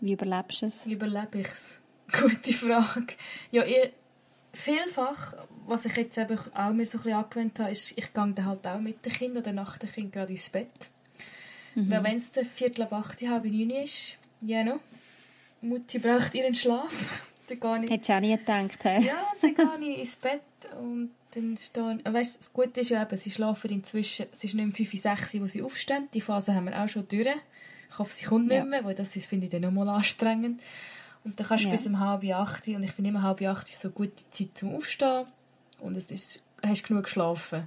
Wie 0.00 0.12
überlebst 0.12 0.62
du 0.62 0.66
es? 0.66 0.86
Wie 0.86 0.92
überlebe 0.92 1.40
ich 1.40 1.48
es? 1.48 1.78
Gute 2.20 2.52
Frage. 2.52 3.14
Ja, 3.50 3.64
ich, 3.64 3.92
vielfach, 4.52 5.34
was 5.66 5.84
ich 5.84 5.96
jetzt 5.96 6.18
eben 6.18 6.38
auch 6.54 6.72
mir 6.72 6.84
so 6.84 6.98
ein 6.98 7.04
bisschen 7.04 7.12
angewöhnt 7.12 7.58
habe, 7.60 7.70
ist, 7.70 7.92
ich 7.92 8.12
gehe 8.12 8.32
dann 8.32 8.44
halt 8.44 8.66
auch 8.66 8.80
mit 8.80 9.04
den 9.04 9.12
Kindern 9.12 9.42
oder 9.42 9.52
nach 9.52 9.78
dem 9.78 9.88
Kind 9.88 10.12
gerade 10.12 10.32
ins 10.32 10.50
Bett. 10.50 10.90
Weil 11.74 12.02
wenn 12.02 12.16
es 12.16 12.32
Viertel 12.52 12.82
ab 12.82 12.92
acht, 12.92 13.22
halb 13.22 13.44
neun 13.44 13.70
ist, 13.70 14.16
ja 14.40 14.64
no, 14.64 14.80
Mutti 15.60 15.98
braucht 15.98 16.34
ihren 16.34 16.54
Schlaf, 16.54 17.22
dann 17.48 17.60
gehe 17.60 17.84
ich 17.84 17.90
Hättest 17.90 18.08
du 18.08 18.14
auch 18.14 18.20
nie 18.20 18.36
gedacht, 18.36 18.84
hä? 18.84 19.06
Ja, 19.06 19.32
dann 19.40 19.80
gehe 19.80 19.92
ich 19.92 19.98
ins 20.00 20.16
Bett 20.16 20.40
und 20.80 21.10
dann 21.32 21.56
stehen... 21.56 22.02
Weißt, 22.04 22.38
das 22.40 22.52
Gute 22.52 22.80
ist 22.80 22.90
ja 22.90 23.02
eben, 23.02 23.16
sie 23.16 23.30
schlafen 23.30 23.70
inzwischen... 23.70 24.26
Es 24.32 24.42
ist 24.42 24.54
nicht 24.54 24.64
um 24.64 24.72
5, 24.72 25.00
6 25.00 25.34
Uhr, 25.34 25.40
wo 25.42 25.46
sie 25.46 25.62
aufstehen. 25.62 26.08
Die 26.12 26.20
Phase 26.20 26.54
haben 26.54 26.66
wir 26.66 26.82
auch 26.82 26.88
schon 26.88 27.06
durch. 27.06 27.28
Ich 27.90 27.98
hoffe, 27.98 28.12
sie 28.12 28.24
kommt 28.24 28.50
Ja. 28.50 28.60
nicht 28.60 28.70
mehr, 28.70 28.84
weil 28.84 28.94
das 28.94 29.12
finde 29.12 29.46
ich 29.46 29.50
dann 29.52 29.62
nochmal 29.62 29.88
anstrengend. 29.88 30.60
Und 31.24 31.38
dann 31.38 31.46
kannst 31.46 31.64
du 31.64 31.68
Ja. 31.68 31.74
bis 31.74 31.86
um 31.86 31.98
halb 32.00 32.24
acht 32.32 32.66
und 32.68 32.82
ich 32.82 32.92
finde 32.92 33.10
immer 33.10 33.22
halb 33.22 33.42
acht 33.42 33.68
ist 33.68 33.80
so 33.80 33.88
eine 33.88 33.94
gute 33.94 34.30
Zeit 34.30 34.50
zum 34.54 34.74
Aufstehen. 34.74 35.24
Und 35.80 35.96
es 35.96 36.10
ist... 36.10 36.42
Hast 36.64 36.84
genug 36.86 37.04
geschlafen. 37.04 37.64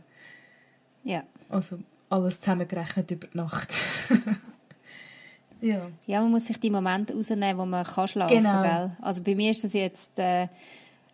Ja. 1.03 1.23
Also 1.49 1.79
alles 2.09 2.39
zusammengerechnet 2.39 3.09
über 3.11 3.27
die 3.27 3.37
Nacht. 3.37 3.73
ja. 5.61 5.81
Ja, 6.05 6.21
man 6.21 6.31
muss 6.31 6.45
sich 6.47 6.59
die 6.59 6.69
Momente 6.69 7.13
rausnehmen, 7.13 7.57
wo 7.57 7.65
man 7.65 7.85
kann 7.85 8.07
schlafen 8.07 8.37
Genau. 8.37 8.61
gell? 8.61 8.91
Also 9.01 9.23
bei 9.23 9.35
mir 9.35 9.51
ist 9.51 9.63
das 9.63 9.73
jetzt... 9.73 10.17
Äh, 10.19 10.47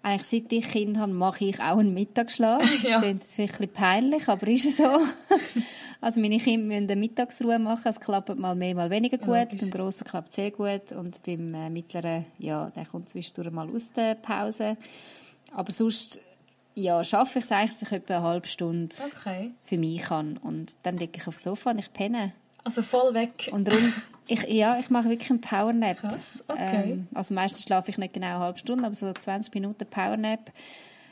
eigentlich 0.02 0.28
seit 0.28 0.52
ich 0.54 0.70
Kind 0.70 0.98
habe, 0.98 1.12
mache 1.12 1.44
ich 1.44 1.60
auch 1.60 1.78
einen 1.78 1.94
Mittagsschlaf. 1.94 2.64
Ja. 2.84 3.00
Das 3.00 3.02
klingt 3.02 3.24
vielleicht 3.26 3.54
ein 3.56 3.58
bisschen 3.60 3.74
peinlich, 3.74 4.28
aber 4.30 4.48
ist 4.48 4.66
es 4.66 4.78
so. 4.78 4.84
also 6.02 6.22
meine 6.22 6.38
Kinder 6.38 6.66
müssen 6.68 6.90
eine 6.90 6.96
Mittagsruhe 7.00 7.60
machen. 7.60 7.88
Es 7.90 8.00
klappt 8.00 8.34
mal 8.38 8.56
mehr, 8.56 8.74
mal 8.76 8.90
weniger 8.90 9.18
gut. 9.18 9.28
Logisch. 9.52 9.62
beim 9.62 9.72
Grossen 9.72 10.06
klappt 10.08 10.30
es 10.30 10.36
sehr 10.36 10.52
gut. 10.52 10.92
Und 10.94 11.22
beim 11.24 11.54
äh, 11.54 11.70
Mittleren, 11.70 12.26
ja, 12.38 12.70
der 12.76 12.86
kommt 12.86 13.10
zwischendurch 13.10 13.52
mal 13.52 13.70
aus 13.70 13.92
der 13.92 14.16
Pause. 14.16 14.78
Aber 15.54 15.72
sonst, 15.72 16.22
ja, 16.76 17.04
schaffe 17.04 17.40
ich 17.40 17.46
es 17.46 17.52
eigentlich, 17.52 17.72
dass 17.80 17.82
ich 17.84 17.92
etwa 17.92 18.18
eine 18.18 18.24
halbe 18.24 18.48
Stunde 18.48 18.96
Okay. 19.14 19.52
für 19.66 19.78
mich 19.78 20.02
kann. 20.04 20.38
Und 20.38 20.76
dann 20.84 20.98
liege 20.98 21.14
ich 21.18 21.28
aufs 21.28 21.44
Sofa 21.44 21.72
und 21.72 21.80
ich 21.80 21.92
penne. 21.92 22.32
Also 22.64 22.82
voll 22.82 23.14
weg. 23.14 23.50
Und 23.52 23.68
darum, 23.68 23.94
ich, 24.28 24.44
ja, 24.48 24.80
ich 24.80 24.90
mache 24.90 25.10
wirklich 25.10 25.30
einen 25.32 25.42
Powernap. 25.42 26.00
Krass, 26.00 26.44
okay. 26.48 26.92
Ähm, 26.92 27.08
also 27.14 27.34
meistens 27.34 27.64
schlafe 27.64 27.90
ich 27.92 27.98
nicht 27.98 28.14
genau 28.14 28.28
eine 28.28 28.40
halbe 28.40 28.60
Stunde, 28.60 28.86
aber 28.86 28.96
so 28.96 29.12
20 29.12 29.54
Minuten 29.54 29.86
Powernap. 29.86 30.52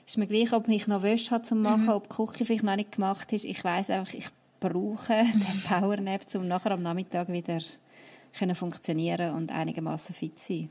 Ist 0.06 0.18
mir 0.18 0.28
gleich, 0.28 0.54
ob 0.54 0.70
ich 0.70 0.88
noch 0.88 1.04
Wäsche 1.04 1.32
habe 1.32 1.44
zum 1.44 1.62
machen, 1.62 1.90
ob 1.90 2.08
die 2.08 2.16
Küche 2.16 2.46
vielleicht 2.46 2.64
noch 2.64 2.76
nicht 2.78 2.94
gemacht 2.94 3.34
ist. 3.34 3.44
Ich 3.44 3.62
weiß 3.62 3.90
einfach, 3.90 4.14
ich 4.14 4.30
brauche 4.60 5.14
den 5.34 5.64
Powernap, 5.68 6.22
um 6.36 6.48
nachher 6.48 6.72
am 6.72 6.84
Nachmittag 6.84 7.30
wieder 7.30 7.60
können 8.38 8.56
funktionieren 8.56 9.34
und 9.36 9.52
einigermaßen 9.52 10.14
fit 10.14 10.40
sein. 10.40 10.70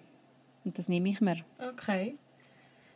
Und 0.65 0.79
das 0.79 0.89
nehme 0.89 1.09
ich 1.09 1.21
mir. 1.21 1.39
Okay. 1.59 2.17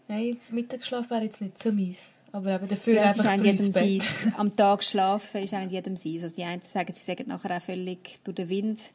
Nein, 0.08 0.36
Mittagsschlaf 0.50 1.10
wäre 1.10 1.22
jetzt 1.22 1.40
nicht 1.40 1.62
so 1.62 1.70
mies. 1.70 2.12
Aber 2.32 2.54
eben 2.54 2.68
dafür 2.68 2.94
Ja, 2.94 3.02
einfach 3.04 3.24
früh 3.24 3.46
jedem 3.46 3.72
Bett. 3.72 4.04
Am 4.36 4.54
Tag 4.54 4.84
schlafen 4.84 5.42
ist 5.42 5.54
auch 5.54 5.60
nicht 5.60 5.72
jedem 5.72 5.96
sein. 5.96 6.20
Also 6.22 6.34
die 6.36 6.44
einen 6.44 6.62
sagen, 6.62 6.92
sie 6.92 7.04
sagen 7.04 7.28
nachher 7.28 7.56
auch 7.56 7.62
völlig 7.62 8.20
durch 8.22 8.36
den 8.36 8.48
Wind. 8.48 8.92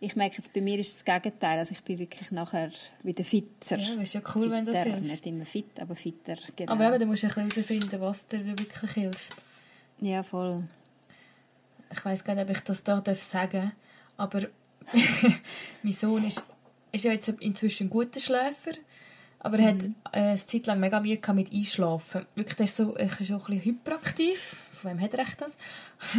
Ich 0.00 0.14
merke 0.14 0.36
jetzt, 0.38 0.52
bei 0.52 0.60
mir 0.60 0.78
ist 0.78 0.94
das 0.94 1.04
Gegenteil. 1.04 1.58
Also 1.58 1.72
ich 1.72 1.82
bin 1.82 1.98
wirklich 1.98 2.30
nachher 2.32 2.70
wieder 3.02 3.24
fitter. 3.24 3.78
Ja, 3.78 4.02
ist 4.02 4.14
ja 4.14 4.20
cool, 4.34 4.50
wenn 4.50 4.64
das 4.66 4.78
fitter. 4.78 4.96
hilft. 4.96 5.10
Nicht 5.10 5.26
immer 5.26 5.46
fit, 5.46 5.80
aber 5.80 5.94
fitter. 5.94 6.36
Genau. 6.54 6.72
Aber 6.72 6.88
eben, 6.88 6.98
du 7.00 7.06
musst 7.06 7.24
ein 7.24 7.30
bisschen 7.30 7.50
herausfinden, 7.50 8.00
was 8.00 8.26
dir 8.26 8.44
wirklich 8.44 8.92
hilft. 8.92 9.36
ja, 10.00 10.22
voll. 10.22 10.64
Ich 11.92 12.04
weiss 12.04 12.24
gar 12.24 12.34
nicht, 12.34 12.44
ob 12.44 12.50
ich 12.56 12.60
das 12.60 12.82
da 12.84 13.00
darf 13.00 13.22
sagen 13.22 13.72
aber 14.18 14.42
mein 15.82 15.92
Sohn 15.92 16.24
ist, 16.24 16.44
ist 16.92 17.04
ja 17.04 17.12
jetzt 17.12 17.28
inzwischen 17.28 17.88
ein 17.88 17.90
guter 17.90 18.20
Schläfer, 18.20 18.72
aber 19.40 19.58
er 19.58 19.68
hat 19.68 19.82
Mhm. 19.82 19.94
äh, 20.12 20.18
eine 20.20 20.36
Zeit 20.36 20.66
lang 20.66 20.80
mega 20.80 21.00
Mühe 21.00 21.18
mit 21.34 21.52
Einschlafen. 21.52 22.24
Wirklich, 22.34 22.56
der 22.56 22.64
ist 22.64 22.76
so, 22.76 22.94
er 22.94 23.06
ist 23.06 23.30
auch 23.32 23.48
ein 23.48 23.58
bisschen 23.58 23.64
hyperaktiv. 23.64 24.56
Von 24.72 24.90
wem 24.92 25.00
hat 25.00 25.12
er 25.14 25.20
recht 25.20 25.40
das? 25.40 25.56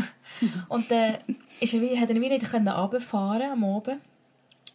Und 0.70 0.92
dann 0.92 1.18
ist 1.60 1.74
er, 1.74 1.82
wie- 1.82 2.00
hat 2.00 2.10
er 2.10 2.16
wie 2.22 2.30
nicht 2.30 2.50
können 2.52 2.68
runterfahren 2.68 3.52
am 3.52 3.64
Abend. 3.64 4.00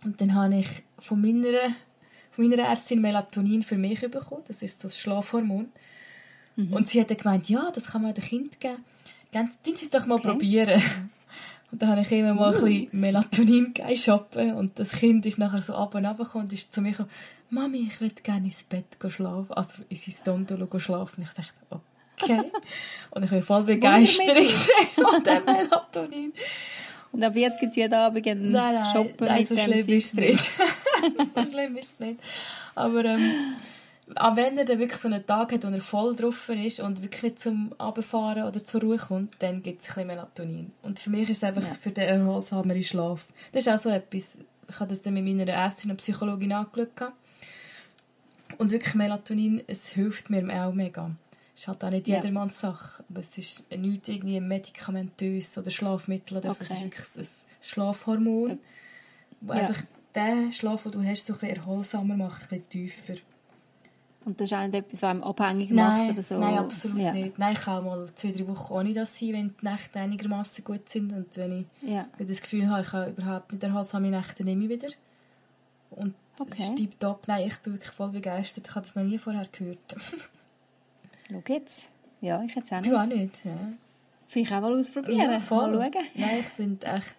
Und 0.04 0.20
dann 0.20 0.34
habe 0.34 0.56
ich 0.56 0.82
von 0.98 1.20
meiner, 1.20 1.74
von 2.32 2.48
meiner 2.48 2.64
Ärztin 2.64 3.00
Melatonin 3.00 3.62
für 3.62 3.76
mich 3.76 4.00
bekommen. 4.00 4.42
Das 4.48 4.62
ist 4.62 4.80
so 4.80 4.88
das 4.88 4.98
Schlafhormon. 4.98 5.70
Und 6.56 6.88
sie 6.88 7.00
hat 7.00 7.08
dann 7.10 7.16
gemeint, 7.16 7.48
ja, 7.48 7.70
das 7.72 7.86
kann 7.86 8.02
man 8.02 8.12
dem 8.14 8.24
Kind 8.24 8.60
geben. 8.60 8.84
Tun 9.32 9.76
Sie 9.76 9.86
es 9.86 9.90
doch 9.90 10.06
mal 10.06 10.16
Okay. 10.16 10.28
probieren. 10.28 10.82
Und 11.72 11.80
dann 11.80 11.88
habe 11.88 12.02
ich 12.02 12.12
immer 12.12 12.34
mal 12.34 12.54
ein 12.54 12.60
bisschen 12.60 12.88
Melatonin 12.92 13.72
shoppen 13.96 14.52
und 14.52 14.78
das 14.78 14.92
Kind 14.92 15.24
ist 15.24 15.38
nachher 15.38 15.62
so 15.62 15.74
ab 15.74 15.94
und 15.94 16.04
ab 16.04 16.18
gekommen 16.18 16.44
und 16.44 16.52
ist 16.52 16.70
zu 16.70 16.82
mir 16.82 16.90
gekommen, 16.90 17.08
Mami, 17.48 17.88
ich 17.90 17.98
würde 17.98 18.20
gerne 18.22 18.44
ins 18.44 18.62
Bett 18.64 18.84
schlafen, 19.08 19.54
also 19.54 19.82
in 19.88 19.96
sein 19.96 20.14
Dondolo 20.22 20.78
schlafen. 20.78 21.22
Und 21.22 21.28
ich 21.28 21.34
dachte, 21.34 21.52
okay. 22.20 22.42
Und 23.10 23.22
ich 23.22 23.32
war 23.32 23.40
voll 23.42 23.62
begeistert 23.64 24.38
von 24.94 25.22
dem 25.22 25.44
Melatonin. 25.46 26.32
Und 27.12 27.24
ab 27.24 27.36
jetzt 27.36 27.58
gibt 27.58 27.70
es 27.70 27.76
jeden 27.76 27.94
Abend 27.94 28.26
einen 28.26 28.50
nein, 28.50 28.74
nein, 28.74 28.86
Shoppen 28.92 29.26
nein, 29.26 29.38
mit 29.38 29.48
so 29.48 29.56
schlimm 29.56 29.88
ist 29.88 30.06
es 30.06 30.14
nicht. 30.14 30.50
so 31.34 31.44
schlimm 31.44 31.76
ist 31.76 31.94
es 31.94 32.00
nicht. 32.00 32.20
Aber 32.74 33.04
ähm, 33.04 33.54
auch 34.16 34.36
wenn 34.36 34.58
er 34.58 34.64
dann 34.64 34.78
wirklich 34.78 35.00
so 35.00 35.08
einen 35.08 35.24
Tag 35.26 35.52
hat, 35.52 35.64
wo 35.64 35.68
er 35.68 35.80
voll 35.80 36.14
drauf 36.16 36.48
ist 36.48 36.80
und 36.80 37.02
wirklich 37.02 37.22
nicht 37.22 37.38
zum 37.38 37.72
Abfahren 37.78 38.42
oder 38.44 38.62
zur 38.64 38.80
Ruhe 38.82 38.98
kommt, 38.98 39.36
dann 39.40 39.62
gibt 39.62 39.80
es 39.82 39.88
ein 39.88 39.94
bisschen 39.94 40.06
Melatonin. 40.08 40.72
Und 40.82 40.98
für 40.98 41.10
mich 41.10 41.30
ist 41.30 41.38
es 41.38 41.44
einfach 41.44 41.62
Ja. 41.62 41.74
für 41.74 41.90
den 41.90 42.04
erholsameren 42.08 42.82
Schlaf. 42.82 43.28
Das 43.52 43.66
ist 43.66 43.72
auch 43.72 43.78
so 43.78 43.90
etwas, 43.90 44.38
ich 44.68 44.80
habe 44.80 44.90
das 44.90 45.02
dann 45.02 45.14
mit 45.14 45.24
meiner 45.24 45.46
Ärztin 45.52 45.90
und 45.92 45.98
Psychologin 45.98 46.52
angeschaut. 46.52 47.12
Und 48.58 48.70
wirklich 48.70 48.94
Melatonin, 48.94 49.62
es 49.66 49.88
hilft 49.88 50.30
mir 50.30 50.42
auch 50.64 50.72
mega. 50.74 51.10
Es 51.54 51.62
ist 51.62 51.68
halt 51.68 51.84
auch 51.84 51.90
nicht 51.90 52.08
Ja. 52.08 52.16
jedermanns 52.16 52.60
Sache, 52.60 53.04
aber 53.08 53.20
es 53.20 53.36
ist 53.38 53.70
nicht 53.76 54.08
irgendwie 54.08 54.40
medikamentös 54.40 55.56
oder 55.58 55.70
Schlafmittel 55.70 56.38
oder 56.38 56.50
so. 56.50 56.56
Es 56.62 56.70
ist 56.70 56.76
Okay. 56.76 56.84
wirklich 56.84 57.06
ein 57.18 57.28
Schlafhormon, 57.60 58.58
wo 59.40 59.52
Ja. 59.52 59.60
einfach 59.60 59.82
den 60.14 60.52
Schlaf, 60.52 60.82
den 60.84 60.92
du 60.92 61.02
hast, 61.04 61.26
so 61.26 61.32
ein 61.34 61.38
bisschen 61.38 61.56
erholsamer 61.56 62.16
macht, 62.16 62.42
ein 62.42 62.48
bisschen 62.48 62.68
tiefer. 62.68 63.14
Und 64.24 64.40
das 64.40 64.50
ist 64.50 64.56
auch 64.56 64.60
nicht 64.62 64.74
etwas, 64.74 65.02
was 65.02 65.10
einem 65.10 65.22
abhängig 65.24 65.70
macht 65.70 65.98
Nein, 65.98 66.10
oder 66.12 66.22
so. 66.22 66.38
nein, 66.38 66.58
absolut 66.58 66.98
ja. 66.98 67.12
nicht. 67.12 67.38
Nein, 67.38 67.52
ich 67.54 67.60
kann 67.60 67.84
mal 67.84 68.08
zwei, 68.14 68.30
drei 68.30 68.46
Wochen 68.48 68.72
ohne 68.74 68.92
das 68.92 69.18
sein, 69.18 69.32
wenn 69.32 69.54
die 69.60 69.66
Nächte 69.68 69.98
einigermaßen 69.98 70.62
gut 70.64 70.88
sind 70.88 71.12
und 71.12 71.36
wenn 71.36 71.60
ich 71.82 71.88
Ja. 71.90 72.06
das 72.18 72.40
Gefühl 72.40 72.68
habe, 72.70 72.82
ich 72.82 72.92
habe 72.92 73.10
überhaupt 73.10 73.52
nicht 73.52 73.62
erholsame 73.64 74.10
Nächte, 74.10 74.44
nehme 74.44 74.64
ich 74.64 74.70
wieder. 74.70 74.88
Und 75.90 76.14
es 76.36 76.40
Okay. 76.42 76.62
ist 76.62 76.76
tiptop. 76.76 77.26
Nein, 77.28 77.48
ich 77.48 77.58
bin 77.58 77.72
wirklich 77.74 77.90
voll 77.92 78.10
begeistert. 78.10 78.66
Ich 78.68 78.74
habe 78.74 78.86
das 78.86 78.94
noch 78.94 79.02
nie 79.04 79.18
vorher 79.18 79.46
gehört. 79.50 79.78
Schau 81.30 81.42
jetzt. 81.48 81.88
Ja, 82.20 82.42
ich 82.42 82.54
jetzt 82.54 82.72
auch 82.72 82.78
nicht. 82.80 82.90
Du 82.90 82.96
auch 83.00 83.06
nicht, 83.06 83.44
ja. 83.44 83.52
Vielleicht 84.28 84.52
auch 84.52 84.60
mal 84.60 84.78
ausprobieren. 84.78 85.30
Ja, 85.32 85.40
voll. 85.40 85.72
Mal 85.76 85.90
schauen. 85.92 86.04
Nein, 86.14 86.38
ich 86.40 86.46
finde 86.46 86.86
echt... 86.86 87.16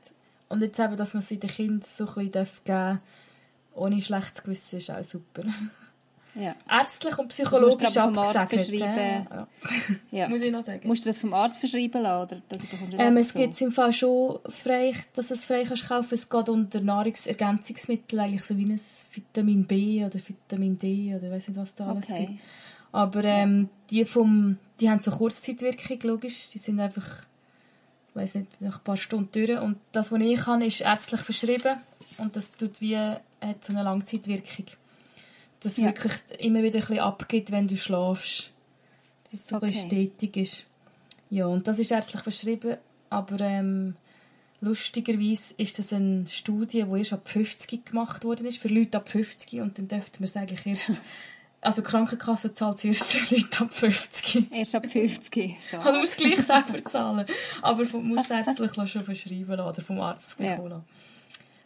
Und 0.49 0.61
jetzt 0.61 0.79
eben, 0.79 0.95
dass 0.97 1.13
man 1.13 1.21
sie 1.23 1.37
den 1.37 1.49
Kindern 1.49 1.81
so 1.81 2.03
ein 2.03 2.07
bisschen 2.07 2.31
geben 2.31 2.47
darf, 2.65 2.97
ohne 3.75 3.99
schlechtes 4.01 4.43
Gewissen, 4.43 4.77
ist 4.77 4.89
auch 4.91 5.03
super. 5.03 5.43
Ja. 6.35 6.55
Ärztlich 6.69 7.17
und 7.17 7.25
du 7.25 7.33
psychologisch 7.33 7.95
abgesegnet. 7.97 8.49
verschreiben. 8.49 9.27
Ja, 9.29 9.47
ja. 10.11 10.29
muss 10.29 10.41
ich 10.41 10.51
noch 10.51 10.63
sagen. 10.63 10.87
Musst 10.87 11.05
du 11.05 11.09
das 11.09 11.19
vom 11.19 11.33
Arzt 11.33 11.59
verschreiben 11.59 12.01
lassen? 12.01 12.27
Oder 12.27 12.41
das 12.49 12.59
du 12.59 12.97
Ähm, 12.97 13.17
es 13.17 13.33
gibt 13.33 13.59
im 13.61 13.71
Fall 13.71 13.93
schon 13.93 14.39
frei, 14.49 14.93
dass 15.13 15.29
es 15.31 15.45
frei 15.45 15.63
kannst 15.63 15.87
kaufen. 15.87 16.13
Es 16.13 16.29
geht 16.29 16.49
unter 16.49 16.81
Nahrungsergänzungsmittel, 16.81 18.19
eigentlich 18.19 18.43
so 18.43 18.57
wie 18.57 18.65
ein 18.65 18.81
Vitamin 19.13 19.65
B 19.65 20.03
oder 20.03 20.19
Vitamin 20.19 20.77
D 20.77 21.15
oder 21.15 21.31
weiß 21.31 21.49
nicht, 21.49 21.59
was 21.59 21.75
da 21.75 21.87
alles 21.87 22.09
Okay. 22.09 22.27
gibt. 22.27 22.39
Aber 22.91 23.23
ähm, 23.23 23.69
die 23.89 24.05
vom, 24.05 24.57
die 24.79 24.89
haben 24.89 25.01
so 25.01 25.11
Kurzzeitwirkung, 25.11 25.99
logisch. 26.03 26.49
Die 26.49 26.59
sind 26.59 26.79
einfach, 26.79 27.07
ich 28.09 28.15
weiß 28.15 28.35
nicht, 28.35 28.61
nach 28.61 28.79
ein 28.79 28.83
paar 28.83 28.97
Stunden 28.97 29.29
durch. 29.31 29.59
Und 29.59 29.77
das, 29.91 30.11
was 30.11 30.21
ich 30.21 30.39
kann, 30.39 30.61
ist 30.61 30.81
ärztlich 30.81 31.21
verschrieben 31.21 31.77
und 32.17 32.35
das 32.35 32.51
tut 32.51 32.81
wie 32.81 32.97
hat 32.97 33.63
so 33.63 33.73
eine 33.73 33.83
Langzeitwirkung. 33.83 34.65
Dass 35.63 35.73
es 35.73 35.77
Ja. 35.77 35.85
wirklich 35.85 36.13
immer 36.39 36.61
wieder 36.61 36.75
ein 36.79 36.81
bisschen 36.81 36.99
abgeht, 36.99 37.51
wenn 37.51 37.67
du 37.67 37.77
schlafst. 37.77 38.51
Dass 39.23 39.33
es 39.33 39.47
so 39.47 39.55
ein 39.55 39.61
bisschen 39.61 39.85
Okay. 39.87 40.09
stetig 40.17 40.37
ist. 40.37 40.65
Ja, 41.29 41.47
und 41.47 41.67
das 41.67 41.79
ist 41.79 41.89
ärztlich 41.91 42.21
verschrieben, 42.21 42.77
aber 43.09 43.39
ähm, 43.39 43.95
lustigerweise 44.61 45.53
ist 45.57 45.79
das 45.79 45.91
eine 45.93 46.27
Studie, 46.27 46.83
die 46.83 46.97
erst 46.97 47.13
ab 47.13 47.27
50 47.27 47.85
gemacht 47.85 48.23
worden 48.23 48.45
ist, 48.47 48.57
für 48.59 48.67
Leute 48.67 48.97
ab 48.97 49.09
50 49.09 49.59
und 49.61 49.77
dann 49.77 49.87
dürfte 49.87 50.19
man 50.19 50.25
es 50.25 50.35
eigentlich 50.35 50.65
erst, 50.65 51.01
also 51.61 51.81
die 51.81 51.87
Krankenkasse 51.87 52.53
zahlt 52.53 52.77
es 52.77 52.85
erst 52.85 53.03
für 53.13 53.35
Leute 53.35 53.59
ab 53.61 53.73
50. 53.73 54.47
Erst 54.51 54.75
ab 54.75 54.85
50. 54.89 55.47
Man 55.47 55.81
Schade. 55.81 55.99
muss 55.99 56.15
gleich 56.15 56.39
selber 56.41 56.85
zahlen, 56.85 57.25
aber 57.61 57.83
man 57.85 58.05
muss 58.07 58.25
es 58.25 58.29
ärztlich 58.47 58.73
schon 58.91 59.03
verschreiben 59.03 59.47
lassen 59.57 59.61
oder 59.69 59.81
vom 59.81 59.99
Arzt 60.01 60.35
Ja. 60.39 60.51
bekommen 60.51 60.69
lassen. 60.69 60.85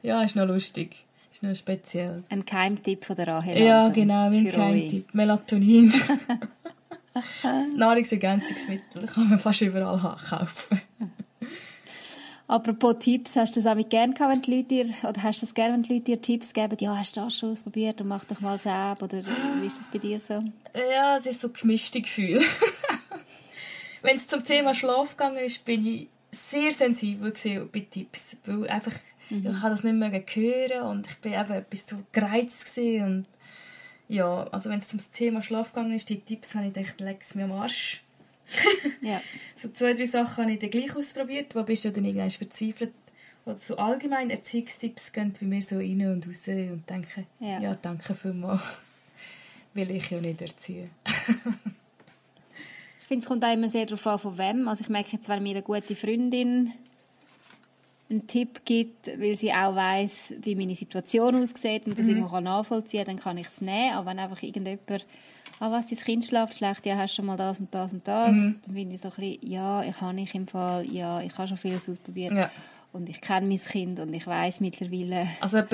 Ja, 0.04 0.24
ist 0.24 0.36
noch 0.36 0.48
lustig, 0.48 1.06
ist 1.38 1.44
noch 1.44 1.56
speziell. 1.56 2.24
Ein 2.30 2.46
Keimtipp 2.46 3.06
von 3.06 3.16
der 3.16 3.28
Rahel. 3.28 3.60
Ja, 3.60 3.90
genau, 3.90 4.30
mein. 4.30 4.46
Geheimtipp. 4.46 5.14
Melatonin. 5.14 5.94
Nahrungsergänzungsmittel 7.76 9.08
kann 9.08 9.30
man 9.30 9.40
fast 9.40 9.62
überall 9.62 10.00
kaufen. 10.00 10.82
Apropos 12.48 12.96
Tipps, 13.00 13.36
hast 13.36 13.56
du 13.56 13.60
das 13.60 13.70
auch 13.70 13.76
mit 13.76 13.90
gern 13.90 14.14
gehabt, 14.14 14.32
wenn 14.32 14.42
die 14.42 14.56
Leute 14.56 14.68
dir, 14.68 14.86
oder 15.04 15.22
hast 15.24 15.42
du 15.42 15.46
das 15.46 15.54
gerne, 15.54 15.74
wenn 15.74 15.84
die 15.84 15.94
Leute 15.94 16.06
dir 16.06 16.22
Tipps 16.22 16.54
geben? 16.54 16.78
Ja, 16.80 16.96
hast 16.96 17.18
du 17.18 17.22
das 17.22 17.38
schon 17.38 17.52
ausprobiert 17.52 18.00
und 18.00 18.08
mach 18.08 18.24
doch 18.26 18.40
mal 18.40 18.58
selbst, 18.58 19.04
oder 19.04 19.22
wie 19.60 19.68
ist 19.68 19.80
das 19.80 19.90
bei 19.90 19.98
dir 19.98 20.20
so? 20.20 20.44
Ja, 20.92 21.18
es 21.18 21.26
ist 21.26 21.42
so 21.42 21.50
gemischte 21.50 22.02
Gefühl. 22.02 22.42
Wenn 24.02 24.16
es 24.16 24.28
zum 24.28 24.44
Thema 24.44 24.74
Schlaf 24.74 25.18
gegangen 25.18 25.38
ist, 25.38 25.66
bin 25.66 25.86
ich 25.86 26.08
sehr 26.32 26.72
sensibel 26.72 27.34
bei 27.72 27.80
Tipps. 27.92 28.38
Weil 28.46 28.70
einfach, 28.70 28.94
ich 29.30 29.46
habe 29.62 29.70
das 29.72 29.84
nicht 29.84 29.96
mehr 29.96 30.12
hören 30.12 30.82
und 30.90 31.08
ich 31.08 31.18
bin 31.18 31.34
eben 31.34 31.52
etwas 31.54 31.88
so 31.88 31.98
gereizt 32.12 32.78
und 32.78 33.26
ja, 34.10 34.44
also 34.52 34.70
wenn 34.70 34.80
es 34.80 34.88
zum 34.88 35.00
Thema 35.12 35.42
Schlaf 35.42 35.74
gegangen 35.74 35.94
ist, 35.94 36.10
die 36.10 36.20
Tipps 36.20 36.56
habe 36.56 36.68
ich 36.68 36.74
gedacht, 36.74 37.00
leg's 37.02 37.36
mir 37.36 37.44
am 37.44 37.52
Arsch. 37.52 38.04
Ja, 39.02 39.22
So 39.58 39.68
zwei, 39.70 39.94
drei 39.94 40.06
Sachen 40.06 40.44
habe 40.44 40.54
ich 40.54 40.60
dann 40.60 40.70
gleich 40.70 40.96
ausprobiert, 40.96 41.54
wo 41.56 41.64
bist 41.64 41.84
du 41.84 41.92
dann 41.92 42.06
irgendwann 42.06 42.30
verzweifelt. 42.30 42.94
Oder 43.46 43.58
so 43.58 43.78
allgemein 43.78 44.30
Erziehungstipps 44.30 45.12
gehen 45.12 45.34
wie 45.40 45.46
mir 45.46 45.62
so 45.62 45.78
rein 45.78 46.02
und 46.12 46.28
raus 46.28 46.48
und 46.48 46.84
denken, 46.90 47.28
Ja. 47.40 47.60
ja, 47.60 47.76
danke 47.76 48.14
vielmals. 48.14 48.62
Will 49.74 49.92
ich 49.92 50.10
ja 50.10 50.20
nicht 50.22 50.42
erziehen. 50.42 50.90
ich 51.06 53.08
finde, 53.08 53.24
es 53.24 53.28
kommt 53.28 53.44
auch 53.46 53.54
immer 53.54 53.70
sehr 53.70 53.86
darauf 53.86 54.06
an, 54.08 54.20
von 54.20 54.38
wem. 54.38 54.68
Also 54.68 54.82
ich 54.82 54.90
merke 54.90 55.12
jetzt, 55.14 55.30
wenn 55.30 55.44
mir 55.44 55.52
eine 55.52 55.62
gute 55.62 55.96
Freundin 55.96 56.74
einen 58.10 58.26
Tipp 58.28 58.62
gibt, 58.66 59.08
weil 59.20 59.36
sie 59.36 59.52
auch 59.52 59.76
weiß, 59.76 60.36
wie 60.42 60.56
meine 60.56 60.76
Situation 60.76 61.36
aussieht 61.36 61.88
und 61.88 61.98
das 62.00 62.06
Mhm. 62.06 62.18
irgendwo 62.18 62.40
nachvollziehen 62.40 63.06
kann, 63.06 63.16
dann 63.18 63.24
kann 63.24 63.38
ich 63.38 63.48
es 63.48 63.60
nehmen. 63.62 63.94
Aber 63.94 64.10
wenn 64.10 64.20
einfach 64.20 64.42
irgendjemand, 64.42 65.06
ah, 65.60 65.72
was, 65.72 65.88
dein 65.88 66.00
Kind 66.00 66.24
schläft 66.26 66.54
schlecht, 66.54 66.86
ja, 66.86 66.96
hast 66.98 67.14
du 67.14 67.16
schon 67.18 67.26
mal 67.26 67.36
das 67.38 67.60
und 67.60 67.74
das 67.76 67.92
und 67.94 68.08
das, 68.08 68.38
Mhm. 68.38 68.56
dann 68.66 68.76
finde 68.76 68.96
ich 68.96 69.02
so 69.02 69.10
ein 69.10 69.16
bisschen, 69.16 69.38
ja, 69.52 69.84
ich 69.84 70.00
habe 70.00 70.20
ich 70.22 70.34
im 70.36 70.48
Fall, 70.48 70.86
ja, 70.90 71.22
ich 71.22 71.38
habe 71.38 71.48
schon 71.50 71.58
vieles 71.58 71.90
ausprobiert. 71.90 72.34
Ja. 72.34 72.50
Und 72.94 73.10
ich 73.10 73.20
kenne 73.20 73.46
mein 73.48 73.58
Kind 73.58 74.00
und 74.00 74.14
ich 74.14 74.26
weiß 74.26 74.62
mittlerweile, 74.62 75.28
Also 75.42 75.58
was 75.58 75.70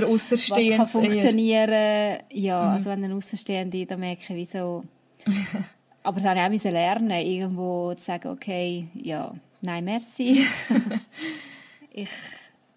kann 0.77 0.87
funktionieren. 0.87 2.19
Ja, 2.31 2.61
Mhm. 2.63 2.69
also 2.69 2.85
wenn 2.89 3.03
ein 3.03 3.13
Außenstehende, 3.13 3.85
da 3.85 3.95
merke 3.95 4.21
ich, 4.23 4.29
wieso. 4.29 4.83
Aber 6.03 6.19
das 6.19 6.27
habe 6.27 6.55
ich 6.55 6.61
auch 6.65 6.71
lernen, 6.71 7.11
irgendwo 7.11 7.93
zu 7.93 8.01
sagen, 8.03 8.29
okay, 8.29 8.87
ja, 8.95 9.33
nein, 9.61 9.85
merci. 9.85 10.45
ich, 11.93 12.09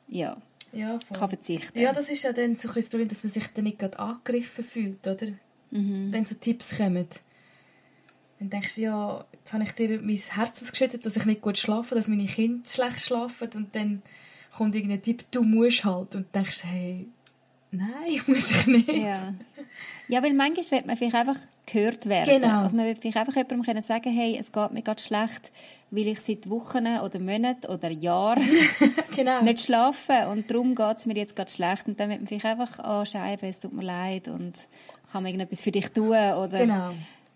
ja, 0.09 0.37
Ja, 0.73 0.99
kann 1.13 1.29
verzichten. 1.29 1.79
Ja, 1.79 1.93
das 1.93 2.11
ist 2.11 2.23
ja 2.23 2.33
dann 2.33 2.55
so 2.55 2.69
ein 2.69 2.75
das 2.75 2.89
Problem, 2.89 3.09
dass 3.09 3.25
man 3.25 3.33
sich 3.33 3.47
dann 3.49 3.65
nicht 3.65 3.79
gerade 3.79 3.99
angegriffen 3.99 4.65
fühlt, 4.65 5.07
oder? 5.07 5.29
Mhm. 5.71 6.13
Wenn 6.13 6.25
so 6.25 6.35
Tipps 6.35 6.77
kommen. 6.77 7.09
Dann 8.39 8.51
denkst 8.51 8.75
du, 8.77 8.83
ja, 8.83 9.25
jetzt 9.33 9.53
habe 9.53 9.65
ich 9.65 9.73
dir 9.73 10.01
mein 10.01 10.17
Herz 10.17 10.63
ausgeschüttet, 10.63 11.07
dass 11.07 11.17
ich 11.17 11.25
nicht 11.25 11.41
gut 11.41 11.57
schlafe, 11.57 11.95
dass 11.95 12.09
meine 12.09 12.27
Kinder 12.27 12.69
schlecht 12.69 13.01
schlafen 13.01 13.49
und 13.55 13.75
dann 13.75 14.03
kommt 14.55 14.75
irgendein 14.75 15.03
Tipp, 15.03 15.25
du 15.31 15.43
musst 15.43 15.85
halt 15.85 16.15
und 16.15 16.35
denkst, 16.35 16.65
hey, 16.65 17.09
nein, 17.71 18.21
muss 18.27 18.51
ich 18.51 18.67
nicht. 18.67 18.93
Ja. 18.93 19.35
Ja, 20.09 20.23
weil 20.23 20.35
manchmal 20.35 20.81
will 20.81 20.87
man 20.87 20.97
vielleicht 20.97 21.15
einfach 21.15 21.39
gehört 21.67 22.07
werden. 22.07 22.41
Genau. 22.41 22.61
Also 22.63 22.77
man 22.77 22.87
will 22.87 22.97
vielleicht 23.01 23.17
einfach 23.17 23.35
jemandem 23.35 23.63
können 23.63 23.83
sagen, 23.83 24.13
hey, 24.13 24.37
es 24.39 24.53
geht 24.53 24.71
mir 24.73 24.83
gerade 24.83 25.03
schlecht, 25.03 25.51
weil 25.91 26.07
ich 26.09 26.21
seit 26.21 26.49
Wochen 26.49 26.87
oder 26.87 27.19
Monaten 27.19 27.67
oder 27.67 27.91
Jahren 27.91 28.43
genau. 29.17 29.43
nicht 29.43 29.61
schlafen 29.65 30.27
und 30.31 30.51
darum 30.51 30.75
geht 30.75 30.97
es 30.97 31.07
mir 31.07 31.17
jetzt 31.17 31.35
gerade 31.35 31.51
schlecht 31.51 31.87
und 31.89 31.99
dann 31.99 32.11
wird 32.11 32.21
man 32.21 32.29
vielleicht 32.29 32.45
einfach 32.47 32.79
anschreiben, 32.79 33.49
es 33.49 33.61
tut 33.61 33.73
mir 33.73 33.83
leid 33.83 34.29
und 34.29 34.69
kann 35.11 35.23
man 35.23 35.27
irgendetwas 35.33 35.63
für 35.63 35.73
dich 35.73 35.89
tun 35.89 36.09
oder 36.11 36.59
Genau. 36.59 36.91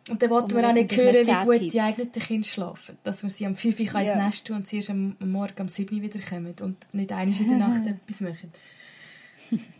Und 0.09 0.21
dann 0.23 0.31
wollten 0.31 0.57
wir 0.57 0.69
auch 0.69 0.73
nicht 0.73 0.97
hören, 0.97 1.27
wie 1.27 1.45
gut 1.45 1.59
Tipps. 1.59 1.73
die 1.73 1.81
eigenen 1.81 2.11
Kinder 2.11 2.49
schlafen. 2.49 2.99
Dass 3.05 3.23
wir 3.23 3.31
sie 3.31 3.47
am 3.47 3.55
5 3.55 3.79
Uhr 3.79 4.01
ins 4.01 4.09
Ja. 4.09 4.17
Nest 4.27 4.47
tun 4.47 4.57
und 4.57 4.67
sie 4.67 4.77
erst 4.77 4.91
am 4.91 5.15
am 5.21 5.31
Morgen 5.31 5.61
um 5.61 5.69
7 5.69 5.95
Uhr 5.95 6.03
wiederkommen 6.03 6.55
und 6.63 6.77
nicht 6.93 7.13
einmal 7.13 7.39
in 7.39 7.49
der 7.49 7.59
Nacht 7.69 7.87
etwas 7.87 8.21
machen. 8.21 8.51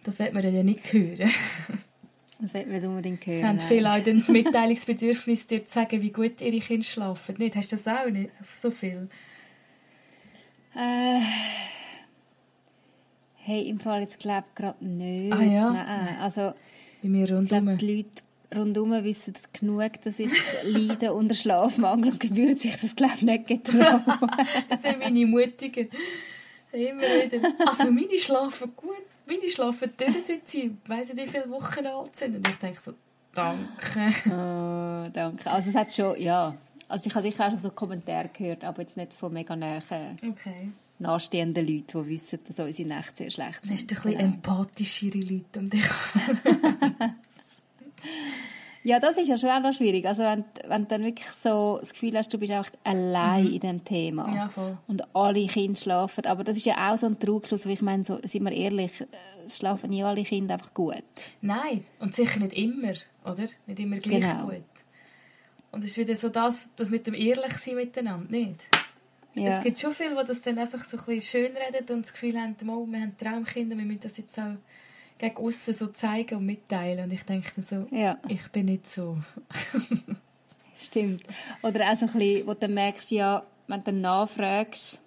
Das 0.05 0.19
wird 0.19 0.33
man 0.35 0.43
ja 0.55 0.63
nicht 0.63 0.93
hören. 0.93 1.31
das 2.41 2.55
will 2.55 2.67
man 2.67 2.85
unbedingt 2.87 3.27
hören. 3.27 3.39
Sie 3.39 3.45
haben 3.47 3.61
viele 3.61 3.93
auch 3.93 4.03
das 4.03 4.29
Mitteilungsbedürfnis, 4.29 5.47
dir 5.47 5.67
zu 5.67 5.73
sagen, 5.75 6.03
wie 6.03 6.11
gut 6.11 6.41
ihre 6.41 6.61
Kinder 6.61 6.85
schlafen. 6.85 7.37
Nicht? 7.39 7.57
Hast 7.57 7.73
du 7.73 7.77
das 7.77 7.87
auch 7.87 8.09
nicht? 8.11 8.31
So 8.55 8.71
viel? 8.71 9.09
Äh, 10.75 11.21
hey, 13.37 13.69
im 13.69 13.81
Fall 13.81 14.03
jetzt 14.03 14.19
glaube 14.19 14.45
ich 14.49 14.55
gerade 14.55 14.85
nicht. 14.85 15.33
Ah, 15.33 15.43
ja? 15.43 15.71
Nein, 15.71 16.17
also 16.21 16.53
Bei 17.03 17.09
mir 17.09 17.23
ich 17.23 17.27
glaube, 17.29 17.39
rundherum. 17.57 17.79
die 17.79 17.97
Leute 17.97 18.23
rundherum 18.55 19.05
wissen 19.05 19.35
genug, 19.53 20.01
dass 20.03 20.19
ich 20.19 20.31
leide 20.65 21.13
unter 21.13 21.35
Schlafmangel 21.35 22.13
und 22.13 22.21
gebühren 22.21 22.57
sich 22.57 22.77
das 22.77 22.95
glaube 22.97 23.15
ich 23.17 23.23
nicht 23.23 23.47
getrauen. 23.47 24.03
Das 24.69 24.83
sind 24.83 24.99
meine 24.99 25.27
Mutigen. 25.27 25.89
Immer 26.73 27.03
wieder. 27.03 27.53
Also 27.67 27.91
meine 27.91 28.17
schlafen 28.17 28.73
gut. 28.77 28.95
Meine 29.31 29.49
schlafen 29.51 29.91
durch, 29.97 30.25
seit 30.25 30.49
sie 30.49 30.77
weiss 30.87 31.13
nicht, 31.13 31.27
wie 31.27 31.31
viele 31.31 31.51
Wochen 31.51 31.87
alt 31.87 32.17
sind. 32.17 32.37
Und 32.37 32.49
ich 32.49 32.57
denke 32.57 32.81
so, 32.81 32.93
danke. 33.33 34.13
Oh, 34.27 35.09
danke. 35.13 35.51
Also 35.51 35.71
es 35.71 35.77
hat 35.77 35.93
schon, 35.95 36.21
ja. 36.21 36.55
Also 36.89 37.07
ich 37.07 37.15
habe 37.15 37.29
sicher 37.31 37.47
auch 37.47 37.51
schon 37.51 37.59
so 37.59 37.71
Kommentare 37.71 38.29
gehört, 38.37 38.65
aber 38.65 38.83
jetzt 38.83 38.97
nicht 38.97 39.15
von 39.15 39.33
mega 39.33 39.55
nahen, 39.55 39.81
Okay. 40.31 40.73
nahestehenden 40.99 41.65
Leuten, 41.67 42.05
die 42.05 42.09
wissen, 42.11 42.41
dass 42.45 42.59
unsere 42.59 42.89
Nächte 42.89 43.17
sehr 43.17 43.31
schlecht 43.31 43.63
Du 43.63 43.69
sind. 43.69 43.77
hast 43.77 43.83
ein 43.83 43.87
bisschen 43.87 44.11
Genau. 44.13 44.25
empathischere 44.25 45.19
Leute 45.19 45.61
um 45.61 45.71
dich. 45.71 45.85
Ja, 48.83 48.99
das 48.99 49.19
ist 49.19 49.29
ja 49.29 49.37
schon 49.37 49.51
auch 49.51 49.61
noch 49.61 49.75
schwierig. 49.75 50.07
Also 50.07 50.23
wenn, 50.23 50.45
wenn 50.67 50.83
du 50.83 50.89
dann 50.89 51.05
wirklich 51.05 51.29
so 51.29 51.77
das 51.81 51.93
Gefühl 51.93 52.17
hast, 52.17 52.33
du 52.33 52.39
bist 52.39 52.51
einfach 52.53 52.73
allein 52.83 53.47
in 53.47 53.61
diesem 53.61 53.85
Thema. 53.85 54.27
Mhm. 54.27 54.35
Ja, 54.37 54.49
voll. 54.49 54.79
Und 54.87 55.15
alle 55.15 55.47
Kinder 55.47 55.79
schlafen. 55.79 56.25
Aber 56.25 56.45
das 56.45 56.57
ist 56.57 56.65
ja 56.65 56.91
auch 56.91 56.97
so 56.97 57.07
ein 57.07 57.19
Trugschluss, 57.19 57.67
weil 57.67 57.75
ich 57.75 57.83
meine, 57.83 58.05
so, 58.05 58.19
sind 58.25 58.43
wir 58.45 58.53
ehrlich, 58.53 59.01
äh, 59.03 59.51
schlafen 59.51 59.91
nicht 59.91 60.03
alle 60.05 60.23
Kinder 60.23 60.55
einfach 60.55 60.73
gut. 60.73 61.03
Nein, 61.43 61.85
und 61.99 62.15
sicher 62.15 62.41
nicht 62.41 62.55
immer, 62.55 62.93
oder? 63.25 63.47
Nicht 63.67 63.81
immer 63.81 63.99
gleich 63.99 64.21
Genau. 64.21 64.45
gut. 64.47 64.63
Und 65.73 65.85
es 65.85 65.91
ist 65.91 65.99
wieder 65.99 66.17
so 66.17 66.31
das, 66.31 66.69
das 66.77 66.91
mit 66.91 67.07
dem 67.07 67.15
Ehrlichsein 67.15 67.77
miteinander, 67.77 68.31
nicht? 68.31 68.61
Ja. 69.35 69.59
Es 69.59 69.63
gibt 69.63 69.79
schon 69.79 69.93
viele, 69.93 70.17
die 70.17 70.27
das 70.27 70.41
dann 70.43 70.59
einfach 70.59 70.81
so 70.83 70.97
ein 70.97 71.05
bisschen 71.05 71.21
schön 71.45 71.53
reden 71.57 71.95
und 71.95 72.03
das 72.05 72.13
Gefühl 72.13 72.37
haben, 72.37 72.57
oh, 72.69 72.87
wir 72.87 73.01
haben 73.01 73.17
Traumkinder, 73.17 73.77
wir 73.77 73.85
müssen 73.85 74.01
das 74.01 74.17
jetzt 74.17 74.37
auch 74.39 74.57
gegen 75.21 75.37
aussen 75.37 75.75
so 75.75 75.87
zeigen 75.89 76.37
und 76.39 76.47
mitteilen. 76.47 77.05
Und 77.05 77.13
ich 77.13 77.23
denke 77.25 77.51
dann 77.55 77.65
so, 77.65 77.95
Ja. 77.97 78.19
ich 78.29 78.49
bin 78.51 78.67
nicht 78.67 78.87
so. 78.87 79.19
Stimmt. 80.79 81.23
Oder 81.63 81.91
auch 81.93 81.97
so 81.97 82.07
ein 82.07 82.13
bisschen, 82.13 82.47
wo 82.47 82.55
du 82.55 82.69
merkst, 82.69 83.11
ja, 83.11 83.43
wenn 83.67 83.81
du 83.81 83.85
dann 83.85 84.01
nachfragst, 84.01 84.99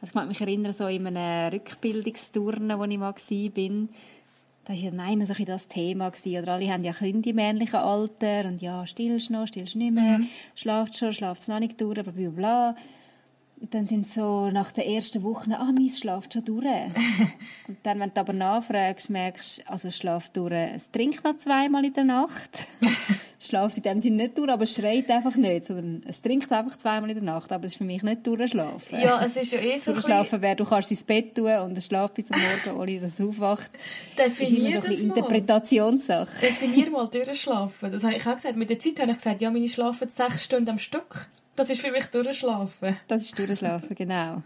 also 0.00 0.06
ich 0.06 0.14
mag 0.14 0.28
mich 0.28 0.40
erinnern, 0.40 0.72
so 0.72 0.86
in 0.86 1.06
einem 1.06 1.52
Rückbildungsturnen, 1.52 2.78
wo 2.78 2.84
ich 2.84 2.98
mal 2.98 3.14
war, 3.14 3.88
da 4.64 4.74
war 4.74 4.80
ja 4.80 4.90
nein, 4.90 5.14
immer 5.14 5.24
so 5.26 5.32
ein 5.32 5.44
das 5.46 5.66
Thema. 5.66 6.10
Gewesen. 6.10 6.42
Oder 6.42 6.52
alle 6.52 6.70
haben 6.70 6.84
ja 6.84 6.92
Kinder 6.92 7.30
im 7.30 7.36
männlichen 7.36 7.76
Alter 7.80 8.44
und 8.44 8.60
ja, 8.60 8.86
stillst 8.86 9.30
du 9.30 9.32
noch, 9.32 9.46
stillst 9.48 9.74
du 9.74 9.78
nicht 9.78 9.94
mehr, 9.94 10.20
schlaft 10.54 10.96
schon, 10.98 11.12
schlaft 11.12 11.40
es 11.40 11.48
noch 11.48 11.58
nicht 11.58 11.80
durch, 11.80 11.94
bla 12.02 12.12
bla 12.12 12.28
bla. 12.28 12.76
Dann 13.60 13.86
sind 13.88 14.08
so 14.08 14.50
nach 14.50 14.70
der 14.70 14.86
ersten 14.86 15.22
Woche, 15.22 15.50
ah, 15.58 15.72
meins 15.72 15.98
schlaft 15.98 16.32
schon 16.32 16.44
durch. 16.44 16.64
und 17.68 17.78
dann, 17.82 17.98
wenn 17.98 18.12
du 18.14 18.20
aber 18.20 18.32
nachfragst, 18.32 19.10
merkst 19.10 19.58
du, 19.58 19.68
also 19.68 19.88
es 19.88 19.96
schlaft 19.96 20.36
durch, 20.36 20.52
es 20.52 20.90
trinkt 20.90 21.24
noch 21.24 21.36
zweimal 21.36 21.84
in 21.84 21.92
der 21.92 22.04
Nacht. 22.04 22.66
es 23.38 23.48
schlaft 23.48 23.76
in 23.76 23.82
dem 23.82 23.98
Sinne 23.98 24.16
nicht 24.16 24.38
durch, 24.38 24.48
aber 24.48 24.62
es 24.62 24.74
schreit 24.74 25.10
einfach 25.10 25.34
nicht, 25.34 25.66
sondern 25.66 26.04
es 26.06 26.22
trinkt 26.22 26.50
einfach 26.52 26.76
zweimal 26.76 27.10
in 27.10 27.16
der 27.16 27.24
Nacht, 27.24 27.50
aber 27.50 27.64
es 27.64 27.72
ist 27.72 27.78
für 27.78 27.84
mich 27.84 28.02
nicht 28.04 28.24
durchschlafen. 28.26 29.00
Ja, 29.00 29.24
es 29.24 29.36
ist 29.36 29.52
ja 29.52 29.58
eh 29.58 29.76
so 29.76 29.92
Durchschlafen 29.92 30.40
wäre, 30.40 30.54
du 30.54 30.64
kannst 30.64 30.92
ins 30.92 31.02
Bett 31.02 31.34
tun 31.34 31.50
und 31.58 31.76
es 31.76 31.86
schläft 31.86 32.14
bis 32.14 32.30
am 32.30 32.40
Morgen, 32.40 32.80
ohne 32.80 33.00
dass 33.00 33.18
es 33.18 33.26
aufwacht. 33.26 33.72
Das 34.16 34.38
ist 34.38 34.52
immer 34.52 34.70
definier 34.70 34.70
so 34.70 34.76
ein 34.76 34.82
das 34.82 34.90
bisschen 34.90 35.08
mal. 35.08 35.16
Interpretationssache. 35.16 36.46
Definier 36.46 36.90
mal 36.90 37.08
durchschlafen. 37.08 37.90
Das 37.90 38.04
habe 38.04 38.14
ich 38.14 38.26
auch 38.26 38.36
gesagt. 38.36 38.56
Mit 38.56 38.70
der 38.70 38.78
Zeit 38.78 39.00
habe 39.00 39.10
ich 39.10 39.16
gesagt, 39.16 39.42
ja, 39.42 39.50
meine 39.50 39.68
schlafen 39.68 40.08
sechs 40.08 40.44
Stunden 40.44 40.70
am 40.70 40.78
Stück. 40.78 41.28
Das 41.58 41.70
ist 41.70 41.80
für 41.80 41.90
mich 41.90 42.06
durchschlafen. 42.06 42.96
Das 43.08 43.22
ist 43.22 43.38
Durchschlafen, 43.38 43.94
genau. 43.94 44.42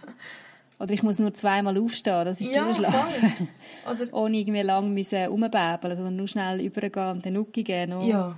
Oder 0.78 0.92
ich 0.94 1.02
muss 1.02 1.18
nur 1.20 1.32
zweimal 1.32 1.78
aufstehen, 1.78 2.24
das 2.24 2.40
ist 2.40 2.50
Ja, 2.52 2.64
Durchschlafen. 2.64 3.48
Oder, 3.88 4.12
Ohne 4.14 4.38
irgendwie 4.38 4.62
lang 4.62 4.92
müssen 4.92 5.24
rumbäbeln, 5.26 5.94
sondern 5.96 6.16
nur 6.16 6.26
schnell 6.26 6.60
übergehen 6.60 7.10
und 7.10 7.24
den 7.24 7.34
Nucki 7.34 7.62
geben, 7.62 7.92
noch, 7.92 8.04
ja, 8.04 8.36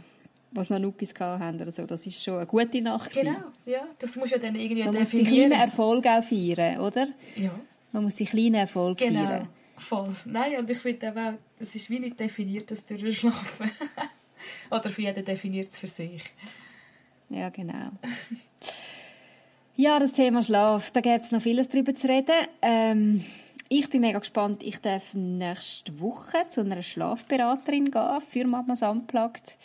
was 0.50 0.68
noch 0.70 0.78
Nuckis 0.78 1.14
gehabt 1.14 1.40
haben 1.42 1.60
oder 1.60 1.72
so. 1.72 1.86
Das 1.86 2.06
ist 2.06 2.22
schon 2.22 2.36
eine 2.36 2.46
gute 2.46 2.82
Nacht. 2.82 3.12
genau. 3.12 3.36
Ja, 3.64 3.86
das 3.98 4.14
muss 4.16 4.30
ja 4.30 4.38
dann 4.38 4.54
irgendwie 4.54 4.84
Man 4.84 4.94
muss 4.94 5.08
die 5.08 5.24
kleinen 5.24 5.52
Erfolge 5.52 6.10
auch 6.10 6.22
feiern, 6.22 6.80
oder? 6.80 7.08
ja, 7.36 7.50
Man 7.92 8.04
muss 8.04 8.16
die 8.16 8.24
kleinen 8.26 8.54
Erfolge 8.56 9.06
genau. 9.06 9.26
feiern. 9.26 9.48
Voll. 9.76 10.08
Nein, 10.26 10.58
und 10.58 10.70
ich 10.70 10.78
finde 10.78 11.12
auch, 11.12 11.32
es 11.60 11.74
ist 11.74 11.88
wie 11.90 11.98
nicht 11.98 12.20
definiert, 12.20 12.70
das 12.70 12.84
Durchschlafen. 12.84 13.70
Oder 14.70 14.90
für 14.90 15.02
jeden 15.02 15.24
definiert 15.24 15.72
es 15.72 15.78
für 15.78 15.88
sich. 15.88 16.22
Ja, 17.34 17.48
genau. 17.50 17.90
Ja, 19.76 19.98
das 19.98 20.12
Thema 20.12 20.40
Schlaf, 20.40 20.92
da 20.92 21.00
gibt 21.00 21.20
es 21.20 21.32
noch 21.32 21.42
vieles 21.42 21.68
darüber 21.68 21.92
zu 21.96 22.06
reden. 22.06 22.46
Ähm, 22.62 23.24
ich 23.68 23.90
bin 23.90 24.02
mega 24.02 24.20
gespannt. 24.20 24.62
Ich 24.62 24.78
darf 24.78 25.14
nächste 25.14 25.98
Woche 25.98 26.48
zu 26.48 26.60
einer 26.60 26.80
Schlafberaterin 26.80 27.90
gehen 27.90 28.20
für 28.20 28.46
Mamas 28.46 28.82
Unplugged. 28.82 29.56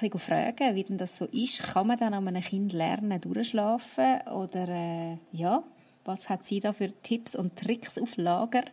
Ein 0.00 0.10
bisschen 0.10 0.18
fragen, 0.18 0.74
wie 0.74 0.82
denn 0.82 0.98
das 0.98 1.16
so 1.16 1.26
ist. 1.26 1.62
Kann 1.62 1.86
man 1.86 1.98
dann 1.98 2.12
an 2.12 2.26
einem 2.26 2.42
Kind 2.42 2.72
lernen, 2.72 3.20
durchschlafen? 3.20 4.22
Oder 4.32 4.68
äh, 4.68 5.18
ja, 5.30 5.62
was 6.04 6.28
hat 6.28 6.44
sie 6.44 6.58
da 6.58 6.72
für 6.72 6.90
Tipps 7.00 7.36
und 7.36 7.54
Tricks 7.54 7.98
auf 7.98 8.16
Lager? 8.16 8.64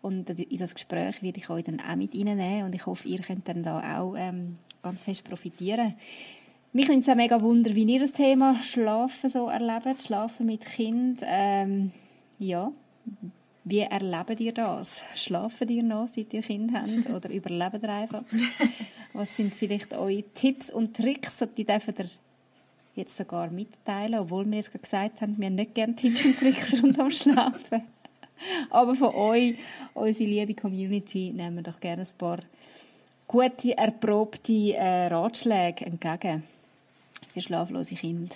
Und 0.00 0.28
in 0.30 0.58
das 0.58 0.74
Gespräch 0.74 1.22
werde 1.22 1.38
ich 1.38 1.48
euch 1.48 1.62
dann 1.62 1.78
auch 1.78 1.94
mit 1.94 2.12
reinnehmen 2.12 2.64
und 2.64 2.74
ich 2.74 2.86
hoffe, 2.86 3.06
ihr 3.06 3.20
könnt 3.20 3.46
dann 3.46 3.62
da 3.62 4.00
auch 4.00 4.16
ähm, 4.16 4.58
ganz 4.82 5.04
fest 5.04 5.22
profitieren. 5.22 5.94
Mich 6.74 6.88
nimmt 6.88 7.02
es 7.02 7.08
auch 7.10 7.16
mega 7.16 7.38
Wunder, 7.42 7.74
wie 7.74 7.84
ihr 7.84 8.00
das 8.00 8.12
Thema 8.12 8.62
Schlafen 8.62 9.28
so 9.28 9.46
erlebt, 9.46 10.00
Schlafen 10.00 10.46
mit 10.46 10.64
Kind. 10.64 11.20
Ähm, 11.22 11.92
ja, 12.38 12.72
wie 13.64 13.80
erlebt 13.80 14.40
ihr 14.40 14.54
das? 14.54 15.02
Schlafen 15.14 15.68
ihr 15.68 15.82
noch, 15.82 16.08
seit 16.08 16.32
ihr 16.32 16.40
Kind 16.40 16.72
habt 16.72 17.10
oder 17.10 17.28
überlebt 17.30 17.82
ihr 17.82 17.88
einfach? 17.90 18.22
Was 19.12 19.36
sind 19.36 19.54
vielleicht 19.54 19.92
eure 19.92 20.22
Tipps 20.32 20.72
und 20.72 20.96
Tricks, 20.96 21.44
die 21.58 21.66
dürft 21.66 21.98
ihr 21.98 22.06
jetzt 22.94 23.18
sogar 23.18 23.50
mitteilen, 23.50 24.20
obwohl 24.20 24.50
wir 24.50 24.56
jetzt 24.56 24.70
gerade 24.70 24.82
gesagt 24.82 25.20
haben, 25.20 25.36
wir 25.36 25.48
haben 25.48 25.56
nicht 25.56 25.74
gerne 25.74 25.94
Tipps 25.94 26.24
und 26.24 26.38
Tricks 26.38 26.82
rund 26.82 26.98
am 26.98 27.10
Schlafen. 27.10 27.82
Aber 28.70 28.94
von 28.94 29.14
euch, 29.14 29.56
unsere 29.92 30.30
liebe 30.30 30.54
Community, 30.54 31.32
nehmen 31.34 31.56
wir 31.56 31.64
doch 31.64 31.80
gerne 31.80 32.02
ein 32.02 32.16
paar 32.16 32.38
gute, 33.28 33.76
erprobte 33.76 34.72
äh, 34.72 35.08
Ratschläge 35.08 35.84
entgegen 35.84 36.44
für 37.32 37.40
schlaflose 37.40 37.94
Kinder. 37.94 38.34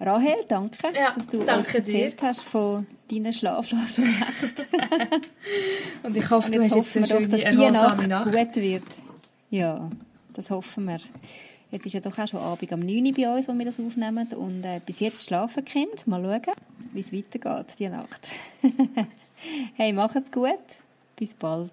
Rahel, 0.00 0.44
danke, 0.48 0.78
Ja, 0.94 1.12
dass 1.12 1.28
du 1.28 1.44
danke 1.44 1.60
uns 1.60 1.74
erzählt 1.74 2.20
hast 2.22 2.42
von 2.42 2.86
deinen 3.10 3.32
schlaflosen 3.32 4.04
Nächten. 4.04 4.66
Und 6.02 6.16
ich 6.16 6.28
hoffe, 6.28 6.46
Und 6.46 6.54
du 6.56 6.62
hast 6.62 6.74
hoffen 6.74 7.08
wir 7.08 7.20
doch, 7.20 7.28
dass 7.28 7.50
die 7.50 7.70
Nacht, 7.70 8.08
Nacht. 8.08 8.32
gut 8.32 8.56
wird. 8.56 8.82
Ja, 9.50 9.90
das 10.32 10.50
hoffen 10.50 10.86
wir. 10.86 10.98
Jetzt 11.70 11.86
ist 11.86 11.92
ja 11.92 12.00
doch 12.00 12.18
auch 12.18 12.26
schon 12.28 12.40
Abend 12.40 12.72
um 12.72 12.80
9 12.80 13.06
Uhr 13.06 13.12
bei 13.14 13.36
uns, 13.36 13.48
wo 13.48 13.52
wir 13.52 13.64
das 13.64 13.78
aufnehmen. 13.78 14.26
Und 14.32 14.64
äh, 14.64 14.80
bis 14.84 15.00
jetzt 15.00 15.26
schlafen 15.26 15.64
Kinder. 15.64 15.90
Mal 16.06 16.22
schauen, 16.22 16.54
wie 16.92 17.00
es 17.00 17.12
weitergeht, 17.12 17.78
die 17.78 17.88
Nacht. 17.88 18.28
hey, 19.74 19.92
macht's 19.92 20.30
gut. 20.32 20.58
Bis 21.16 21.34
bald. 21.34 21.72